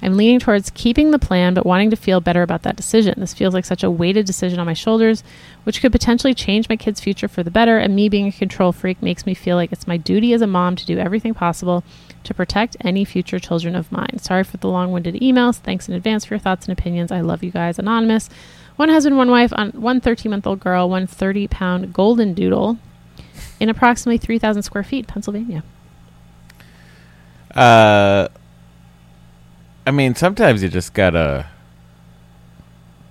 I'm 0.02 0.18
leaning 0.18 0.40
towards 0.40 0.72
keeping 0.72 1.12
the 1.12 1.20
plan, 1.20 1.54
but 1.54 1.66
wanting 1.66 1.92
to 1.92 1.96
feel 1.96 2.22
better 2.22 2.42
about 2.42 2.64
that 2.64 2.76
decision. 2.76 3.20
This 3.20 3.34
feels 3.34 3.54
like 3.54 3.66
such 3.66 3.84
a 3.84 3.92
weighted 3.92 4.26
decision 4.26 4.60
on 4.60 4.66
my 4.66 4.74
shoulders, 4.74 5.24
which 5.64 5.80
could 5.82 5.92
potentially 5.92 6.34
change 6.34 6.68
my 6.68 6.76
kid's 6.76 7.00
future 7.00 7.28
for 7.28 7.44
the 7.44 7.52
better. 7.52 7.78
And 7.78 7.96
me 7.96 8.10
being 8.10 8.28
a 8.28 8.32
control 8.32 8.72
freak 8.72 9.02
makes 9.02 9.26
me 9.26 9.34
feel 9.34 9.56
like 9.56 9.72
it's 9.72 9.88
my 9.88 9.98
duty 9.98 10.34
as 10.34 10.42
a 10.42 10.48
mom 10.48 10.76
to 10.78 10.86
do 10.86 10.98
everything 10.98 11.34
possible 11.34 11.84
to 12.24 12.34
protect 12.34 12.78
any 12.82 13.06
future 13.06 13.40
children 13.40 13.76
of 13.76 13.92
mine. 13.92 14.18
Sorry 14.20 14.44
for 14.44 14.58
the 14.58 14.68
long 14.68 14.92
winded 14.92 15.16
emails. 15.16 15.58
Thanks 15.58 15.88
in 15.88 15.94
advance 15.94 16.26
for 16.26 16.34
your 16.34 16.40
thoughts 16.40 16.68
and 16.68 16.78
opinions. 16.78 17.12
I 17.12 17.22
love 17.22 17.44
you 17.44 17.52
guys. 17.52 17.78
Anonymous. 17.78 18.30
One 18.78 18.90
husband, 18.90 19.18
one 19.18 19.30
wife, 19.30 19.54
on 19.56 19.70
one 19.72 20.02
13 20.02 20.30
month 20.32 20.48
old 20.48 20.60
girl, 20.60 20.90
one 20.90 21.06
30 21.06 21.48
pound 21.48 21.94
golden 21.94 22.34
doodle 22.34 22.80
in 23.60 23.70
approximately 23.70 24.18
3,000 24.18 24.64
square 24.64 24.84
feet, 24.84 25.08
Pennsylvania. 25.08 25.64
Uh, 27.54 28.28
I 29.86 29.92
mean, 29.92 30.16
sometimes 30.16 30.62
you 30.62 30.70
just 30.70 30.94
gotta. 30.94 31.48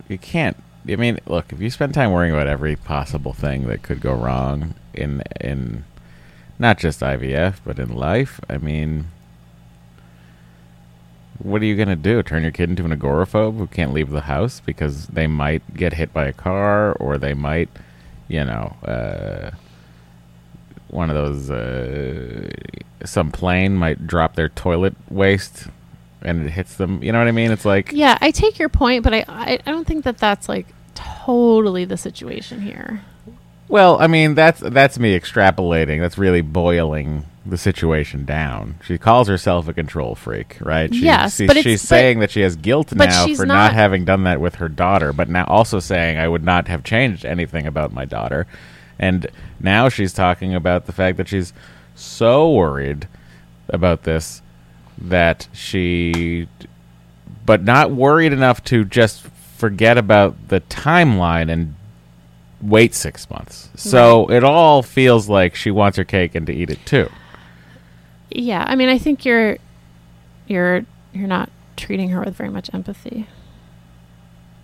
You 0.09 0.19
can't. 0.19 0.57
I 0.89 0.97
mean, 0.97 1.19
look, 1.27 1.53
if 1.53 1.61
you 1.61 1.71
spend 1.71 1.95
time 1.95 2.13
worrying 2.13 2.33
about 2.33 2.47
every 2.47 2.77
possible 2.77 3.33
thing 3.33 3.67
that 3.67 3.83
could 3.83 4.01
go 4.01 4.15
wrong 4.15 4.75
in 4.95 5.23
in 5.41 5.85
not 6.59 6.79
just 6.79 7.01
IVF 7.01 7.57
but 7.65 7.79
in 7.79 7.95
life, 7.95 8.41
I 8.49 8.59
mean, 8.59 9.07
what 11.39 11.61
are 11.63 11.65
you 11.65 11.77
gonna 11.77 11.97
do? 11.97 12.23
Turn 12.23 12.43
your 12.43 12.53
kid 12.53 12.71
into 12.71 12.85
an 12.85 12.97
agoraphobe 12.97 13.59
who 13.59 13.67
can't 13.67 13.93
leave 13.93 14.11
the 14.11 14.23
house 14.23 14.61
because 14.61 15.09
they 15.09 15.27
might 15.27 15.75
get 15.75 15.95
hit 15.95 16.13
by 16.13 16.27
a 16.27 16.33
car 16.33 16.93
or 16.95 17.19
they 17.19 17.35
might, 17.35 17.69
you 18.29 18.45
know, 18.45 18.77
uh, 18.85 19.51
one 20.89 21.11
of 21.11 21.17
those 21.17 21.51
uh, 21.51 22.49
some 23.05 23.33
plane 23.33 23.75
might 23.75 24.07
drop 24.07 24.35
their 24.35 24.49
toilet 24.49 24.95
waste 25.09 25.69
and 26.23 26.47
it 26.47 26.51
hits 26.51 26.75
them. 26.77 27.03
You 27.03 27.13
know 27.13 27.19
what 27.19 27.29
I 27.29 27.33
mean? 27.33 27.51
It's 27.51 27.65
like 27.65 27.93
Yeah, 27.93 28.17
I 28.21 28.31
take 28.31 28.59
your 28.59 28.69
point, 28.69 29.05
but 29.05 29.15
I, 29.15 29.25
I, 29.29 29.53
I 29.67 29.71
don't 29.71 29.87
think 29.87 30.05
that 30.05 30.19
that's 30.19 30.49
like 30.49 30.67
totally 30.95 31.85
the 31.85 31.97
situation 31.97 32.61
here. 32.63 33.03
Well, 33.69 34.01
I 34.01 34.07
mean 34.07 34.35
that's 34.35 34.61
that's 34.61 34.99
me 34.99 35.19
extrapolating. 35.19 36.01
That's 36.01 36.19
really 36.19 36.41
boiling 36.41 37.25
the 37.47 37.57
situation 37.57 38.25
down. 38.27 38.75
She 38.85 38.99
calls 38.99 39.27
herself 39.29 39.67
a 39.69 39.73
control 39.73 40.15
freak, 40.15 40.59
right? 40.61 40.93
She, 40.95 41.03
Yes, 41.05 41.37
she- 41.37 41.47
but 41.47 41.57
she's 41.57 41.81
but- 41.83 41.89
saying 41.89 42.19
that 42.19 42.31
she 42.31 42.41
has 42.43 42.55
guilt 42.57 42.93
now 42.95 43.27
for 43.35 43.47
not, 43.47 43.55
not- 43.55 43.73
having 43.75 44.05
done 44.05 44.25
that 44.25 44.41
with 44.41 44.57
her 44.57 44.69
daughter, 44.69 45.13
but 45.13 45.29
now 45.29 45.45
also 45.47 45.79
saying 45.81 46.19
I 46.19 46.29
would 46.29 46.45
not 46.45 46.69
have 46.69 46.83
changed 46.85 47.25
anything 47.25 47.67
about 47.67 47.93
my 47.93 48.05
daughter. 48.05 48.47
And 48.99 49.27
now 49.59 49.89
she's 49.89 50.13
talking 50.13 50.55
about 50.55 50.85
the 50.85 50.93
fact 50.93 51.17
that 51.17 51.29
she's 51.29 51.55
so 51.95 52.53
worried 52.53 53.09
about 53.71 54.03
this 54.03 54.43
that 55.01 55.49
she 55.53 56.47
but 57.47 57.65
not 57.65 57.91
worried 57.91 58.33
enough 58.33 58.63
to 58.65 58.85
just 58.85 59.23
forget 59.57 59.99
about 59.99 60.49
the 60.49 60.61
timeline 60.63 61.51
and 61.51 61.75
wait 62.61 62.95
six 62.95 63.29
months. 63.31 63.71
So 63.75 64.31
it 64.31 64.45
all 64.45 64.83
feels 64.83 65.29
like 65.29 65.55
she 65.55 65.71
wants 65.71 65.97
her 65.97 66.05
cake 66.05 66.35
and 66.35 66.47
to 66.47 66.53
eat 66.53 66.71
it 66.71 66.85
too. 66.85 67.11
Yeah, 68.31 68.65
I 68.67 68.77
mean, 68.77 68.89
I 68.89 68.99
think 68.99 69.25
you're 69.25 69.57
you're 70.47 70.85
you're 71.13 71.27
not 71.29 71.51
treating 71.77 72.11
her 72.11 72.21
with 72.21 72.35
very 72.37 72.51
much 72.51 72.73
empathy. 72.73 73.27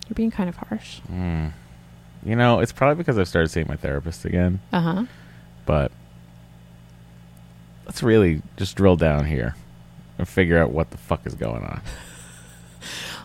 You're 0.07 0.15
being 0.15 0.31
kind 0.31 0.47
of 0.47 0.55
harsh. 0.55 1.01
you 1.09 2.35
know, 2.35 2.59
it's 2.59 2.71
probably 2.71 2.95
because 2.95 3.17
I've 3.17 3.27
started 3.27 3.49
seeing 3.49 3.67
my 3.67 3.75
therapist 3.75 4.23
again. 4.23 4.61
Uh 4.71 4.81
huh. 4.81 5.05
But 5.65 5.91
let's 7.85 8.01
really 8.01 8.41
just 8.55 8.77
drill 8.77 8.95
down 8.95 9.25
here 9.25 9.55
and 10.17 10.27
figure 10.27 10.57
out 10.57 10.71
what 10.71 10.91
the 10.91 10.97
fuck 10.97 11.25
is 11.25 11.35
going 11.35 11.63
on. 11.63 11.81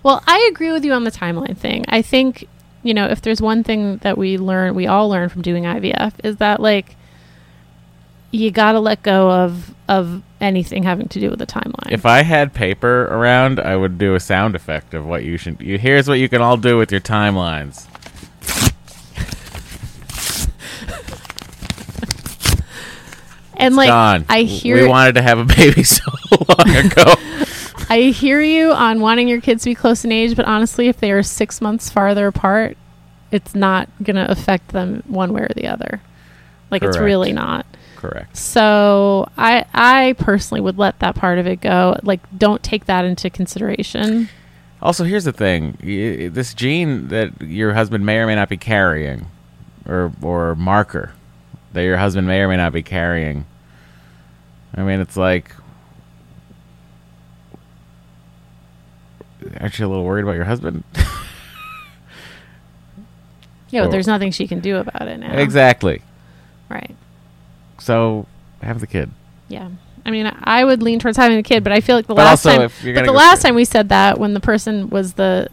Well, 0.03 0.23
I 0.27 0.49
agree 0.51 0.73
with 0.73 0.85
you 0.85 0.93
on 0.93 1.05
the 1.05 1.13
timeline 1.13 1.57
thing. 1.57 1.85
I 1.89 2.03
think, 2.03 2.49
you 2.83 2.93
know, 2.93 3.07
if 3.07 3.23
there's 3.23 3.41
one 3.41 3.63
thing 3.63 3.99
that 3.99 4.19
we 4.19 4.37
learn, 4.37 4.75
we 4.75 4.87
all 4.87 5.09
learn 5.09 5.29
from 5.29 5.43
doing 5.43 5.65
IVF 5.65 6.13
is 6.25 6.37
that 6.39 6.61
like 6.61 6.97
you 8.33 8.51
got 8.51 8.73
to 8.73 8.81
let 8.81 9.03
go 9.03 9.31
of 9.31 9.75
of 9.89 10.23
anything 10.41 10.83
having 10.83 11.07
to 11.07 11.21
do 11.21 11.31
with 11.31 11.39
the 11.39 11.47
timeline. 11.47 11.93
If 11.93 12.07
I 12.07 12.23
had 12.23 12.55
paper 12.55 13.05
around, 13.05 13.61
I 13.61 13.77
would 13.77 13.99
do 13.99 14.15
a 14.15 14.21
sound 14.21 14.57
effect 14.57 14.95
of 14.95 15.05
what 15.07 15.23
you 15.25 15.37
should. 15.37 15.61
You 15.61 15.79
here's 15.79 16.09
what 16.09 16.19
you 16.19 16.29
can 16.29 16.41
all 16.41 16.57
do 16.57 16.77
with 16.79 16.91
your 16.91 17.01
timelines. 17.01 17.87
And 23.63 23.77
like 23.77 23.89
Gone. 23.89 24.25
I 24.29 24.43
hear 24.43 24.77
we 24.77 24.89
wanted 24.89 25.15
to 25.15 25.23
have 25.23 25.39
a 25.39 25.45
baby 25.45 25.83
so 25.83 26.05
long 26.31 26.77
ago. 26.77 27.15
I 27.89 28.13
hear 28.15 28.41
you 28.41 28.73
on 28.73 29.01
wanting 29.01 29.29
your 29.29 29.41
kids 29.41 29.65
to 29.65 29.71
be 29.71 29.75
close 29.75 30.05
in 30.05 30.13
age, 30.13 30.37
but 30.37 30.47
honestly, 30.47 30.89
if 30.89 30.99
they 30.99 31.13
are 31.13 31.23
6 31.23 31.61
months 31.61 31.91
farther 31.91 32.27
apart, 32.27 32.77
it's 33.31 33.55
not 33.55 33.89
going 34.03 34.17
to 34.17 34.31
affect 34.31 34.69
them 34.69 35.03
one 35.07 35.33
way 35.33 35.43
or 35.43 35.51
the 35.55 35.67
other. 35.67 36.01
Like 36.71 36.83
it's 36.83 36.97
really 36.97 37.33
not. 37.33 37.67
Correct. 37.97 38.37
So 38.37 39.29
I 39.37 39.65
I 39.75 40.15
personally 40.19 40.61
would 40.61 40.79
let 40.79 40.99
that 41.01 41.15
part 41.15 41.39
of 41.39 41.47
it 41.47 41.61
go. 41.61 41.97
Like 42.03 42.21
don't 42.37 42.63
take 42.63 42.87
that 42.87 43.05
into 43.05 43.31
consideration. 43.31 44.29
Also, 44.81 45.05
here's 45.05 45.25
the 45.25 45.33
thing: 45.33 45.79
Y- 45.85 46.29
this 46.33 46.55
gene 46.55 47.09
that 47.09 47.41
your 47.43 47.75
husband 47.75 48.05
may 48.05 48.17
or 48.17 48.27
may 48.27 48.35
not 48.35 48.49
be 48.49 48.57
carrying, 48.57 49.27
or 49.87 50.13
or 50.23 50.55
marker 50.57 51.13
that 51.73 51.83
your 51.83 51.97
husband 51.97 52.27
may 52.27 52.41
or 52.41 52.49
may 52.49 52.57
not 52.57 52.73
be 52.73 52.83
carrying. 52.83 53.45
I 54.75 54.83
mean, 54.83 55.01
it's 55.01 55.17
like, 55.17 55.51
aren't 59.61 59.79
a 59.79 59.89
little 59.89 60.05
worried 60.05 60.23
about 60.23 60.37
your 60.37 60.45
husband? 60.45 60.85
Yeah, 63.71 63.83
but 63.83 63.91
there's 63.91 64.07
nothing 64.07 64.31
she 64.33 64.47
can 64.47 64.61
do 64.61 64.77
about 64.77 65.09
it 65.09 65.19
now. 65.19 65.33
exactly. 65.37 66.03
Right. 66.69 66.95
So 67.79 68.27
have 68.61 68.81
the 68.81 68.87
kid. 68.87 69.11
Yeah. 69.49 69.71
I 70.05 70.11
mean, 70.11 70.31
I 70.45 70.65
would 70.65 70.83
lean 70.83 70.99
towards 70.99 71.17
having 71.17 71.39
a 71.39 71.43
kid, 71.43 71.65
but 71.65 71.73
I 71.73 71.81
feel 71.81 71.97
like 71.97 72.07
the 72.07 72.15
But 72.15 72.25
last 72.25 72.43
time, 72.43 72.61
but 72.61 73.05
the 73.07 73.13
last 73.13 73.41
time 73.43 73.55
we 73.55 73.65
said 73.65 73.89
that 73.91 74.19
when 74.19 74.35
the 74.35 74.41
person 74.41 74.91
was 74.91 75.15
the 75.15 75.49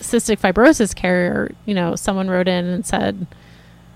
cystic 0.00 0.38
fibrosis 0.40 0.94
carrier, 0.94 1.52
you 1.64 1.74
know, 1.74 1.94
someone 1.96 2.28
wrote 2.28 2.48
in 2.48 2.64
and 2.66 2.84
said, 2.84 3.26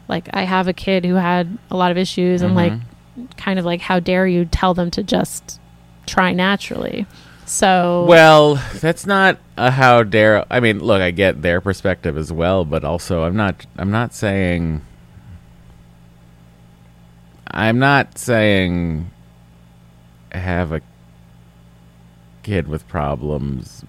like, 0.08 0.28
I 0.32 0.42
have 0.44 0.66
a 0.68 0.72
kid 0.72 1.04
who 1.04 1.14
had 1.14 1.58
a 1.70 1.76
lot 1.76 1.90
of 1.90 1.98
issues, 1.98 2.40
and 2.42 2.54
like, 2.54 2.72
Mm-hmm. 2.72 2.89
Kind 3.36 3.58
of 3.58 3.64
like, 3.64 3.80
how 3.80 4.00
dare 4.00 4.26
you 4.26 4.44
tell 4.44 4.74
them 4.74 4.90
to 4.92 5.02
just 5.02 5.60
try 6.06 6.32
naturally? 6.32 7.06
So, 7.46 8.06
Well, 8.08 8.62
that's 8.80 9.06
not 9.06 9.38
a 9.56 9.72
how 9.72 10.04
dare. 10.04 10.44
I 10.50 10.60
mean, 10.60 10.78
look, 10.78 11.02
I 11.02 11.10
get 11.10 11.42
their 11.42 11.60
perspective 11.60 12.16
as 12.16 12.32
well, 12.32 12.64
but 12.64 12.84
also 12.84 13.24
I'm 13.24 13.34
not. 13.36 13.66
I'm 13.76 13.90
not 13.90 14.14
saying. 14.14 14.82
I'm 17.50 17.80
not 17.80 18.16
saying 18.18 19.10
have 20.30 20.70
a 20.70 20.80
kid 22.44 22.68
with 22.68 22.86
problems 22.86 23.84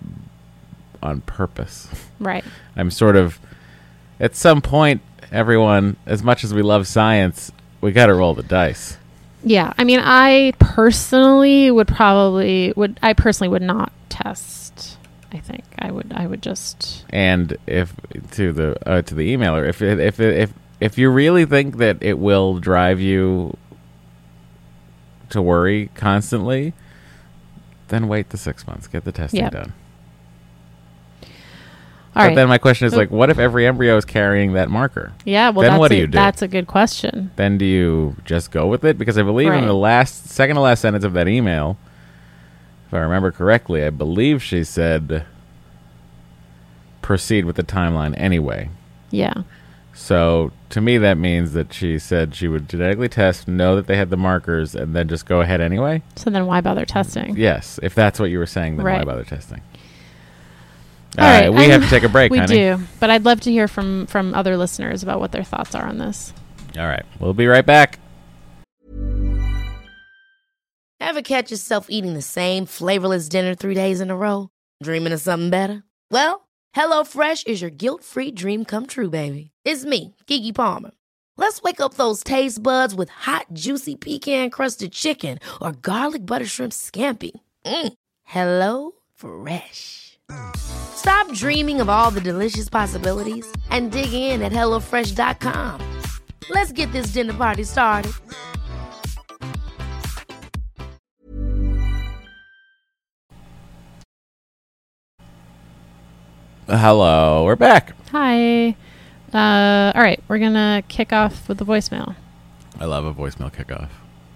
on 1.04 1.22
purpose. 1.22 1.88
right. 2.20 2.44
I'm 2.76 2.90
sort 2.90 3.16
of 3.16 3.40
at 4.20 4.36
some 4.36 4.62
point, 4.62 5.02
everyone, 5.32 5.98
as 6.06 6.24
much 6.24 6.44
as 6.44 6.54
we 6.54 6.62
love 6.62 6.88
science, 6.88 7.52
we 7.80 7.92
got 7.92 8.08
to 8.08 8.14
roll 8.14 8.34
the 8.34 8.44
dice. 8.44 8.98
Yeah, 9.44 9.74
I 9.78 9.84
mean, 9.84 10.00
I 10.02 10.54
personally 10.60 11.72
would 11.72 11.88
probably 11.88 12.74
would 12.76 13.00
I 13.02 13.14
personally 13.14 13.50
would 13.50 13.62
not 13.62 13.92
test. 14.10 14.98
I 15.34 15.40
think 15.40 15.64
I 15.80 15.92
would 15.92 16.12
I 16.14 16.28
would 16.28 16.42
just 16.42 17.06
and 17.10 17.56
if 17.66 17.96
to 18.32 18.52
the 18.52 18.78
uh, 18.86 19.02
to 19.04 19.16
the 19.16 19.34
emailer 19.36 19.68
if 19.68 19.82
it, 19.82 19.98
if 20.00 20.20
it, 20.20 20.36
if 20.38 20.54
if 20.82 20.98
you 20.98 21.10
really 21.10 21.46
think 21.46 21.78
that 21.78 21.98
it 22.02 22.20
will 22.20 22.60
drive 22.60 23.00
you 23.00 23.56
to 25.30 25.42
worry 25.42 25.90
constantly 25.96 26.74
then 27.88 28.10
wait 28.10 28.30
the 28.32 28.38
six 28.38 28.68
months 28.68 28.88
get 28.88 29.06
the 29.06 29.14
testing 29.14 29.40
Yep. 29.40 29.54
done 29.54 29.74
but 32.14 32.28
right. 32.28 32.36
then 32.36 32.48
my 32.48 32.58
question 32.58 32.86
is 32.88 32.96
like 32.96 33.10
what 33.10 33.30
if 33.30 33.40
every 33.40 33.66
embryo 33.66 33.96
is 33.98 34.06
carrying 34.06 34.54
that 34.54 34.70
marker 34.70 35.14
yeah, 35.26 35.50
well, 35.50 35.62
then 35.62 35.72
that's 35.72 35.80
what 35.80 35.88
do 35.90 35.96
a, 35.96 36.00
you 36.00 36.08
do? 36.08 36.12
That's 36.12 36.42
a 36.42 36.48
good 36.48 36.68
question. 36.68 37.32
then 37.38 37.58
do 37.58 37.66
you 37.66 38.16
just 38.26 38.52
go 38.52 38.68
with 38.68 38.84
it 38.84 38.98
because 38.98 39.18
i 39.18 39.24
believe 39.24 39.52
in 39.54 39.66
the 39.66 39.74
last 39.74 40.28
second 40.28 40.56
to 40.56 40.62
last 40.62 40.82
sentence 40.82 41.06
of 41.06 41.14
that 41.14 41.28
email 41.28 41.78
if 42.88 42.94
i 42.94 43.00
remember 43.00 43.32
correctly 43.32 43.84
i 43.84 43.90
believe 43.90 44.44
she 44.44 44.64
said 44.64 45.26
proceed 47.02 47.46
with 47.46 47.56
the 47.56 47.64
timeline 47.64 48.14
anyway 48.18 48.70
Yeah, 49.10 49.34
So 49.94 50.52
to 50.70 50.80
me, 50.80 50.98
that 51.00 51.18
means 51.18 51.52
that 51.54 51.74
she 51.74 52.00
said 52.00 52.34
she 52.34 52.48
would 52.48 52.70
genetically 52.70 53.10
test, 53.10 53.48
know 53.48 53.76
that 53.76 53.88
they 53.88 53.98
had 53.98 54.10
the 54.10 54.16
markers, 54.18 54.74
and 54.74 54.96
then 54.96 55.08
just 55.10 55.26
go 55.26 55.42
ahead 55.42 55.60
anyway. 55.60 56.02
so 56.16 56.30
then 56.30 56.46
why 56.46 56.62
bother 56.62 56.86
testing? 56.86 57.36
Yes, 57.36 57.78
if 57.84 57.94
that's 57.94 58.18
what 58.20 58.30
you 58.30 58.40
were 58.40 58.46
saying, 58.46 58.78
then 58.78 58.86
why 58.86 59.04
bother 59.04 59.26
testing? 59.26 59.62
All 61.18 61.26
All 61.26 61.30
right, 61.32 61.42
right, 61.42 61.50
we 61.54 61.62
I'm- 61.64 61.72
have 61.72 61.84
to 61.84 61.90
take 61.90 62.04
a 62.04 62.10
break, 62.10 62.32
we 62.32 62.38
honey. 62.38 62.56
do, 62.56 62.80
but 63.00 63.10
I'd 63.10 63.26
love 63.26 63.42
to 63.42 63.52
hear 63.52 63.68
from 63.68 64.06
from 64.08 64.34
other 64.34 64.56
listeners 64.58 65.04
about 65.04 65.20
what 65.20 65.32
their 65.32 65.44
thoughts 65.44 65.76
are 65.76 65.86
on 65.86 65.98
this. 65.98 66.34
All 66.78 66.86
right, 66.88 67.04
we'll 67.20 67.34
be 67.34 67.48
right 67.48 67.66
back. 67.66 68.00
Ever 71.00 71.22
catch 71.22 71.52
yourself 71.52 71.88
eating 71.90 72.14
the 72.14 72.22
same 72.22 72.66
flavorless 72.66 73.28
dinner 73.28 73.56
three 73.56 73.74
days 73.74 74.00
in 74.00 74.10
a 74.10 74.16
row? 74.16 74.50
Dreaming 74.84 75.12
of 75.14 75.20
something 75.20 75.50
better? 75.50 75.84
Well, 76.12 76.48
HelloFresh 76.76 77.48
is 77.48 77.60
your 77.62 77.72
guilt-free 77.72 78.32
dream 78.32 78.64
come 78.66 78.86
true, 78.86 79.10
baby. 79.10 79.52
It's 79.66 79.84
me, 79.84 80.16
Keke 80.28 80.56
Palmer. 80.56 80.92
Let's 81.38 81.62
wake 81.64 81.82
up 81.82 81.96
those 81.96 82.24
taste 82.24 82.62
buds 82.64 82.94
with 82.96 83.10
hot, 83.10 83.48
juicy 83.52 83.96
pecan-crusted 83.96 84.92
chicken 84.94 85.40
or 85.62 85.72
garlic 85.74 86.26
butter 86.26 86.46
shrimp 86.46 86.72
scampi. 86.72 87.32
Mm. 87.66 87.94
Hello 88.24 88.92
Fresh. 89.16 90.20
Stop 91.02 91.34
dreaming 91.34 91.82
of 91.82 91.90
all 91.90 92.12
the 92.12 92.22
delicious 92.22 92.70
possibilities 92.70 93.52
and 93.72 93.92
dig 93.92 94.14
in 94.14 94.44
at 94.44 94.52
HelloFresh.com. 94.52 95.82
Let's 96.52 96.72
get 96.72 96.92
this 96.92 97.08
dinner 97.08 97.34
party 97.34 97.64
started. 97.64 98.14
Hello, 106.68 107.46
we're 107.46 107.56
back. 107.56 107.96
Hi. 108.12 108.76
Uh, 109.34 109.92
all 109.96 110.02
right, 110.04 110.22
we're 110.28 110.38
gonna 110.38 110.84
kick 110.88 111.12
off 111.12 111.50
with 111.50 111.58
the 111.58 111.66
voicemail. 111.66 112.16
I 112.80 112.86
love 112.86 113.06
a 113.06 113.14
voicemail 113.14 113.52
kickoff. 113.52 113.90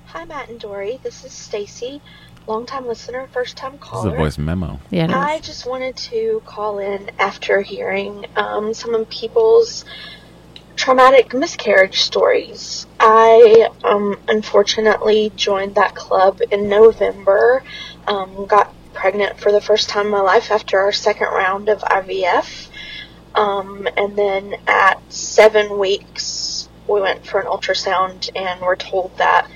Hi, 0.07 0.25
Matt 0.25 0.49
and 0.49 0.59
Doree. 0.59 0.99
This 1.03 1.23
is 1.23 1.31
Stacy, 1.31 2.01
longtime 2.47 2.87
listener, 2.87 3.27
first 3.31 3.57
time 3.57 3.77
caller. 3.77 4.09
This 4.09 4.13
is 4.13 4.19
a 4.19 4.23
voice 4.23 4.37
memo. 4.37 4.79
Yeah, 4.89 5.05
it 5.05 5.09
is. 5.09 5.15
I 5.15 5.39
just 5.39 5.65
wanted 5.65 5.95
to 5.97 6.41
call 6.45 6.79
in 6.79 7.11
after 7.19 7.61
hearing 7.61 8.25
um, 8.35 8.73
some 8.73 8.93
of 8.93 9.09
people's 9.09 9.85
traumatic 10.75 11.33
miscarriage 11.33 12.01
stories. 12.01 12.85
I 12.99 13.69
um, 13.83 14.19
unfortunately 14.27 15.31
joined 15.35 15.75
that 15.75 15.95
club 15.95 16.41
in 16.51 16.69
November, 16.69 17.63
um, 18.07 18.45
got 18.45 18.73
pregnant 18.93 19.39
for 19.39 19.51
the 19.51 19.61
first 19.61 19.89
time 19.89 20.07
in 20.07 20.11
my 20.11 20.21
life 20.21 20.51
after 20.51 20.79
our 20.79 20.91
second 20.91 21.27
round 21.27 21.69
of 21.69 21.81
IVF. 21.81 22.69
Um, 23.33 23.87
and 23.97 24.17
then 24.17 24.55
at 24.67 25.01
seven 25.11 25.77
weeks, 25.77 26.69
we 26.87 27.01
went 27.01 27.25
for 27.25 27.39
an 27.39 27.47
ultrasound 27.47 28.29
and 28.35 28.61
were 28.61 28.75
told 28.77 29.17
that 29.17 29.49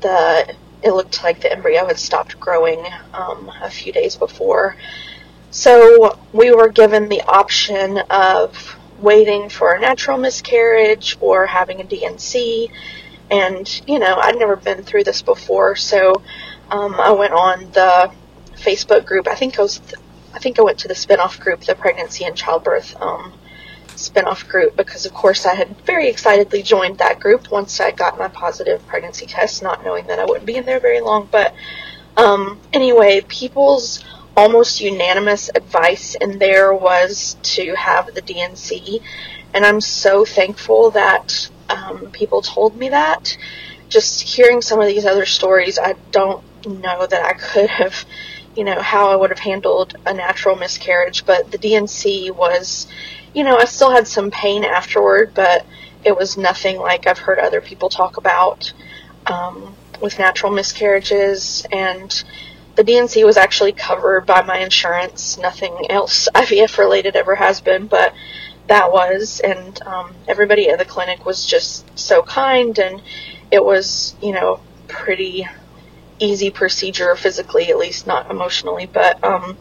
the 0.00 0.54
it 0.82 0.92
looked 0.92 1.22
like 1.22 1.40
the 1.40 1.52
embryo 1.52 1.86
had 1.86 1.98
stopped 1.98 2.38
growing 2.38 2.84
um, 3.12 3.50
a 3.62 3.70
few 3.70 3.92
days 3.92 4.16
before. 4.16 4.76
So 5.50 6.18
we 6.32 6.52
were 6.52 6.68
given 6.68 7.08
the 7.08 7.22
option 7.22 7.98
of 8.10 8.76
waiting 9.00 9.48
for 9.48 9.72
a 9.72 9.80
natural 9.80 10.18
miscarriage 10.18 11.16
or 11.20 11.46
having 11.46 11.80
a 11.80 11.84
D&C. 11.84 12.70
And, 13.30 13.82
you 13.86 13.98
know, 13.98 14.16
I'd 14.16 14.36
never 14.36 14.56
been 14.56 14.82
through 14.82 15.04
this 15.04 15.22
before, 15.22 15.76
so 15.76 16.22
um, 16.70 16.94
I 16.94 17.12
went 17.12 17.32
on 17.32 17.70
the 17.72 18.10
Facebook 18.56 19.04
group. 19.06 19.28
I 19.28 19.34
think 19.34 19.58
I 19.58 19.62
was, 19.62 19.80
I 20.34 20.38
think 20.38 20.58
I 20.58 20.62
went 20.62 20.78
to 20.80 20.88
the 20.88 20.94
spinoff 20.94 21.38
group, 21.38 21.60
the 21.60 21.74
pregnancy 21.74 22.24
and 22.24 22.36
childbirth 22.36 22.96
um, 23.00 23.32
spinoff 23.98 24.48
group, 24.48 24.76
because 24.76 25.06
of 25.06 25.12
course 25.12 25.44
I 25.44 25.54
had 25.54 25.76
very 25.82 26.08
excitedly 26.08 26.62
joined 26.62 26.98
that 26.98 27.20
group 27.20 27.50
once 27.50 27.80
I 27.80 27.90
got 27.90 28.18
my 28.18 28.28
positive 28.28 28.86
pregnancy 28.86 29.26
test, 29.26 29.62
not 29.62 29.84
knowing 29.84 30.06
that 30.06 30.18
I 30.18 30.24
wouldn't 30.24 30.46
be 30.46 30.56
in 30.56 30.64
there 30.64 30.80
very 30.80 31.00
long. 31.00 31.28
But 31.30 31.54
um, 32.16 32.60
anyway, 32.72 33.20
people's 33.28 34.04
almost 34.36 34.80
unanimous 34.80 35.50
advice 35.52 36.14
in 36.14 36.38
there 36.38 36.72
was 36.72 37.36
to 37.42 37.74
have 37.74 38.14
the 38.14 38.22
D&C. 38.22 39.00
and 39.52 39.66
I'm 39.66 39.80
so 39.80 40.24
thankful 40.24 40.92
that 40.92 41.50
um, 41.68 42.10
people 42.12 42.40
told 42.42 42.76
me 42.76 42.90
that. 42.90 43.36
Just 43.88 44.20
hearing 44.20 44.62
some 44.62 44.80
of 44.80 44.86
these 44.86 45.06
other 45.06 45.26
stories, 45.26 45.78
I 45.78 45.94
don't 46.12 46.44
know 46.66 47.06
that 47.06 47.24
I 47.24 47.32
could 47.32 47.68
have, 47.70 48.04
you 48.54 48.62
know, 48.62 48.80
how 48.80 49.10
I 49.10 49.16
would 49.16 49.30
have 49.30 49.38
handled 49.38 49.96
a 50.06 50.14
natural 50.14 50.54
miscarriage. 50.54 51.26
But 51.26 51.50
the 51.50 51.58
D&C 51.58 52.30
was, 52.30 52.86
you 53.34 53.44
know, 53.44 53.56
I 53.56 53.64
still 53.64 53.90
had 53.90 54.06
some 54.06 54.30
pain 54.30 54.64
afterward, 54.64 55.32
but 55.34 55.64
it 56.04 56.16
was 56.16 56.36
nothing 56.36 56.78
like 56.78 57.06
I've 57.06 57.18
heard 57.18 57.38
other 57.38 57.60
people 57.60 57.88
talk 57.88 58.16
about 58.16 58.72
um, 59.26 59.74
with 60.00 60.18
natural 60.18 60.52
miscarriages. 60.52 61.66
And 61.70 62.24
the 62.76 62.84
D&C 62.84 63.24
was 63.24 63.36
actually 63.36 63.72
covered 63.72 64.26
by 64.26 64.42
my 64.42 64.58
insurance. 64.58 65.38
Nothing 65.38 65.90
else 65.90 66.28
IVF 66.34 66.78
related 66.78 67.16
ever 67.16 67.34
has 67.34 67.60
been, 67.60 67.86
but 67.86 68.14
that 68.68 68.92
was. 68.92 69.40
And 69.40 69.80
um, 69.82 70.14
everybody 70.26 70.68
at 70.70 70.78
the 70.78 70.84
clinic 70.84 71.24
was 71.26 71.44
just 71.44 71.98
so 71.98 72.22
kind, 72.22 72.78
and 72.78 73.02
it 73.50 73.64
was, 73.64 74.14
you 74.22 74.32
know, 74.32 74.60
pretty 74.86 75.46
easy 76.20 76.50
procedure 76.50 77.14
physically, 77.16 77.70
at 77.70 77.78
least 77.78 78.06
not 78.06 78.30
emotionally. 78.30 78.86
But 78.86 79.22
um, 79.24 79.56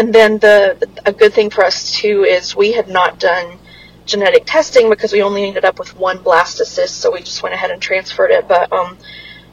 and 0.00 0.14
then 0.14 0.38
the 0.38 0.88
a 1.04 1.12
good 1.12 1.34
thing 1.34 1.50
for 1.50 1.62
us 1.62 1.92
too 1.92 2.24
is 2.24 2.56
we 2.56 2.72
had 2.72 2.88
not 2.88 3.20
done 3.20 3.58
genetic 4.06 4.44
testing 4.46 4.88
because 4.88 5.12
we 5.12 5.22
only 5.22 5.44
ended 5.44 5.66
up 5.66 5.78
with 5.78 5.94
one 5.94 6.18
blastocyst, 6.20 6.88
so 6.88 7.12
we 7.12 7.20
just 7.20 7.42
went 7.42 7.54
ahead 7.54 7.70
and 7.70 7.82
transferred 7.82 8.30
it. 8.30 8.48
But 8.48 8.72
um, 8.72 8.96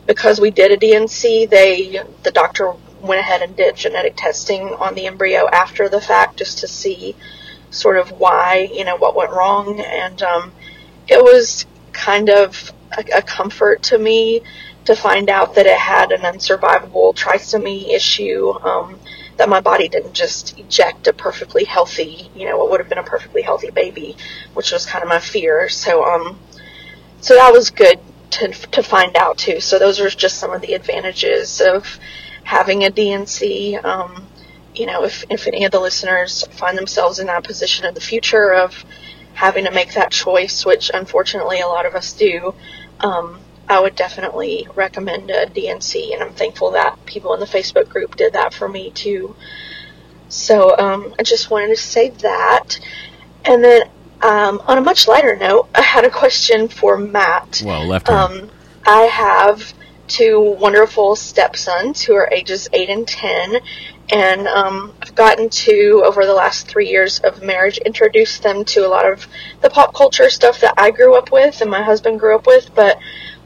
because 0.06 0.40
we 0.40 0.50
did 0.50 0.72
a 0.72 0.78
D&C, 0.78 1.48
they 1.48 2.02
the 2.24 2.32
doctor 2.32 2.74
went 3.02 3.20
ahead 3.20 3.42
and 3.42 3.58
did 3.58 3.76
genetic 3.76 4.14
testing 4.16 4.70
on 4.70 4.96
the 4.96 5.06
embryo 5.06 5.50
after 5.50 5.90
the 5.90 6.00
fact 6.00 6.38
just 6.38 6.60
to 6.60 6.68
see 6.68 7.14
sort 7.70 7.98
of 7.98 8.12
why 8.12 8.70
you 8.74 8.86
know 8.86 8.96
what 8.96 9.18
went 9.18 9.32
wrong, 9.32 9.82
and 9.82 10.24
um, 10.24 10.54
it 11.10 11.22
was 11.22 11.66
kind 11.92 12.30
of 12.30 12.72
a, 12.98 13.04
a 13.18 13.22
comfort 13.22 13.84
to 13.84 13.98
me 13.98 14.44
to 14.86 14.96
find 14.96 15.30
out 15.30 15.56
that 15.56 15.66
it 15.66 15.78
had 15.78 16.14
an 16.14 16.22
unsurvivable 16.22 17.14
trisomy 17.14 17.90
issue. 17.90 18.54
Um, 18.62 18.98
that 19.38 19.50
my 19.50 19.62
body 19.62 19.88
didn't 19.88 20.14
just 20.14 20.58
eject 20.60 21.08
a 21.08 21.14
perfectly 21.14 21.64
healthy, 21.64 22.30
you 22.36 22.46
know, 22.46 22.58
what 22.58 22.72
would 22.72 22.80
have 22.80 22.90
been 22.90 22.98
a 22.98 23.04
perfectly 23.04 23.42
healthy 23.42 23.70
baby, 23.70 24.16
which 24.54 24.72
was 24.72 24.86
kind 24.86 25.04
of 25.04 25.10
my 25.10 25.20
fear. 25.20 25.70
So, 25.70 26.04
um, 26.06 26.40
so 27.22 27.36
that 27.36 27.52
was 27.54 27.70
good 27.70 28.00
to 28.32 28.50
to 28.50 28.84
find 28.84 29.16
out 29.16 29.38
too. 29.38 29.60
So 29.60 29.80
those 29.80 30.00
are 30.00 30.10
just 30.10 30.38
some 30.38 30.52
of 30.52 30.62
the 30.62 30.74
advantages 30.74 31.62
of 31.62 32.00
having 32.44 32.84
a 32.84 32.90
D&C. 32.90 33.78
Um, 33.78 34.28
you 34.76 34.86
know, 34.86 35.04
if 35.04 35.24
if 35.30 35.48
any 35.48 35.66
of 35.66 35.72
the 35.72 35.80
listeners 35.80 36.46
find 36.52 36.78
themselves 36.78 37.20
in 37.20 37.28
that 37.28 37.44
position 37.44 37.86
in 37.86 37.94
the 37.94 38.02
future 38.02 38.54
of 38.54 38.86
having 39.34 39.66
to 39.66 39.72
make 39.72 39.94
that 39.94 40.12
choice, 40.12 40.66
which 40.66 40.90
unfortunately 40.94 41.60
a 41.60 41.68
lot 41.68 41.86
of 41.86 41.94
us 41.94 42.14
do, 42.14 42.56
um, 43.02 43.40
I 43.70 43.82
would 43.82 43.96
definitely 43.96 44.68
recommend 44.76 45.30
a 45.30 45.46
D&C, 45.46 46.14
and 46.14 46.24
I'm 46.24 46.34
thankful 46.34 46.72
that 46.72 47.06
people 47.06 47.34
in 47.34 47.40
the 47.40 47.46
Facebook 47.46 47.90
group 47.90 48.16
did 48.16 48.34
that 48.34 48.54
for 48.54 48.68
me 48.68 48.92
too. 48.92 49.36
So 50.30 50.78
um, 50.78 51.14
I 51.20 51.24
just 51.24 51.50
wanted 51.50 51.70
to 51.70 51.82
say 51.82 52.10
that. 52.10 52.80
And 53.46 53.64
then 53.64 53.84
um, 54.22 54.62
on 54.66 54.78
a 54.78 54.82
much 54.82 55.08
lighter 55.08 55.36
note, 55.36 55.70
I 55.76 55.82
had 55.82 56.06
a 56.06 56.10
question 56.10 56.68
for 56.68 56.98
Matt. 56.98 57.62
Well, 57.66 57.86
left. 57.86 58.10
Um, 58.10 58.50
I 58.86 59.02
have 59.02 59.74
two 60.08 60.40
wonderful 60.40 61.18
stepsons 61.18 62.02
who 62.02 62.16
are 62.16 62.30
ages 62.32 62.70
8 62.72 62.90
and 62.90 63.08
10, 63.08 63.58
and 64.10 64.48
um, 64.48 64.94
I've 65.02 65.14
gotten 65.16 65.50
to, 65.50 66.04
over 66.06 66.26
the 66.26 66.34
last 66.34 66.68
three 66.70 66.90
years 66.90 67.20
of 67.20 67.44
marriage, 67.44 67.78
introduce 67.80 68.40
them 68.40 68.64
to 68.66 68.88
a 68.88 68.90
lot 68.90 69.12
of 69.12 69.28
the 69.62 69.70
pop 69.70 69.94
culture 69.94 70.30
stuff 70.30 70.62
that 70.62 70.76
I 70.78 70.92
grew 70.92 71.18
up 71.18 71.32
with 71.32 71.62
and 71.62 71.70
my 71.70 71.84
husband 71.84 72.22
grew 72.22 72.36
up 72.36 72.48
with, 72.48 72.74
but 72.74 72.98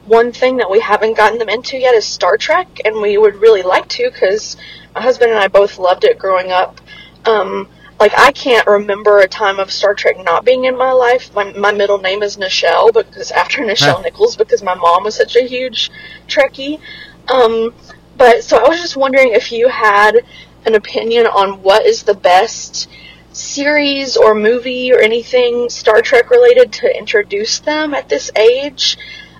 one 0.06 0.32
thing 0.32 0.56
that 0.58 0.70
we 0.70 0.80
haven't 0.80 1.16
gotten 1.16 1.38
them 1.38 1.48
into 1.48 1.76
yet 1.78 1.94
is 1.94 2.04
Star 2.06 2.36
Trek, 2.36 2.80
and 2.84 3.00
we 3.00 3.18
would 3.18 3.36
really 3.36 3.62
like 3.62 3.88
to 3.90 4.10
because 4.10 4.56
my 4.94 5.00
husband 5.00 5.30
and 5.30 5.40
I 5.40 5.48
both 5.48 5.78
loved 5.78 6.04
it 6.04 6.18
growing 6.18 6.50
up. 6.50 6.80
Um, 7.24 7.68
like 8.00 8.12
I 8.18 8.32
can't 8.32 8.66
remember 8.66 9.18
a 9.18 9.28
time 9.28 9.60
of 9.60 9.70
Star 9.70 9.94
Trek 9.94 10.16
not 10.24 10.44
being 10.44 10.64
in 10.64 10.76
my 10.76 10.92
life. 10.92 11.32
My 11.34 11.52
my 11.52 11.70
middle 11.72 11.98
name 11.98 12.22
is 12.22 12.36
Nichelle 12.36 12.92
because 12.92 13.30
after 13.42 13.62
Nichelle 13.62 13.96
Huh. 13.96 14.02
Nichols 14.02 14.36
because 14.36 14.62
my 14.62 14.74
mom 14.74 15.04
was 15.04 15.14
such 15.14 15.36
a 15.36 15.42
huge 15.46 15.90
Trekkie. 16.26 16.80
Um, 17.28 17.72
but 18.16 18.42
so 18.44 18.56
I 18.58 18.68
was 18.68 18.80
just 18.80 18.96
wondering 18.96 19.32
if 19.32 19.52
you 19.52 19.68
had 19.68 20.24
an 20.66 20.74
opinion 20.74 21.26
on 21.26 21.62
what 21.62 21.86
is 21.86 22.02
the 22.02 22.14
best 22.14 22.88
series 23.32 24.16
or 24.16 24.34
movie 24.34 24.92
or 24.92 24.98
anything 24.98 25.68
Star 25.70 26.02
Trek 26.02 26.28
related 26.30 26.72
to 26.74 26.98
introduce 26.98 27.60
them 27.60 27.94
at 27.94 28.08
this 28.08 28.30
age. 28.36 28.98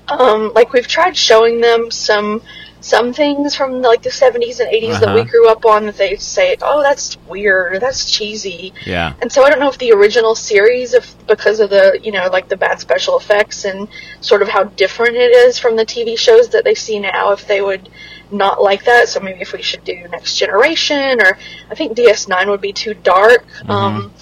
Um, 0.08 0.52
like 0.54 0.72
we've 0.72 0.86
tried 0.88 1.16
showing 1.16 1.60
them 1.60 1.90
some 1.90 2.42
some 2.80 3.12
things 3.12 3.54
from 3.54 3.80
like 3.80 4.02
the 4.02 4.10
70s 4.10 4.58
and 4.58 4.68
80s 4.68 4.98
that 4.98 5.14
we 5.14 5.20
Uh-huh. 5.20 5.30
grew 5.30 5.48
up 5.48 5.64
on 5.64 5.86
that 5.86 5.96
they 5.96 6.16
say, 6.16 6.56
"Oh, 6.60 6.82
that's 6.82 7.16
weird, 7.28 7.80
that's 7.80 8.10
cheesy." 8.10 8.74
Yeah. 8.84 9.12
And 9.22 9.30
so 9.30 9.44
I 9.44 9.50
don't 9.50 9.60
know 9.60 9.68
if 9.68 9.78
the 9.78 9.92
original 9.92 10.34
series, 10.34 10.92
if 10.92 11.14
because 11.28 11.60
of 11.60 11.70
the 11.70 12.00
you 12.02 12.10
know 12.10 12.26
like 12.32 12.48
the 12.48 12.56
bad 12.56 12.80
special 12.80 13.16
effects 13.16 13.64
and 13.64 13.86
sort 14.20 14.42
of 14.42 14.48
how 14.48 14.64
different 14.64 15.14
it 15.16 15.30
is 15.30 15.60
from 15.60 15.76
the 15.76 15.86
TV 15.86 16.18
shows 16.18 16.48
that 16.48 16.64
they 16.64 16.74
see 16.74 16.98
now, 16.98 17.30
if 17.30 17.46
they 17.46 17.60
would 17.62 17.88
not 18.32 18.60
like 18.60 18.84
that. 18.86 19.08
So 19.08 19.20
maybe 19.20 19.42
if 19.42 19.52
we 19.52 19.62
should 19.62 19.84
do 19.84 20.08
Next 20.10 20.34
Generation, 20.36 21.20
or 21.22 21.38
I 21.70 21.74
think 21.76 21.96
DS9 21.96 22.48
would 22.48 22.60
be 22.60 22.72
too 22.72 22.94
dark. 22.94 23.44
Um, 23.70 24.12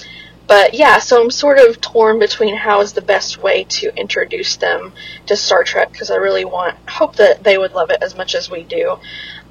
but 0.51 0.75
yeah, 0.75 0.99
so 0.99 1.23
I'm 1.23 1.31
sort 1.31 1.61
of 1.61 1.81
torn 1.81 2.19
between 2.19 2.57
how 2.57 2.81
is 2.81 2.93
the 2.93 3.01
best 3.01 3.41
way 3.41 3.63
to 3.69 3.97
introduce 3.97 4.57
them 4.57 4.93
to 5.27 5.37
Star 5.37 5.63
Trek 5.63 5.93
because 5.93 6.11
I 6.11 6.17
really 6.17 6.45
want, 6.45 6.77
hope 6.89 7.15
that 7.17 7.45
they 7.45 7.57
would 7.57 7.73
love 7.73 7.91
it 7.91 8.03
as 8.03 8.17
much 8.17 8.35
as 8.35 8.51
we 8.51 8.65
do. 8.65 8.99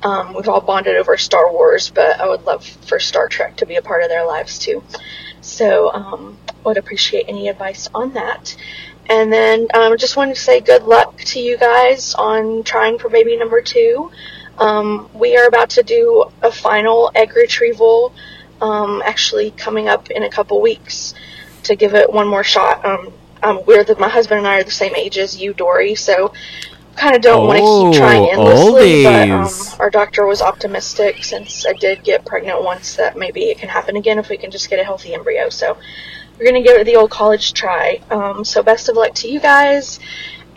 Um, 0.03 0.33
we've 0.33 0.49
all 0.49 0.59
bonded 0.59 0.97
over 0.97 1.15
Star 1.15 1.53
Wars, 1.53 1.89
but 1.89 2.19
I 2.19 2.27
would 2.27 2.43
love 2.43 2.65
for 2.65 2.99
Star 2.99 3.29
Trek 3.29 3.55
to 3.55 3.65
be 3.65 3.77
a 3.77 3.81
part 3.81 4.03
of 4.03 4.09
their 4.09 4.25
lives 4.25 4.59
too. 4.59 4.83
So, 5.39 5.89
um, 5.93 6.37
would 6.65 6.75
appreciate 6.75 7.29
any 7.29 7.47
advice 7.47 7.87
on 7.95 8.11
that. 8.15 8.57
And 9.05 9.31
then 9.31 9.67
um, 9.73 9.97
just 9.97 10.17
wanted 10.17 10.35
to 10.35 10.41
say 10.41 10.59
good 10.59 10.83
luck 10.83 11.17
to 11.17 11.39
you 11.39 11.57
guys 11.57 12.13
on 12.13 12.63
trying 12.63 12.99
for 12.99 13.07
baby 13.07 13.37
number 13.37 13.61
two. 13.61 14.11
Um, 14.57 15.09
we 15.13 15.37
are 15.37 15.47
about 15.47 15.69
to 15.71 15.83
do 15.83 16.25
a 16.41 16.51
final 16.51 17.09
egg 17.15 17.37
retrieval, 17.37 18.13
um, 18.61 19.01
actually 19.05 19.51
coming 19.51 19.87
up 19.87 20.09
in 20.11 20.23
a 20.23 20.29
couple 20.29 20.61
weeks 20.61 21.13
to 21.63 21.75
give 21.75 21.93
it 21.95 22.11
one 22.11 22.27
more 22.27 22.43
shot. 22.43 22.83
Um, 22.85 23.13
um, 23.41 23.61
we're 23.65 23.83
the, 23.83 23.95
my 23.95 24.09
husband 24.09 24.39
and 24.39 24.47
I 24.47 24.59
are 24.59 24.63
the 24.63 24.71
same 24.71 24.95
age 24.95 25.17
as 25.17 25.39
you, 25.41 25.53
Doree, 25.53 25.95
so 25.95 26.33
kind 26.95 27.15
of 27.15 27.21
don't 27.21 27.47
want 27.47 27.59
to 27.59 27.63
Oh, 27.65 27.91
keep 27.91 27.99
trying 27.99 28.29
endlessly. 28.29 29.03
But 29.03 29.29
um, 29.29 29.79
our 29.79 29.89
doctor 29.89 30.25
was 30.25 30.41
optimistic 30.41 31.23
since 31.23 31.65
I 31.65 31.73
did 31.73 32.03
get 32.03 32.25
pregnant 32.25 32.63
once 32.63 32.95
that 32.95 33.17
maybe 33.17 33.43
it 33.45 33.57
can 33.57 33.69
happen 33.69 33.95
again 33.95 34.19
if 34.19 34.29
we 34.29 34.37
can 34.37 34.51
just 34.51 34.69
get 34.69 34.79
a 34.79 34.83
healthy 34.83 35.13
embryo. 35.13 35.49
So 35.49 35.77
we're 36.37 36.45
gonna 36.45 36.61
give 36.61 36.77
it 36.77 36.83
the 36.85 36.97
old 36.97 37.11
college 37.11 37.53
try. 37.53 38.01
Um, 38.09 38.43
so 38.43 38.61
best 38.63 38.89
of 38.89 38.95
luck 38.97 39.13
to 39.15 39.29
you 39.29 39.39
guys, 39.39 39.99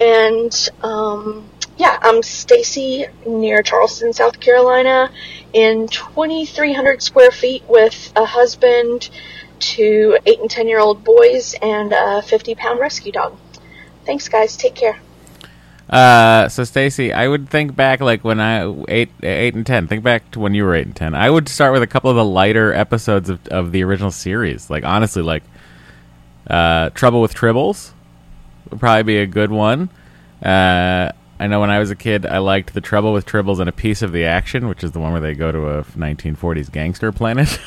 and 0.00 0.68
um, 0.82 1.48
yeah, 1.76 1.98
I'm 2.02 2.22
Stacy 2.22 3.06
near 3.26 3.62
Charleston, 3.62 4.12
South 4.12 4.40
Carolina, 4.40 5.10
in 5.52 5.88
2,300 5.88 7.02
square 7.02 7.30
feet 7.30 7.64
with 7.68 8.12
a 8.16 8.24
husband, 8.24 9.10
two 9.58 10.18
eight 10.26 10.40
and 10.40 10.50
ten 10.50 10.68
year 10.68 10.78
old 10.78 11.04
boys, 11.04 11.54
and 11.62 11.92
a 11.92 12.22
50 12.22 12.54
pound 12.54 12.80
rescue 12.80 13.12
dog. 13.12 13.36
Thanks, 14.04 14.28
guys. 14.28 14.56
Take 14.56 14.74
care. 14.74 14.98
Uh, 15.88 16.48
so 16.48 16.64
Stacy, 16.64 17.12
I 17.12 17.28
would 17.28 17.50
think 17.50 17.76
back 17.76 18.00
like 18.00 18.24
when 18.24 18.40
I 18.40 18.72
eight 18.88 19.10
eight 19.22 19.54
and 19.54 19.66
ten. 19.66 19.86
Think 19.86 20.02
back 20.02 20.30
to 20.32 20.40
when 20.40 20.54
you 20.54 20.64
were 20.64 20.74
eight 20.74 20.86
and 20.86 20.96
ten. 20.96 21.14
I 21.14 21.28
would 21.28 21.48
start 21.48 21.72
with 21.72 21.82
a 21.82 21.86
couple 21.86 22.08
of 22.10 22.16
the 22.16 22.24
lighter 22.24 22.72
episodes 22.72 23.28
of, 23.28 23.46
of 23.48 23.72
the 23.72 23.84
original 23.84 24.10
series. 24.10 24.70
Like 24.70 24.84
honestly, 24.84 25.22
like 25.22 25.42
uh, 26.48 26.90
Trouble 26.90 27.20
with 27.20 27.34
Tribbles 27.34 27.92
would 28.70 28.80
probably 28.80 29.02
be 29.02 29.18
a 29.18 29.26
good 29.26 29.50
one. 29.50 29.90
Uh, 30.42 31.12
I 31.42 31.48
know 31.48 31.58
when 31.58 31.70
I 31.70 31.80
was 31.80 31.90
a 31.90 31.96
kid, 31.96 32.24
I 32.24 32.38
liked 32.38 32.72
the 32.72 32.80
Trouble 32.80 33.12
with 33.12 33.26
Tribbles 33.26 33.58
and 33.58 33.68
a 33.68 33.72
piece 33.72 34.00
of 34.00 34.12
the 34.12 34.24
action, 34.26 34.68
which 34.68 34.84
is 34.84 34.92
the 34.92 35.00
one 35.00 35.10
where 35.10 35.20
they 35.20 35.34
go 35.34 35.50
to 35.50 35.70
a 35.70 35.82
1940s 35.82 36.70
gangster 36.70 37.10
planet. 37.10 37.58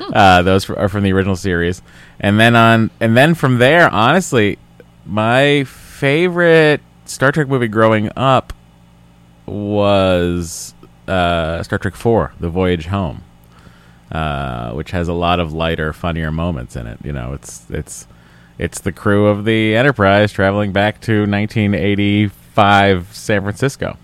uh, 0.12 0.42
those 0.42 0.68
are 0.68 0.90
from 0.90 1.02
the 1.02 1.14
original 1.14 1.34
series, 1.34 1.80
and 2.20 2.38
then 2.38 2.54
on, 2.54 2.90
and 3.00 3.16
then 3.16 3.34
from 3.34 3.56
there, 3.56 3.88
honestly, 3.88 4.58
my 5.06 5.64
favorite 5.64 6.82
Star 7.06 7.32
Trek 7.32 7.48
movie 7.48 7.68
growing 7.68 8.10
up 8.16 8.52
was 9.46 10.74
uh, 11.06 11.62
Star 11.62 11.78
Trek 11.78 11.94
Four: 11.94 12.34
The 12.38 12.50
Voyage 12.50 12.84
Home, 12.84 13.24
uh, 14.12 14.72
which 14.72 14.90
has 14.90 15.08
a 15.08 15.14
lot 15.14 15.40
of 15.40 15.54
lighter, 15.54 15.94
funnier 15.94 16.30
moments 16.30 16.76
in 16.76 16.86
it. 16.86 16.98
You 17.02 17.14
know, 17.14 17.32
it's 17.32 17.64
it's 17.70 18.06
it's 18.58 18.80
the 18.80 18.92
crew 18.92 19.28
of 19.28 19.46
the 19.46 19.74
Enterprise 19.74 20.32
traveling 20.32 20.72
back 20.72 21.00
to 21.02 21.24
1985 22.58 23.16
San 23.16 23.42
Francisco. 23.42 23.96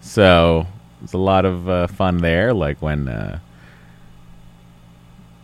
So 0.00 0.66
it's 1.02 1.12
a 1.12 1.18
lot 1.18 1.44
of 1.44 1.68
uh, 1.68 1.86
fun 1.86 2.18
there, 2.18 2.54
like 2.54 2.80
when 2.80 3.08
uh, 3.08 3.38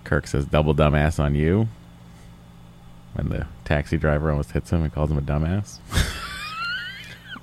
Kirk 0.04 0.26
says 0.26 0.46
"double 0.46 0.74
dumbass 0.74 1.18
on 1.18 1.34
you." 1.34 1.68
when 3.14 3.28
the 3.28 3.46
taxi 3.64 3.96
driver 3.96 4.30
almost 4.30 4.52
hits 4.52 4.70
him 4.70 4.82
and 4.82 4.92
calls 4.92 5.10
him 5.10 5.18
a 5.18 5.22
dumbass. 5.22 5.78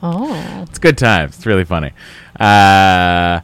Oh. 0.01 0.65
It's 0.69 0.79
good 0.79 0.97
times. 0.97 1.35
It's 1.35 1.45
really 1.45 1.65
funny. 1.65 1.91
Uh, 2.39 3.41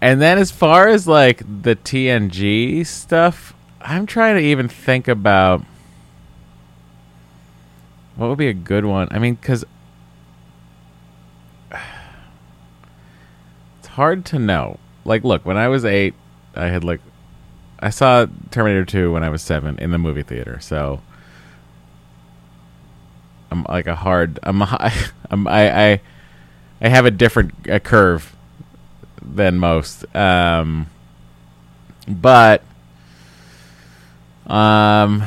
and 0.00 0.22
then 0.22 0.38
as 0.38 0.52
far 0.52 0.86
as 0.86 1.08
like 1.08 1.38
the 1.38 1.74
TNG 1.74 2.86
stuff, 2.86 3.52
I'm 3.80 4.06
trying 4.06 4.36
to 4.36 4.40
even 4.40 4.68
think 4.68 5.08
about 5.08 5.64
what 8.14 8.28
would 8.28 8.38
be 8.38 8.46
a 8.46 8.54
good 8.54 8.84
one. 8.84 9.08
I 9.10 9.18
mean, 9.18 9.34
because 9.34 9.64
hard 13.92 14.24
to 14.26 14.38
know. 14.38 14.78
Like, 15.04 15.24
look, 15.24 15.44
when 15.44 15.56
I 15.56 15.68
was 15.68 15.84
eight, 15.84 16.14
I 16.54 16.66
had 16.66 16.84
like 16.84 17.00
I 17.80 17.90
saw 17.90 18.26
Terminator 18.50 18.84
2 18.84 19.12
when 19.12 19.24
I 19.24 19.28
was 19.28 19.42
seven 19.42 19.76
in 19.78 19.90
the 19.90 19.98
movie 19.98 20.22
theater. 20.22 20.58
So 20.60 21.00
I'm 23.50 23.64
like 23.68 23.86
a 23.86 23.96
hard. 23.96 24.38
I'm, 24.42 24.62
a, 24.62 24.92
I'm 25.30 25.46
I, 25.46 25.92
I 25.92 26.00
I 26.80 26.88
have 26.88 27.06
a 27.06 27.10
different 27.10 27.52
a 27.66 27.80
curve 27.80 28.34
than 29.20 29.58
most. 29.58 30.04
Um, 30.14 30.86
but 32.08 32.62
um, 34.46 35.24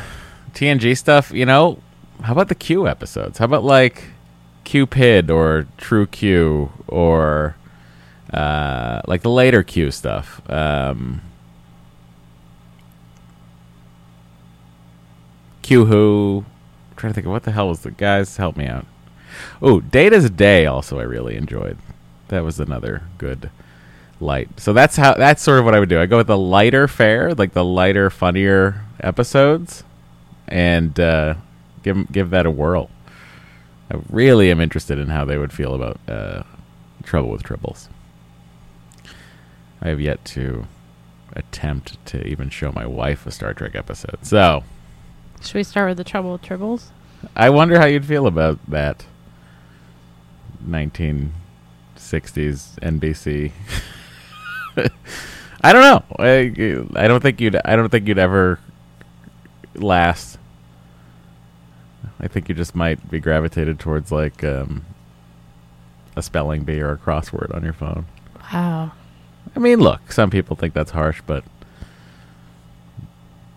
TNG 0.53 0.97
stuff. 0.97 1.31
You 1.31 1.45
know, 1.45 1.79
how 2.21 2.33
about 2.33 2.49
the 2.49 2.55
Q 2.55 2.87
episodes? 2.87 3.37
How 3.37 3.45
about 3.45 3.63
like 3.63 4.05
Qpid 4.65 5.29
or 5.29 5.67
True 5.77 6.07
Q 6.07 6.71
or 6.87 7.54
like 9.15 9.21
the 9.21 9.29
later 9.29 9.63
Q 9.63 9.91
stuff? 9.91 10.41
Um, 10.49 11.21
Q 15.61 15.85
Who. 15.85 16.43
Trying 16.97 17.11
to 17.11 17.15
think 17.15 17.27
of 17.27 17.31
what 17.31 17.43
the 17.43 17.53
hell 17.53 17.69
was 17.69 17.79
the 17.79 17.91
guys 17.91 18.35
help 18.35 18.57
me 18.57 18.67
out. 18.67 18.85
Oh, 19.61 19.79
Data's 19.79 20.29
Day 20.29 20.65
also 20.65 20.99
I 20.99 21.03
really 21.03 21.37
enjoyed. 21.37 21.77
That 22.27 22.43
was 22.43 22.59
another 22.59 23.03
good 23.17 23.49
light. 24.19 24.49
So 24.59 24.73
that's 24.73 24.97
how 24.97 25.13
that's 25.13 25.41
sort 25.41 25.59
of 25.59 25.65
what 25.65 25.75
I 25.75 25.79
would 25.79 25.87
do. 25.87 26.01
I 26.01 26.07
go 26.07 26.17
with 26.17 26.27
the 26.27 26.37
lighter 26.37 26.89
fare, 26.89 27.33
like 27.33 27.53
the 27.53 27.63
lighter, 27.63 28.09
funnier 28.09 28.83
episodes, 28.99 29.85
and 30.45 30.99
uh, 30.99 31.35
give 31.83 32.11
give 32.11 32.31
that 32.31 32.45
a 32.45 32.51
whirl. 32.51 32.89
I 33.89 34.01
really 34.09 34.51
am 34.51 34.59
interested 34.59 34.99
in 34.99 35.07
how 35.07 35.23
they 35.23 35.37
would 35.37 35.53
feel 35.53 35.73
about 35.73 36.01
uh, 36.05 36.43
Trouble 37.03 37.29
with 37.29 37.43
Tribbles. 37.43 37.87
I 39.81 39.89
have 39.89 39.99
yet 40.01 40.23
to 40.25 40.65
attempt 41.33 42.03
to 42.07 42.25
even 42.25 42.49
show 42.49 42.71
my 42.71 42.85
wife 42.85 43.25
a 43.25 43.31
Star 43.31 43.53
Trek 43.53 43.75
episode. 43.75 44.17
So 44.23 44.63
Should 45.41 45.55
we 45.55 45.63
start 45.63 45.89
with 45.89 45.97
the 45.97 46.03
trouble 46.03 46.31
with 46.33 46.41
tribbles? 46.41 46.87
I 47.35 47.49
wonder 47.49 47.79
how 47.79 47.85
you'd 47.85 48.05
feel 48.05 48.27
about 48.27 48.59
that 48.69 49.05
1960s 50.67 51.31
NBC. 51.97 53.51
I 55.63 55.73
don't 55.73 55.81
know. 55.81 56.03
I, 56.19 56.53
I 56.95 57.07
don't 57.07 57.21
think 57.21 57.41
you'd. 57.41 57.55
I 57.65 57.75
don't 57.75 57.89
think 57.89 58.07
you'd 58.07 58.19
ever 58.19 58.59
last. 59.75 60.37
I 62.19 62.27
think 62.27 62.49
you 62.49 62.55
just 62.55 62.75
might 62.75 63.09
be 63.09 63.19
gravitated 63.19 63.79
towards 63.79 64.11
like 64.11 64.43
um, 64.43 64.85
a 66.15 66.21
spelling 66.21 66.63
bee 66.63 66.81
or 66.81 66.91
a 66.91 66.97
crossword 66.97 67.53
on 67.55 67.63
your 67.63 67.73
phone. 67.73 68.05
Wow. 68.53 68.91
I 69.55 69.59
mean, 69.59 69.79
look, 69.79 70.11
some 70.11 70.29
people 70.29 70.55
think 70.55 70.73
that's 70.73 70.91
harsh, 70.91 71.21
but 71.25 71.43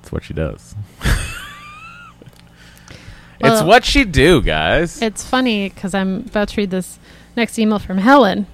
it's 0.00 0.12
what 0.12 0.22
she 0.22 0.32
does. 0.32 0.74
it's 3.40 3.62
what 3.62 3.84
she 3.84 4.04
do, 4.04 4.40
guys. 4.40 5.02
It's 5.02 5.24
funny 5.24 5.68
because 5.68 5.94
I'm 5.94 6.20
about 6.20 6.48
to 6.48 6.60
read 6.60 6.70
this 6.70 6.98
next 7.36 7.58
email 7.58 7.78
from 7.78 7.98
Helen, 7.98 8.46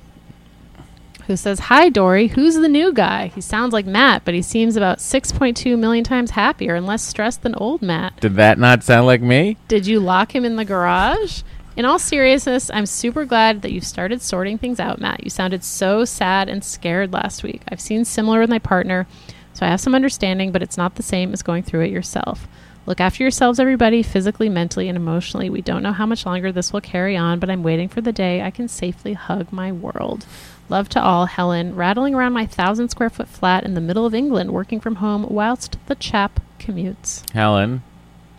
who 1.26 1.36
says, 1.36 1.58
"Hi 1.60 1.90
Doree, 1.90 2.28
who's 2.28 2.54
the 2.54 2.68
new 2.68 2.92
guy? 2.92 3.28
He 3.28 3.40
sounds 3.40 3.72
like 3.72 3.86
Matt, 3.86 4.24
but 4.24 4.34
he 4.34 4.42
seems 4.42 4.74
about 4.74 4.98
6.2 4.98 5.78
million 5.78 6.04
times 6.04 6.30
happier 6.32 6.74
and 6.74 6.86
less 6.86 7.02
stressed 7.02 7.42
than 7.42 7.54
old 7.56 7.82
Matt. 7.82 8.18
Did 8.20 8.36
that 8.36 8.58
not 8.58 8.82
sound 8.82 9.06
like 9.06 9.20
me? 9.20 9.58
Did 9.68 9.86
you 9.86 10.00
lock 10.00 10.34
him 10.34 10.44
in 10.44 10.56
the 10.56 10.64
garage?" 10.64 11.42
In 11.76 11.84
all 11.84 11.98
seriousness, 11.98 12.70
I'm 12.72 12.86
super 12.86 13.24
glad 13.24 13.62
that 13.62 13.72
you've 13.72 13.86
started 13.86 14.22
sorting 14.22 14.58
things 14.58 14.78
out, 14.78 15.00
Matt. 15.00 15.24
You 15.24 15.30
sounded 15.30 15.64
so 15.64 16.04
sad 16.04 16.48
and 16.48 16.62
scared 16.64 17.12
last 17.12 17.42
week. 17.42 17.62
I've 17.68 17.80
seen 17.80 18.04
similar 18.04 18.38
with 18.38 18.48
my 18.48 18.60
partner, 18.60 19.08
so 19.54 19.66
I 19.66 19.70
have 19.70 19.80
some 19.80 19.94
understanding, 19.94 20.52
but 20.52 20.62
it's 20.62 20.76
not 20.76 20.94
the 20.94 21.02
same 21.02 21.32
as 21.32 21.42
going 21.42 21.64
through 21.64 21.80
it 21.80 21.90
yourself. 21.90 22.46
Look 22.86 23.00
after 23.00 23.24
yourselves, 23.24 23.58
everybody, 23.58 24.04
physically, 24.04 24.48
mentally, 24.48 24.88
and 24.88 24.96
emotionally. 24.96 25.50
We 25.50 25.62
don't 25.62 25.82
know 25.82 25.92
how 25.92 26.06
much 26.06 26.24
longer 26.24 26.52
this 26.52 26.72
will 26.72 26.80
carry 26.80 27.16
on, 27.16 27.40
but 27.40 27.50
I'm 27.50 27.64
waiting 27.64 27.88
for 27.88 28.00
the 28.00 28.12
day 28.12 28.42
I 28.42 28.52
can 28.52 28.68
safely 28.68 29.14
hug 29.14 29.50
my 29.50 29.72
world. 29.72 30.26
Love 30.68 30.88
to 30.90 31.02
all, 31.02 31.26
Helen, 31.26 31.74
rattling 31.74 32.14
around 32.14 32.34
my 32.34 32.46
thousand 32.46 32.90
square 32.90 33.10
foot 33.10 33.26
flat 33.26 33.64
in 33.64 33.74
the 33.74 33.80
middle 33.80 34.06
of 34.06 34.14
England, 34.14 34.52
working 34.52 34.78
from 34.78 34.96
home 34.96 35.26
whilst 35.28 35.76
the 35.86 35.96
chap 35.96 36.40
commutes. 36.60 37.28
Helen, 37.32 37.82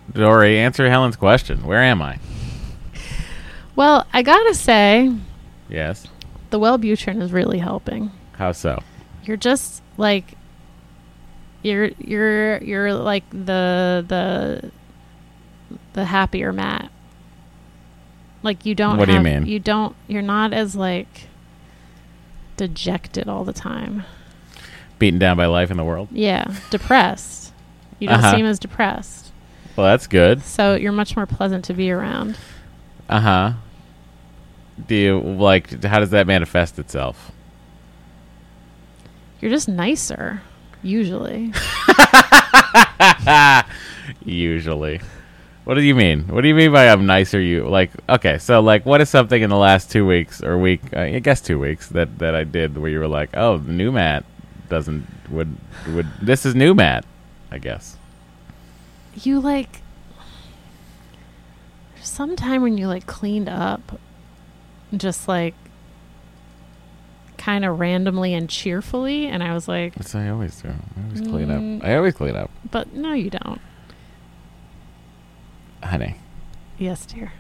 Doree, 0.10 0.58
answer 0.58 0.90
Helen's 0.90 1.18
question. 1.18 1.66
Where 1.66 1.82
am 1.82 2.02
I? 2.02 2.20
Well, 3.76 4.06
I 4.14 4.22
gotta 4.22 4.54
say, 4.54 5.12
Yes. 5.70 6.08
the 6.50 6.60
Wellbutrin 6.60 7.22
is 7.22 7.32
really 7.32 7.60
helping. 7.60 8.12
How 8.34 8.52
so? 8.52 8.82
You're 9.24 9.38
just 9.38 9.82
like 9.98 10.36
you're 11.64 11.90
you're 11.98 12.62
you're 12.64 12.94
like 12.94 13.28
the 13.32 14.06
the 14.08 14.72
the 15.94 16.06
happier 16.06 16.54
Matt. 16.54 16.90
Like 18.44 18.66
you 18.66 18.76
don't 18.76 18.98
What 18.98 19.06
do 19.06 19.12
you 19.14 19.18
have- 19.18 19.26
mean? 19.26 19.46
You 19.48 19.60
don't 19.60 19.96
you're 20.08 20.22
not 20.22 20.54
as 20.54 20.76
like 20.76 21.28
dejected 22.58 23.28
all 23.28 23.44
the 23.44 23.54
time. 23.54 24.04
Beaten 25.00 25.20
down 25.20 25.36
by 25.36 25.46
life 25.48 25.72
in 25.72 25.78
the 25.78 25.84
world? 25.84 26.08
Yeah, 26.12 26.54
depressed. 26.70 27.52
You 28.00 28.08
don't 28.10 28.20
Uh-huh. 28.20 28.36
seem 28.36 28.46
as 28.46 28.60
depressed. 28.60 29.32
Well, 29.76 29.86
that's 29.88 30.08
good. 30.08 30.42
So 30.42 30.76
you're 30.76 30.92
much 30.94 31.16
more 31.18 31.26
pleasant 31.26 31.66
to 31.66 31.74
be 31.74 31.92
around. 31.92 32.38
Uh 33.10 33.20
huh. 33.20 33.52
Do 34.88 34.96
you 34.96 35.20
like? 35.20 35.84
How 35.84 36.00
does 36.00 36.12
that 36.12 36.28
manifest 36.28 36.80
itself? 36.80 37.32
You're 39.40 39.52
just 39.52 39.68
nicer 39.68 40.42
usually. 40.82 41.52
Usually. 44.26 45.02
What 45.64 45.76
do 45.76 45.82
you 45.82 45.96
mean? 45.96 46.28
What 46.28 46.42
do 46.42 46.48
you 46.48 46.54
mean 46.54 46.72
by 46.72 46.90
I'm 46.90 47.08
nicer? 47.08 47.42
You 47.42 47.68
like? 47.68 47.90
Okay, 48.08 48.38
so 48.38 48.62
like, 48.62 48.86
what 48.86 49.02
is 49.02 49.10
something 49.10 49.42
in 49.42 49.50
the 49.50 49.58
last 49.58 49.92
two 49.92 50.06
weeks 50.06 50.44
or 50.44 50.58
week? 50.60 50.82
uh, 50.96 51.02
I 51.02 51.20
guess 51.20 51.42
two 51.42 51.60
weeks 51.60 51.90
that 51.90 52.20
that 52.20 52.36
I 52.36 52.44
did 52.44 52.78
where 52.78 52.90
you 52.90 53.00
were 53.00 53.08
like, 53.08 53.32
oh, 53.36 53.58
the 53.58 53.72
new 53.72 53.92
Matt 53.92 54.26
doesn't 54.70 55.08
would 55.30 55.56
would 55.88 56.08
this 56.22 56.46
is 56.46 56.54
new 56.54 56.76
Matt, 56.76 57.04
I 57.52 57.58
guess. 57.58 57.98
you 59.16 59.40
like 59.40 59.82
there's 61.96 62.08
some 62.08 62.36
time 62.36 62.62
when 62.62 62.78
you 62.78 62.88
like 62.88 63.08
cleaned 63.08 63.50
up 63.50 64.00
just 64.96 65.28
like 65.28 65.54
kind 67.38 67.64
of 67.66 67.80
randomly 67.80 68.34
and 68.34 68.50
cheerfully 68.50 69.28
and 69.28 69.44
i 69.44 69.54
was 69.54 69.68
like 69.68 69.94
That's 69.96 70.14
what 70.14 70.22
I 70.24 70.30
always 70.30 70.60
do. 70.62 70.70
I 70.70 71.04
always 71.04 71.22
clean 71.22 71.48
Mm. 71.50 71.80
up. 71.82 71.86
I 71.88 71.96
always 71.96 72.14
clean 72.16 72.36
up, 72.36 72.50
but 72.72 72.94
no 72.94 73.14
you 73.14 73.30
don't 73.30 73.62
honey. 75.84 76.16
yes 76.78 77.06
dear 77.06 77.34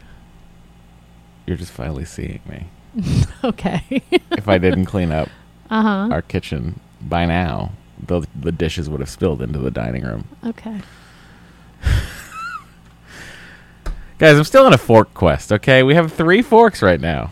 You're 1.46 1.58
just 1.58 1.72
finally 1.72 2.06
seeing 2.06 2.42
me. 2.48 2.68
okay 3.44 4.02
If 4.32 4.48
I 4.48 4.58
didn't 4.58 4.86
clean 4.86 5.12
up 5.12 5.30
uh-huh 5.70 6.10
our 6.12 6.22
kitchen 6.22 6.80
by 7.02 7.26
now, 7.26 7.72
the 8.06 8.28
the 8.40 8.52
dishes 8.52 8.90
would 8.90 9.00
have 9.00 9.10
spilled 9.10 9.42
into 9.42 9.60
the 9.60 9.72
dining 9.72 10.04
room. 10.04 10.28
okay 10.46 10.82
Guys, 14.18 14.38
I'm 14.38 14.44
still 14.46 14.66
on 14.66 14.74
a 14.74 14.78
fork 14.78 15.14
quest, 15.14 15.52
okay? 15.52 15.84
We 15.84 15.96
have 15.96 16.14
three 16.14 16.42
forks 16.42 16.82
right 16.82 17.00
now. 17.02 17.32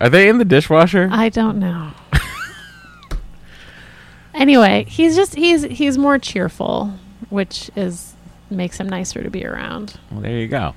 Are 0.00 0.08
they 0.08 0.28
in 0.28 0.38
the 0.38 0.44
dishwasher? 0.44 1.08
i 1.12 1.28
don't 1.28 1.58
know 1.58 1.90
anyway 4.32 4.84
he's 4.88 5.14
just 5.16 5.34
he's 5.34 5.64
he's 5.64 5.98
more 5.98 6.18
cheerful 6.18 6.94
which 7.28 7.70
is 7.76 8.14
makes 8.48 8.78
him 8.78 8.88
nicer 8.88 9.22
to 9.22 9.28
be 9.28 9.44
around 9.44 9.98
well, 10.10 10.20
there 10.22 10.38
you 10.38 10.48
go. 10.48 10.74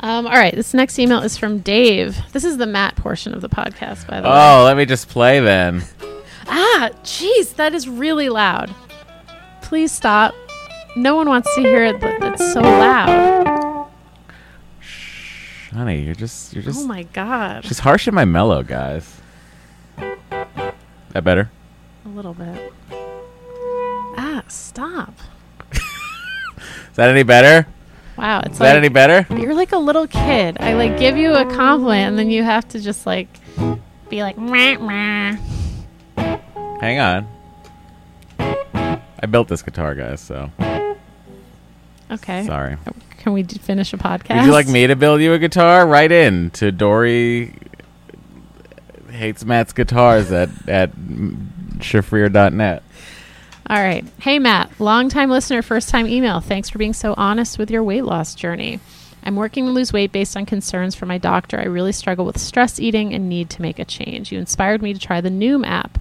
um, 0.00 0.26
all 0.26 0.32
right 0.32 0.54
this 0.54 0.72
next 0.72 0.98
email 0.98 1.20
is 1.20 1.36
from 1.36 1.58
dave 1.58 2.16
this 2.32 2.44
is 2.44 2.56
the 2.56 2.66
matt 2.66 2.96
portion 2.96 3.34
of 3.34 3.40
the 3.42 3.48
podcast 3.48 4.06
by 4.06 4.20
the 4.20 4.28
way 4.28 4.34
Oh, 4.34 4.62
let 4.64 4.76
me 4.76 4.86
just 4.86 5.08
play 5.08 5.40
then. 5.40 5.82
Ah, 6.46 6.88
jeez, 7.02 7.54
that 7.56 7.74
is 7.74 7.86
really 7.88 8.30
loud. 8.30 8.74
Please 9.60 9.92
stop. 9.92 10.34
No 10.96 11.14
one 11.14 11.28
wants 11.28 11.54
to 11.56 11.60
hear 11.60 11.84
it, 11.84 11.96
it's 12.00 12.52
so 12.54 12.62
loud. 12.62 13.27
You're 16.04 16.14
just 16.14 16.52
you're 16.52 16.62
just 16.62 16.80
Oh 16.80 16.86
my 16.86 17.02
god. 17.04 17.64
she's 17.64 17.78
harsh 17.80 18.06
and 18.06 18.14
my 18.14 18.24
mellow, 18.24 18.62
guys. 18.62 19.20
That 19.96 21.24
better? 21.24 21.50
A 22.04 22.08
little 22.08 22.34
bit. 22.34 22.72
Ah, 24.16 24.42
stop. 24.48 25.14
Is 25.72 25.82
that 26.96 27.08
any 27.10 27.22
better? 27.22 27.66
Wow, 28.16 28.40
it's 28.40 28.54
Is 28.54 28.58
that 28.58 28.76
any 28.76 28.88
better? 28.88 29.26
you're 29.36 29.54
like 29.54 29.72
a 29.72 29.78
little 29.78 30.06
kid. 30.06 30.56
I 30.60 30.74
like 30.74 30.98
give 30.98 31.16
you 31.16 31.34
a 31.34 31.44
compliment 31.54 32.08
and 32.10 32.18
then 32.18 32.30
you 32.30 32.42
have 32.42 32.66
to 32.68 32.80
just 32.80 33.06
like 33.06 33.28
be 34.08 34.22
like 34.22 34.36
meh, 34.38 34.76
meh. 34.76 35.36
Hang 36.80 36.98
on. 36.98 37.28
I 39.20 39.26
built 39.28 39.48
this 39.48 39.62
guitar, 39.62 39.94
guys. 39.94 40.20
So 40.20 40.50
Okay. 42.10 42.44
sorry. 42.46 42.76
Can 43.18 43.32
we 43.32 43.42
d- 43.42 43.58
finish 43.58 43.92
a 43.92 43.98
podcast? 43.98 44.36
Would 44.36 44.46
you 44.46 44.52
like 44.52 44.68
me 44.68 44.86
to 44.86 44.96
build 44.96 45.20
you 45.20 45.32
a 45.32 45.38
guitar? 45.38 45.86
Write 45.86 46.12
in 46.12 46.50
to 46.52 46.72
Doree 46.72 47.54
hates 49.10 49.44
Matt's 49.44 49.72
guitars 49.72 50.32
at 50.32 50.48
at 50.68 50.92
shafrir.net. 51.78 52.82
All 53.70 53.76
right. 53.82 54.04
Hey, 54.20 54.38
Matt, 54.38 54.80
longtime 54.80 55.28
listener, 55.28 55.60
first 55.60 55.90
time 55.90 56.06
email. 56.06 56.40
Thanks 56.40 56.70
for 56.70 56.78
being 56.78 56.94
so 56.94 57.14
honest 57.18 57.58
with 57.58 57.70
your 57.70 57.84
weight 57.84 58.04
loss 58.04 58.34
journey. 58.34 58.80
I'm 59.22 59.36
working 59.36 59.66
to 59.66 59.72
lose 59.72 59.92
weight 59.92 60.10
based 60.10 60.36
on 60.36 60.46
concerns 60.46 60.94
from 60.94 61.08
my 61.08 61.18
doctor. 61.18 61.58
I 61.58 61.64
really 61.64 61.92
struggle 61.92 62.24
with 62.24 62.38
stress 62.38 62.80
eating 62.80 63.12
and 63.12 63.28
need 63.28 63.50
to 63.50 63.62
make 63.62 63.78
a 63.78 63.84
change. 63.84 64.32
You 64.32 64.38
inspired 64.38 64.80
me 64.80 64.94
to 64.94 64.98
try 64.98 65.20
the 65.20 65.28
Noom 65.28 65.66
app. 65.66 65.98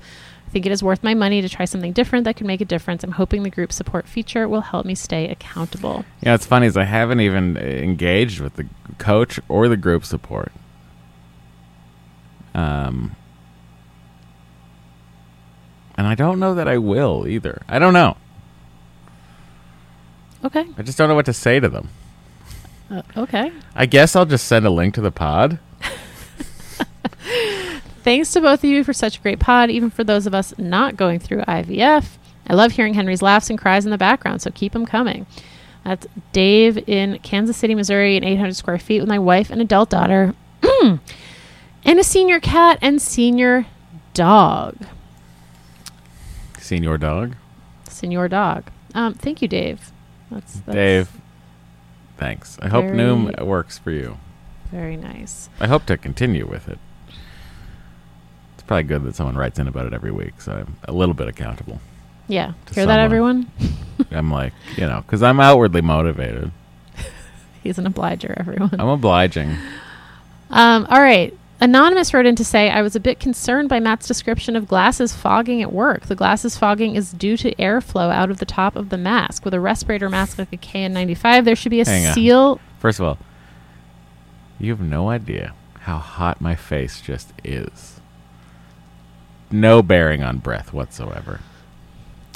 I 0.47 0.49
think 0.49 0.65
it 0.65 0.71
is 0.71 0.81
worth 0.81 1.03
my 1.03 1.13
money 1.13 1.41
to 1.41 1.49
try 1.49 1.65
something 1.65 1.91
different 1.91 2.23
that 2.23 2.37
could 2.37 2.47
make 2.47 2.61
a 2.61 2.65
difference. 2.65 3.03
I'm 3.03 3.11
hoping 3.11 3.43
the 3.43 3.49
group 3.49 3.73
support 3.73 4.07
feature 4.07 4.47
will 4.47 4.61
help 4.61 4.85
me 4.85 4.95
stay 4.95 5.27
accountable. 5.27 6.05
Yeah, 6.21 6.35
it's 6.35 6.45
funny 6.45 6.67
is 6.67 6.77
I 6.77 6.85
haven't 6.85 7.19
even 7.19 7.57
uh, 7.57 7.59
engaged 7.59 8.39
with 8.39 8.55
the 8.55 8.65
coach 8.97 9.41
or 9.49 9.67
the 9.67 9.75
group 9.75 10.05
support. 10.05 10.53
Um, 12.53 13.15
and 15.97 16.07
I 16.07 16.15
don't 16.15 16.39
know 16.39 16.55
that 16.55 16.67
I 16.67 16.77
will 16.77 17.27
either. 17.27 17.61
I 17.67 17.77
don't 17.77 17.93
know. 17.93 18.15
Okay. 20.45 20.65
I 20.77 20.81
just 20.81 20.97
don't 20.97 21.09
know 21.09 21.15
what 21.15 21.25
to 21.25 21.33
say 21.33 21.59
to 21.59 21.67
them. 21.67 21.89
Uh, 22.89 23.01
okay. 23.17 23.51
I 23.75 23.85
guess 23.85 24.15
I'll 24.15 24.25
just 24.25 24.47
send 24.47 24.65
a 24.65 24.69
link 24.69 24.93
to 24.93 25.01
the 25.01 25.11
pod. 25.11 25.59
Thanks 28.08 28.32
to 28.32 28.39
both 28.39 28.64
of 28.64 28.70
you 28.70 28.86
for 28.86 28.93
such 28.93 29.18
a 29.18 29.22
great 29.22 29.38
pod, 29.38 29.70
even 29.70 29.89
for 29.89 30.05
those 30.05 30.26
of 30.26 30.34
us 30.34 30.58
not 30.58 30.95
going 30.95 31.20
through 31.20 31.41
IVF. 31.41 32.05
I 32.47 32.53
love 32.53 32.72
hearing 32.72 32.93
Henry's 32.93 33.22
laughs 33.22 33.49
and 33.49 33.60
cries 33.60 33.84
in 33.84 33.91
the 33.91 33.97
background, 33.97 34.41
so 34.41 34.49
keep 34.49 34.72
them 34.72 34.86
coming. 34.86 35.26
That's 35.84 36.08
Dave 36.32 36.88
in 36.88 37.20
Kansas 37.20 37.58
City, 37.58 37.76
Missouri, 37.76 38.16
in 38.16 38.24
800 38.24 38.55
square 38.55 38.80
feet 38.80 39.01
with 39.01 39.10
my 39.10 39.20
wife 39.20 39.49
and 39.49 39.60
adult 39.60 39.89
daughter, 39.89 40.34
and 40.82 40.99
a 41.86 42.03
senior 42.05 42.39
cat 42.39 42.80
and 42.82 43.01
senior 43.01 43.66
dog. 44.14 44.78
Senior 46.60 46.97
dog. 46.97 47.36
Senior 47.89 48.30
dog. 48.30 48.72
Um, 48.95 49.16
thank 49.16 49.41
you, 49.41 49.49
Dave. 49.49 49.91
That's, 50.32 50.62
that's 50.62 50.74
Dave. 50.74 51.10
Thanks. 52.16 52.58
I 52.62 52.70
hope 52.70 52.86
Noom 52.86 53.38
works 53.45 53.78
for 53.78 53.91
you. 53.91 54.18
Very 54.72 54.95
nice. 54.95 55.49
I 55.60 55.68
hope 55.68 55.86
to 55.88 55.97
continue 55.97 56.47
with 56.47 56.70
it. 56.70 56.80
Probably 58.68 58.84
good 58.84 59.03
that 59.05 59.15
someone 59.15 59.36
writes 59.36 59.59
in 59.59 59.68
about 59.68 59.86
it 59.86 59.93
every 59.93 60.11
week, 60.11 60.41
so 60.41 60.51
I'm 60.51 60.76
a 60.84 60.91
little 60.91 61.15
bit 61.15 61.28
accountable. 61.28 61.80
Yeah. 62.28 62.53
Hear 62.74 62.86
that, 62.86 62.99
everyone? 62.99 63.49
I'm 64.11 64.30
like, 64.30 64.53
you 64.76 64.86
know, 64.86 65.01
because 65.01 65.24
I'm 65.24 65.39
outwardly 65.39 65.82
motivated. 65.82 66.51
He's 67.63 67.78
an 67.80 67.88
obliger, 67.88 68.34
everyone. 68.38 68.76
I'm 68.78 68.89
obliging. 68.89 69.55
Um, 70.49 70.86
all 70.89 71.01
right. 71.01 71.34
Anonymous 71.59 72.13
wrote 72.13 72.28
in 72.28 72.36
to 72.36 72.43
say, 72.45 72.70
I 72.70 72.84
was 72.84 72.95
a 72.95 72.99
bit 72.99 73.20
concerned 73.20 73.68
by 73.68 73.80
Matt's 73.80 74.05
description 74.07 74.55
of 74.55 74.68
glasses 74.68 75.15
fogging 75.15 75.61
at 75.63 75.74
work. 75.74 76.05
The 76.05 76.15
glasses 76.15 76.55
fogging 76.55 76.95
is 76.95 77.11
due 77.11 77.36
to 77.38 77.55
airflow 77.55 78.13
out 78.13 78.30
of 78.30 78.38
the 78.38 78.45
top 78.45 78.76
of 78.76 78.89
the 78.89 78.97
mask. 78.97 79.43
With 79.43 79.55
a 79.55 79.59
respirator 79.59 80.07
mask 80.07 80.38
like 80.38 80.53
a 80.53 80.57
KN95, 80.57 81.45
there 81.45 81.55
should 81.55 81.72
be 81.72 81.82
a 81.82 81.86
Hang 81.86 82.05
on. 82.07 82.13
seal. 82.13 82.59
First 82.78 82.99
of 82.99 83.05
all, 83.07 83.18
you 84.59 84.72
have 84.72 84.82
no 84.82 85.09
idea 85.09 85.53
how 85.80 85.97
hot 85.97 86.41
my 86.41 86.53
face 86.53 87.01
just 87.01 87.34
is. 87.43 87.96
No 89.51 89.81
bearing 89.81 90.23
on 90.23 90.37
breath 90.39 90.73
whatsoever. 90.73 91.39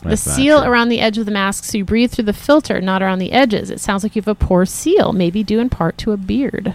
That's 0.04 0.24
the 0.24 0.32
seal 0.32 0.64
around 0.64 0.90
the 0.90 1.00
edge 1.00 1.18
of 1.20 1.26
the 1.26 1.32
mask 1.32 1.64
so 1.64 1.78
you 1.78 1.86
breathe 1.86 2.12
through 2.12 2.24
the 2.24 2.34
filter, 2.34 2.82
not 2.82 3.04
around 3.04 3.20
the 3.20 3.32
edges. 3.32 3.70
It 3.70 3.80
sounds 3.80 4.02
like 4.04 4.16
you 4.16 4.22
have 4.22 4.28
a 4.28 4.34
poor 4.36 4.66
seal, 4.66 5.14
maybe 5.14 5.44
due 5.44 5.60
in 5.60 5.70
part 5.70 5.98
to 6.00 6.12
a 6.12 6.18
beard. 6.18 6.74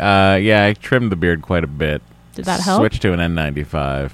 Uh, 0.00 0.38
yeah, 0.40 0.64
I 0.64 0.72
trimmed 0.72 1.12
the 1.12 1.16
beard 1.16 1.42
quite 1.42 1.62
a 1.62 1.68
bit. 1.68 2.02
Did 2.34 2.46
that 2.46 2.60
help? 2.60 2.80
Switched 2.80 3.02
to 3.02 3.12
an 3.12 3.20
N95. 3.20 4.10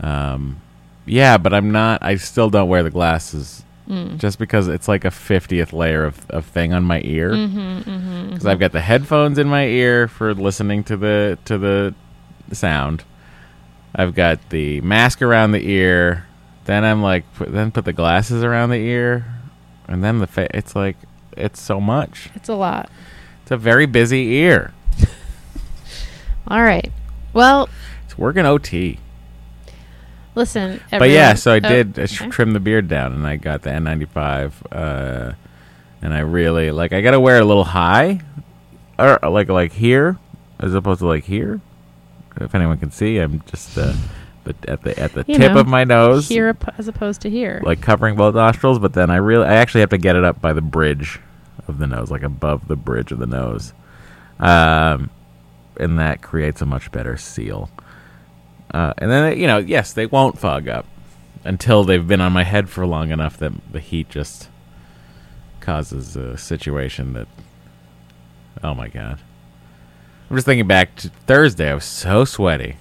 Um, 0.00 0.60
yeah, 1.06 1.38
but 1.38 1.52
I'm 1.52 1.70
not. 1.72 2.02
I 2.02 2.16
still 2.16 2.50
don't 2.50 2.68
wear 2.68 2.82
the 2.82 2.90
glasses 2.90 3.64
Mm. 3.88 4.18
just 4.18 4.38
because 4.38 4.68
it's 4.68 4.86
like 4.86 5.04
a 5.04 5.10
fiftieth 5.10 5.72
layer 5.72 6.04
of, 6.04 6.24
of 6.30 6.44
thing 6.46 6.72
on 6.72 6.84
my 6.84 7.00
ear. 7.02 7.32
Mhm, 7.32 7.82
mhm, 7.82 8.28
Because 8.30 8.46
I've 8.46 8.60
got 8.60 8.70
the 8.70 8.80
headphones 8.80 9.36
in 9.36 9.48
my 9.48 9.64
ear 9.64 10.06
for 10.06 10.32
listening 10.32 10.84
to 10.84 10.96
the 10.96 11.38
to 11.46 11.58
the 11.58 11.94
sound. 12.52 13.02
I've 13.94 14.14
got 14.14 14.50
the 14.50 14.80
mask 14.80 15.22
around 15.22 15.52
the 15.52 15.68
ear. 15.68 16.26
Then 16.64 16.84
I'm 16.84 17.02
like, 17.02 17.24
put, 17.34 17.52
then 17.52 17.70
put 17.72 17.84
the 17.84 17.92
glasses 17.92 18.44
around 18.44 18.70
the 18.70 18.76
ear, 18.76 19.24
and 19.88 20.04
then 20.04 20.18
the 20.18 20.26
face. 20.26 20.50
It's 20.54 20.76
like 20.76 20.96
it's 21.36 21.60
so 21.60 21.80
much. 21.80 22.30
It's 22.34 22.48
a 22.48 22.54
lot. 22.54 22.90
It's 23.42 23.50
a 23.50 23.56
very 23.56 23.86
busy 23.86 24.34
ear. 24.34 24.72
All 26.48 26.62
right. 26.62 26.90
Well, 27.32 27.68
It's 28.04 28.18
working 28.18 28.46
OT. 28.46 28.98
listen. 30.34 30.80
but 30.90 31.10
yeah, 31.10 31.34
so 31.34 31.52
I 31.52 31.56
oh, 31.56 31.60
did 31.60 32.10
sh- 32.10 32.22
okay. 32.22 32.30
trim 32.30 32.52
the 32.52 32.60
beard 32.60 32.88
down, 32.88 33.12
and 33.12 33.26
I 33.26 33.36
got 33.36 33.62
the 33.62 33.70
N95, 33.70 34.52
uh, 34.72 35.32
and 36.02 36.14
I 36.14 36.20
really 36.20 36.70
like. 36.70 36.92
I 36.92 37.00
got 37.00 37.12
to 37.12 37.20
wear 37.20 37.38
a 37.38 37.44
little 37.44 37.64
high, 37.64 38.20
or 38.98 39.18
like 39.30 39.48
like 39.48 39.72
here, 39.72 40.18
as 40.58 40.74
opposed 40.74 41.00
to 41.00 41.06
like 41.06 41.24
here. 41.24 41.60
If 42.40 42.54
anyone 42.54 42.78
can 42.78 42.90
see, 42.90 43.18
I'm 43.18 43.42
just 43.46 43.76
uh, 43.76 43.92
but 44.44 44.56
at 44.68 44.82
the 44.82 44.98
at 44.98 45.12
the 45.12 45.24
You 45.26 45.36
tip 45.38 45.52
know, 45.52 45.60
of 45.60 45.66
my 45.66 45.84
nose, 45.84 46.28
Here 46.28 46.56
as 46.78 46.88
opposed 46.88 47.20
to 47.22 47.30
here. 47.30 47.60
like 47.64 47.80
covering 47.80 48.16
both 48.16 48.34
nostrils. 48.34 48.78
But 48.78 48.94
then 48.94 49.10
I 49.10 49.16
really, 49.16 49.46
I 49.46 49.54
actually 49.54 49.80
have 49.80 49.90
to 49.90 49.98
get 49.98 50.16
it 50.16 50.24
up 50.24 50.40
by 50.40 50.52
the 50.52 50.62
bridge 50.62 51.20
of 51.68 51.78
the 51.78 51.86
nose, 51.86 52.10
like 52.10 52.22
above 52.22 52.66
the 52.68 52.76
bridge 52.76 53.12
of 53.12 53.18
the 53.18 53.26
nose, 53.26 53.72
um, 54.38 55.10
and 55.78 55.98
that 55.98 56.22
creates 56.22 56.62
a 56.62 56.66
much 56.66 56.90
better 56.92 57.16
seal. 57.16 57.70
Uh, 58.72 58.94
and 58.98 59.10
then 59.10 59.38
you 59.38 59.46
know, 59.46 59.58
yes, 59.58 59.92
they 59.92 60.06
won't 60.06 60.38
fog 60.38 60.68
up 60.68 60.86
until 61.44 61.84
they've 61.84 62.06
been 62.06 62.20
on 62.20 62.32
my 62.32 62.44
head 62.44 62.68
for 62.70 62.86
long 62.86 63.10
enough 63.10 63.36
that 63.38 63.52
the 63.72 63.80
heat 63.80 64.08
just 64.08 64.48
causes 65.60 66.16
a 66.16 66.36
situation 66.38 67.12
that. 67.12 67.28
Oh 68.62 68.74
my 68.74 68.88
god! 68.88 69.18
I'm 70.30 70.36
just 70.36 70.46
thinking 70.46 70.68
back 70.68 70.94
to 70.96 71.08
Thursday. 71.26 71.70
I 71.70 71.74
was 71.74 71.84
so 71.84 72.24
sweaty, 72.24 72.76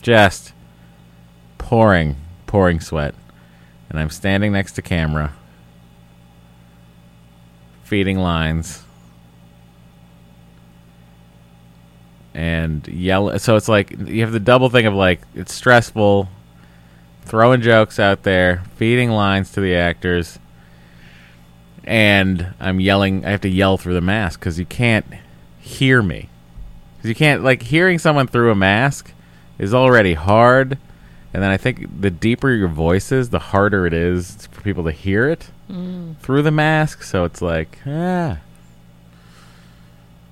just 0.00 0.54
pouring, 1.58 2.16
pouring 2.46 2.80
sweat, 2.80 3.14
and 3.90 4.00
I'm 4.00 4.08
standing 4.08 4.52
next 4.52 4.72
to 4.72 4.82
camera, 4.82 5.34
feeding 7.84 8.18
lines. 8.18 8.84
and 12.34 12.88
yell. 12.88 13.38
So 13.38 13.56
it's 13.56 13.68
like 13.68 13.90
you 13.90 14.22
have 14.22 14.32
the 14.32 14.40
double 14.40 14.70
thing 14.70 14.86
of 14.86 14.94
like 14.94 15.20
it's 15.34 15.52
stressful, 15.52 16.28
throwing 17.22 17.60
jokes 17.60 17.98
out 17.98 18.22
there, 18.22 18.62
feeding 18.76 19.10
lines 19.10 19.52
to 19.52 19.60
the 19.60 19.74
actors, 19.74 20.38
and 21.84 22.54
I'm 22.58 22.80
yelling. 22.80 23.24
I 23.26 23.30
have 23.30 23.42
to 23.42 23.48
yell 23.48 23.76
through 23.76 23.94
the 23.94 24.00
mask 24.00 24.40
because 24.40 24.58
you 24.58 24.64
can't 24.64 25.04
hear 25.62 26.02
me. 26.02 26.28
Because 26.96 27.08
you 27.08 27.14
can't 27.14 27.42
like 27.42 27.62
hearing 27.62 27.98
someone 27.98 28.26
through 28.26 28.50
a 28.50 28.54
mask 28.54 29.12
is 29.58 29.72
already 29.72 30.14
hard, 30.14 30.76
and 31.32 31.42
then 31.42 31.50
I 31.50 31.56
think 31.56 32.00
the 32.00 32.10
deeper 32.10 32.50
your 32.50 32.68
voice 32.68 33.10
is, 33.12 33.30
the 33.30 33.38
harder 33.38 33.86
it 33.86 33.92
is 33.94 34.46
for 34.50 34.60
people 34.60 34.84
to 34.84 34.92
hear 34.92 35.28
it 35.28 35.50
Mm. 35.70 36.16
through 36.18 36.42
the 36.42 36.50
mask. 36.50 37.02
So 37.02 37.24
it's 37.24 37.40
like 37.40 37.78
ah 37.86 38.38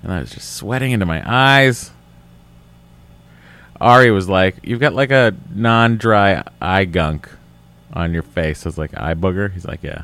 and 0.02 0.12
I 0.12 0.20
was 0.20 0.30
just 0.32 0.52
sweating 0.54 0.92
into 0.92 1.06
my 1.06 1.22
eyes. 1.26 1.90
Ari 3.80 4.10
was 4.10 4.28
like, 4.28 4.56
"You've 4.62 4.80
got 4.80 4.94
like 4.94 5.10
a 5.10 5.34
non-dry 5.54 6.42
eye 6.60 6.84
gunk 6.84 7.28
on 7.92 8.12
your 8.12 8.22
face." 8.22 8.66
I 8.66 8.68
was 8.68 8.76
like, 8.78 8.94
"Eye 8.96 9.14
booger." 9.14 9.52
He's 9.52 9.64
like, 9.64 9.82
"Yeah." 9.82 10.02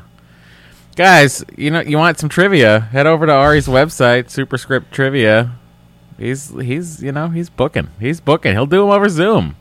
Guys, 0.97 1.45
you 1.55 1.69
know, 1.69 1.81
you 1.81 1.95
want 1.95 2.17
some 2.17 2.27
trivia? 2.27 2.79
Head 2.79 3.05
over 3.05 3.27
to 3.27 3.31
Ari's 3.31 3.67
website, 3.67 4.31
Superscript 4.31 4.91
Trivia. 4.91 5.51
He's 6.17 6.49
he's 6.49 7.03
you 7.03 7.11
know 7.11 7.29
he's 7.29 7.51
booking. 7.51 7.89
He's 7.99 8.19
booking. 8.19 8.53
He'll 8.53 8.65
do 8.65 8.81
them 8.81 8.89
over 8.89 9.07
Zoom. 9.07 9.57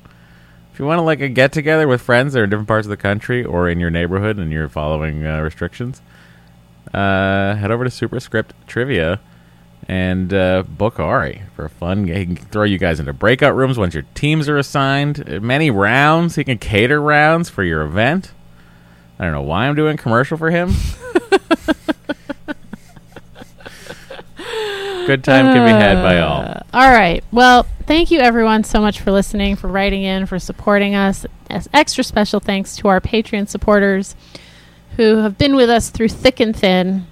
If 0.72 0.78
you 0.78 0.87
want 0.87 0.97
to 0.97 1.03
like 1.03 1.20
a 1.20 1.28
get 1.28 1.53
together 1.53 1.87
with 1.87 2.01
friends 2.01 2.32
that 2.32 2.41
are 2.41 2.45
in 2.45 2.49
different 2.49 2.68
parts 2.68 2.87
of 2.87 2.91
the 2.91 2.97
country 2.97 3.45
or 3.45 3.68
in 3.68 3.78
your 3.78 3.91
neighborhood 3.91 4.39
and 4.39 4.51
you're 4.51 4.70
following 4.70 5.26
uh, 5.26 5.43
restrictions, 5.43 6.01
uh, 6.95 7.55
head 7.55 7.70
over 7.70 7.84
to 7.84 7.91
Superscript 7.91 8.55
Trivia 8.66 9.20
and 9.87 10.32
uh, 10.32 10.62
book 10.62 10.99
Ari 10.99 11.43
for 11.55 11.66
a 11.66 11.70
fun. 11.70 12.09
He 12.09 12.24
can 12.24 12.37
throw 12.37 12.64
you 12.64 12.78
guys 12.78 12.99
into 12.99 13.12
breakout 13.12 13.55
rooms 13.55 13.76
once 13.76 13.93
your 13.93 14.05
teams 14.14 14.49
are 14.49 14.57
assigned. 14.57 15.43
Many 15.43 15.70
rounds. 15.70 16.37
He 16.37 16.45
can 16.45 16.57
cater 16.57 16.99
rounds 16.99 17.51
for 17.51 17.62
your 17.62 17.82
event. 17.82 18.32
I 19.18 19.24
don't 19.24 19.32
know 19.32 19.42
why 19.42 19.66
I'm 19.66 19.74
doing 19.74 19.96
commercial 19.96 20.36
for 20.36 20.50
him. 20.50 20.72
Good 25.06 25.22
time 25.22 25.46
can 25.46 25.64
be 25.64 25.70
had 25.70 26.02
by 26.02 26.18
all. 26.18 26.42
Uh, 26.42 26.60
all 26.74 26.90
right. 26.90 27.22
Well, 27.30 27.64
thank 27.86 28.10
you 28.10 28.18
everyone 28.18 28.64
so 28.64 28.80
much 28.80 29.00
for 29.00 29.12
listening, 29.12 29.54
for 29.54 29.68
writing 29.68 30.02
in, 30.02 30.26
for 30.26 30.38
supporting 30.40 30.96
us. 30.96 31.24
As 31.48 31.68
extra 31.72 32.02
special 32.02 32.40
thanks 32.40 32.76
to 32.78 32.88
our 32.88 33.00
Patreon 33.00 33.48
supporters 33.48 34.16
who 34.96 35.18
have 35.18 35.38
been 35.38 35.54
with 35.54 35.70
us 35.70 35.90
through 35.90 36.08
thick 36.08 36.40
and 36.40 36.56
thin 36.56 37.06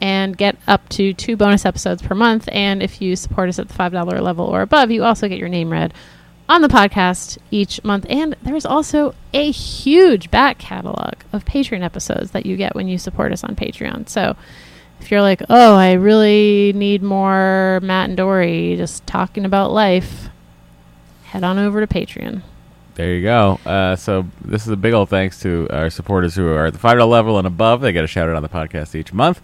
and 0.00 0.36
get 0.36 0.56
up 0.66 0.88
to 0.88 1.14
two 1.14 1.36
bonus 1.36 1.64
episodes 1.64 2.02
per 2.02 2.14
month. 2.16 2.48
And 2.50 2.82
if 2.82 3.00
you 3.00 3.14
support 3.14 3.48
us 3.48 3.60
at 3.60 3.68
the 3.68 3.74
$5 3.74 4.20
level 4.20 4.46
or 4.46 4.60
above, 4.60 4.90
you 4.90 5.04
also 5.04 5.28
get 5.28 5.38
your 5.38 5.48
name 5.48 5.70
read 5.70 5.94
on 6.52 6.60
the 6.60 6.68
podcast 6.68 7.38
each 7.50 7.82
month. 7.82 8.04
And 8.10 8.36
there's 8.42 8.66
also 8.66 9.14
a 9.32 9.50
huge 9.50 10.30
back 10.30 10.58
catalog 10.58 11.14
of 11.32 11.46
Patreon 11.46 11.82
episodes 11.82 12.32
that 12.32 12.44
you 12.44 12.58
get 12.58 12.74
when 12.74 12.88
you 12.88 12.98
support 12.98 13.32
us 13.32 13.42
on 13.42 13.56
Patreon. 13.56 14.06
So 14.06 14.36
if 15.00 15.10
you're 15.10 15.22
like, 15.22 15.42
oh, 15.48 15.74
I 15.74 15.92
really 15.94 16.74
need 16.74 17.02
more 17.02 17.80
Matt 17.82 18.10
and 18.10 18.18
Doree 18.18 18.76
just 18.76 19.06
talking 19.06 19.46
about 19.46 19.72
life, 19.72 20.28
head 21.24 21.42
on 21.42 21.58
over 21.58 21.84
to 21.84 21.92
Patreon. 21.92 22.42
There 22.96 23.14
you 23.14 23.22
go. 23.22 23.58
Uh, 23.64 23.96
so 23.96 24.26
this 24.44 24.64
is 24.64 24.68
a 24.68 24.76
big 24.76 24.92
old 24.92 25.08
thanks 25.08 25.40
to 25.40 25.66
our 25.70 25.88
supporters 25.88 26.34
who 26.34 26.48
are 26.48 26.66
at 26.66 26.74
the 26.74 26.78
five 26.78 26.98
dollar 26.98 27.10
level 27.10 27.38
and 27.38 27.46
above. 27.46 27.80
They 27.80 27.92
get 27.92 28.04
a 28.04 28.08
shout 28.08 28.28
out 28.28 28.36
on 28.36 28.42
the 28.42 28.50
podcast 28.50 28.94
each 28.94 29.14
month. 29.14 29.40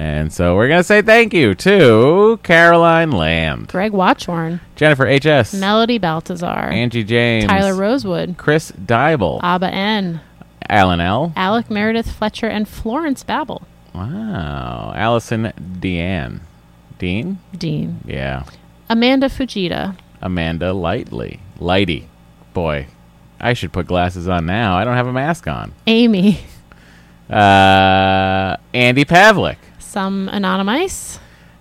And 0.00 0.32
so 0.32 0.56
we're 0.56 0.68
gonna 0.68 0.82
say 0.82 1.02
thank 1.02 1.34
you 1.34 1.54
to 1.56 2.40
Caroline 2.42 3.10
Land, 3.10 3.68
Greg 3.68 3.92
Watchorn, 3.92 4.60
Jennifer 4.74 5.06
H.S., 5.06 5.52
Melody 5.52 5.98
Baltazar, 5.98 6.70
Angie 6.70 7.04
James, 7.04 7.44
Tyler 7.48 7.74
Rosewood, 7.74 8.38
Chris 8.38 8.72
Dybel, 8.72 9.40
Abba 9.42 9.68
N, 9.68 10.22
Alan 10.70 11.02
L. 11.02 11.34
Alec 11.36 11.68
Meredith 11.70 12.10
Fletcher, 12.10 12.46
and 12.46 12.66
Florence 12.66 13.22
Babel. 13.22 13.60
Wow, 13.94 14.94
Allison 14.96 15.52
Deanne, 15.60 16.40
Dean, 16.98 17.38
Dean, 17.54 18.00
yeah, 18.06 18.44
Amanda 18.88 19.28
Fujita, 19.28 19.98
Amanda 20.22 20.72
Lightly, 20.72 21.40
Lighty, 21.58 22.06
boy, 22.54 22.86
I 23.38 23.52
should 23.52 23.70
put 23.74 23.86
glasses 23.86 24.28
on 24.28 24.46
now. 24.46 24.78
I 24.78 24.84
don't 24.84 24.96
have 24.96 25.06
a 25.08 25.12
mask 25.12 25.46
on. 25.46 25.74
Amy, 25.86 26.40
Uh, 27.28 28.56
Andy 28.72 29.04
Pavlik. 29.04 29.56
Some 29.90 30.28
anonymous. 30.28 31.18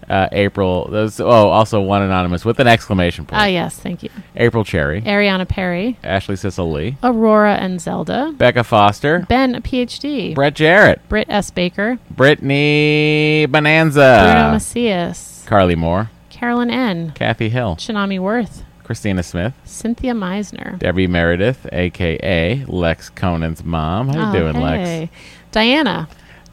Uh, 0.09 0.27
April. 0.31 0.87
Those, 0.89 1.19
oh, 1.19 1.27
also 1.27 1.81
one 1.81 2.01
anonymous 2.01 2.43
with 2.43 2.59
an 2.59 2.65
exclamation 2.65 3.25
point. 3.25 3.39
Ah, 3.43 3.45
yes, 3.45 3.77
thank 3.77 4.01
you. 4.01 4.09
April 4.35 4.63
Cherry, 4.63 5.03
Ariana 5.03 5.47
Perry, 5.47 5.99
Ashley 6.03 6.35
Cecil 6.35 6.71
Lee, 6.71 6.97
Aurora 7.03 7.57
and 7.57 7.79
Zelda, 7.79 8.33
Becca 8.35 8.63
Foster, 8.63 9.19
Ben, 9.29 9.53
a 9.53 9.61
PhD, 9.61 10.33
Brett 10.33 10.55
Jarrett, 10.55 11.07
Britt 11.09 11.27
S. 11.29 11.51
Baker, 11.51 11.99
Brittany 12.09 13.45
Bonanza, 13.47 14.31
Bruno 14.33 14.51
Macias, 14.53 15.43
Carly 15.45 15.75
Moore, 15.75 16.09
Carolyn 16.31 16.71
N., 16.71 17.11
Kathy 17.11 17.49
Hill, 17.49 17.75
Shinami 17.75 18.19
Worth, 18.19 18.63
Christina 18.83 19.21
Smith, 19.21 19.53
Cynthia 19.63 20.13
Meisner. 20.13 20.79
Debbie 20.79 21.05
Meredith, 21.05 21.67
aka 21.71 22.63
Lex 22.65 23.09
Conan's 23.11 23.63
mom. 23.63 24.07
How 24.09 24.31
you 24.31 24.37
Oh, 24.37 24.51
doing, 24.51 24.59
Lex? 24.63 25.11
Diana, 25.51 26.07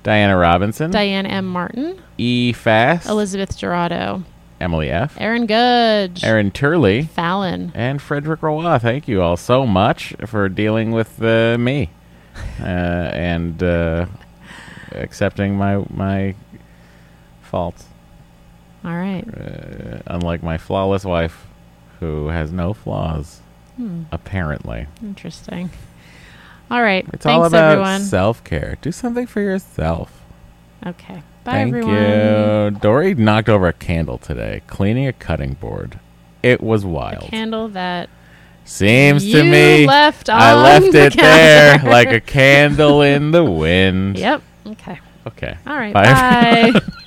Diana 0.07 0.37
Robinson, 0.37 0.93
Diane 0.93 1.27
M. 1.27 1.47
Martin, 1.47 2.01
E. 2.17 2.53
Fast, 2.53 3.09
Elizabeth 3.09 3.59
Gerardo, 3.59 4.23
Emily 4.61 4.89
F., 4.89 5.17
Aaron 5.19 5.47
Gudge, 5.47 6.23
Aaron 6.23 6.53
Turley, 6.53 7.03
Fallon, 7.03 7.73
and 7.75 8.01
Frederick 8.01 8.41
Roy. 8.41 8.79
Thank 8.79 9.09
you 9.09 9.21
all 9.21 9.37
so 9.37 9.67
much 9.67 10.15
for 10.27 10.49
dealing 10.49 10.93
with 10.93 11.21
uh, 11.21 11.59
me 11.59 11.91
uh, 12.61 12.65
and 12.65 13.61
uh, 13.61 14.07
accepting 14.93 15.57
my 15.57 15.85
my 15.91 16.37
faults. 17.43 17.87
All 18.85 18.95
right. 18.97 19.25
Uh, 19.27 19.99
unlike 20.07 20.41
my 20.45 20.57
flawless 20.57 21.05
wife, 21.05 21.47
who 21.99 22.29
has 22.29 22.53
no 22.53 22.73
flaws, 22.75 23.41
Hmm. 23.77 24.05
apparently. 24.13 24.87
Interesting. 25.03 25.71
All 26.71 26.83
right. 26.83 27.07
It's 27.13 27.23
Thanks, 27.25 27.27
all 27.27 27.45
about 27.47 27.73
everyone. 27.73 28.01
self 28.03 28.43
care. 28.45 28.77
Do 28.83 28.91
something 28.93 29.27
for 29.27 29.41
yourself. 29.41 30.23
Okay. 30.85 31.23
Bye, 31.45 31.53
Thank 31.53 31.69
everyone. 31.75 31.95
you. 32.75 32.81
Doree 32.81 33.15
knocked 33.15 33.49
over 33.49 33.69
a 33.69 33.73
candle 33.73 34.19
today, 34.19 34.63
cleaning 34.67 35.07
a 35.07 35.13
cutting 35.13 35.55
board. 35.55 36.01
It 36.43 36.61
was 36.61 36.83
A 36.85 36.89
wild. 36.89 37.23
candle 37.23 37.69
that 37.69 38.11
Seems 38.65 39.25
you 39.25 39.43
to 39.43 39.45
me 39.45 39.87
left 39.87 40.29
I 40.29 40.53
on 40.53 40.63
left 40.65 40.93
the 40.93 41.07
it 41.07 41.17
there 41.17 41.77
counter. 41.79 41.91
like 41.91 42.09
a 42.11 42.21
candle 42.21 43.03
in 43.03 43.31
the 43.31 43.45
wind. 43.45 44.19
Yep. 44.27 44.43
Okay. 44.67 44.99
Okay. 45.29 45.57
All 45.67 45.77
right. 45.77 45.95
Bye, 45.95 46.73
Bye. 46.73 46.81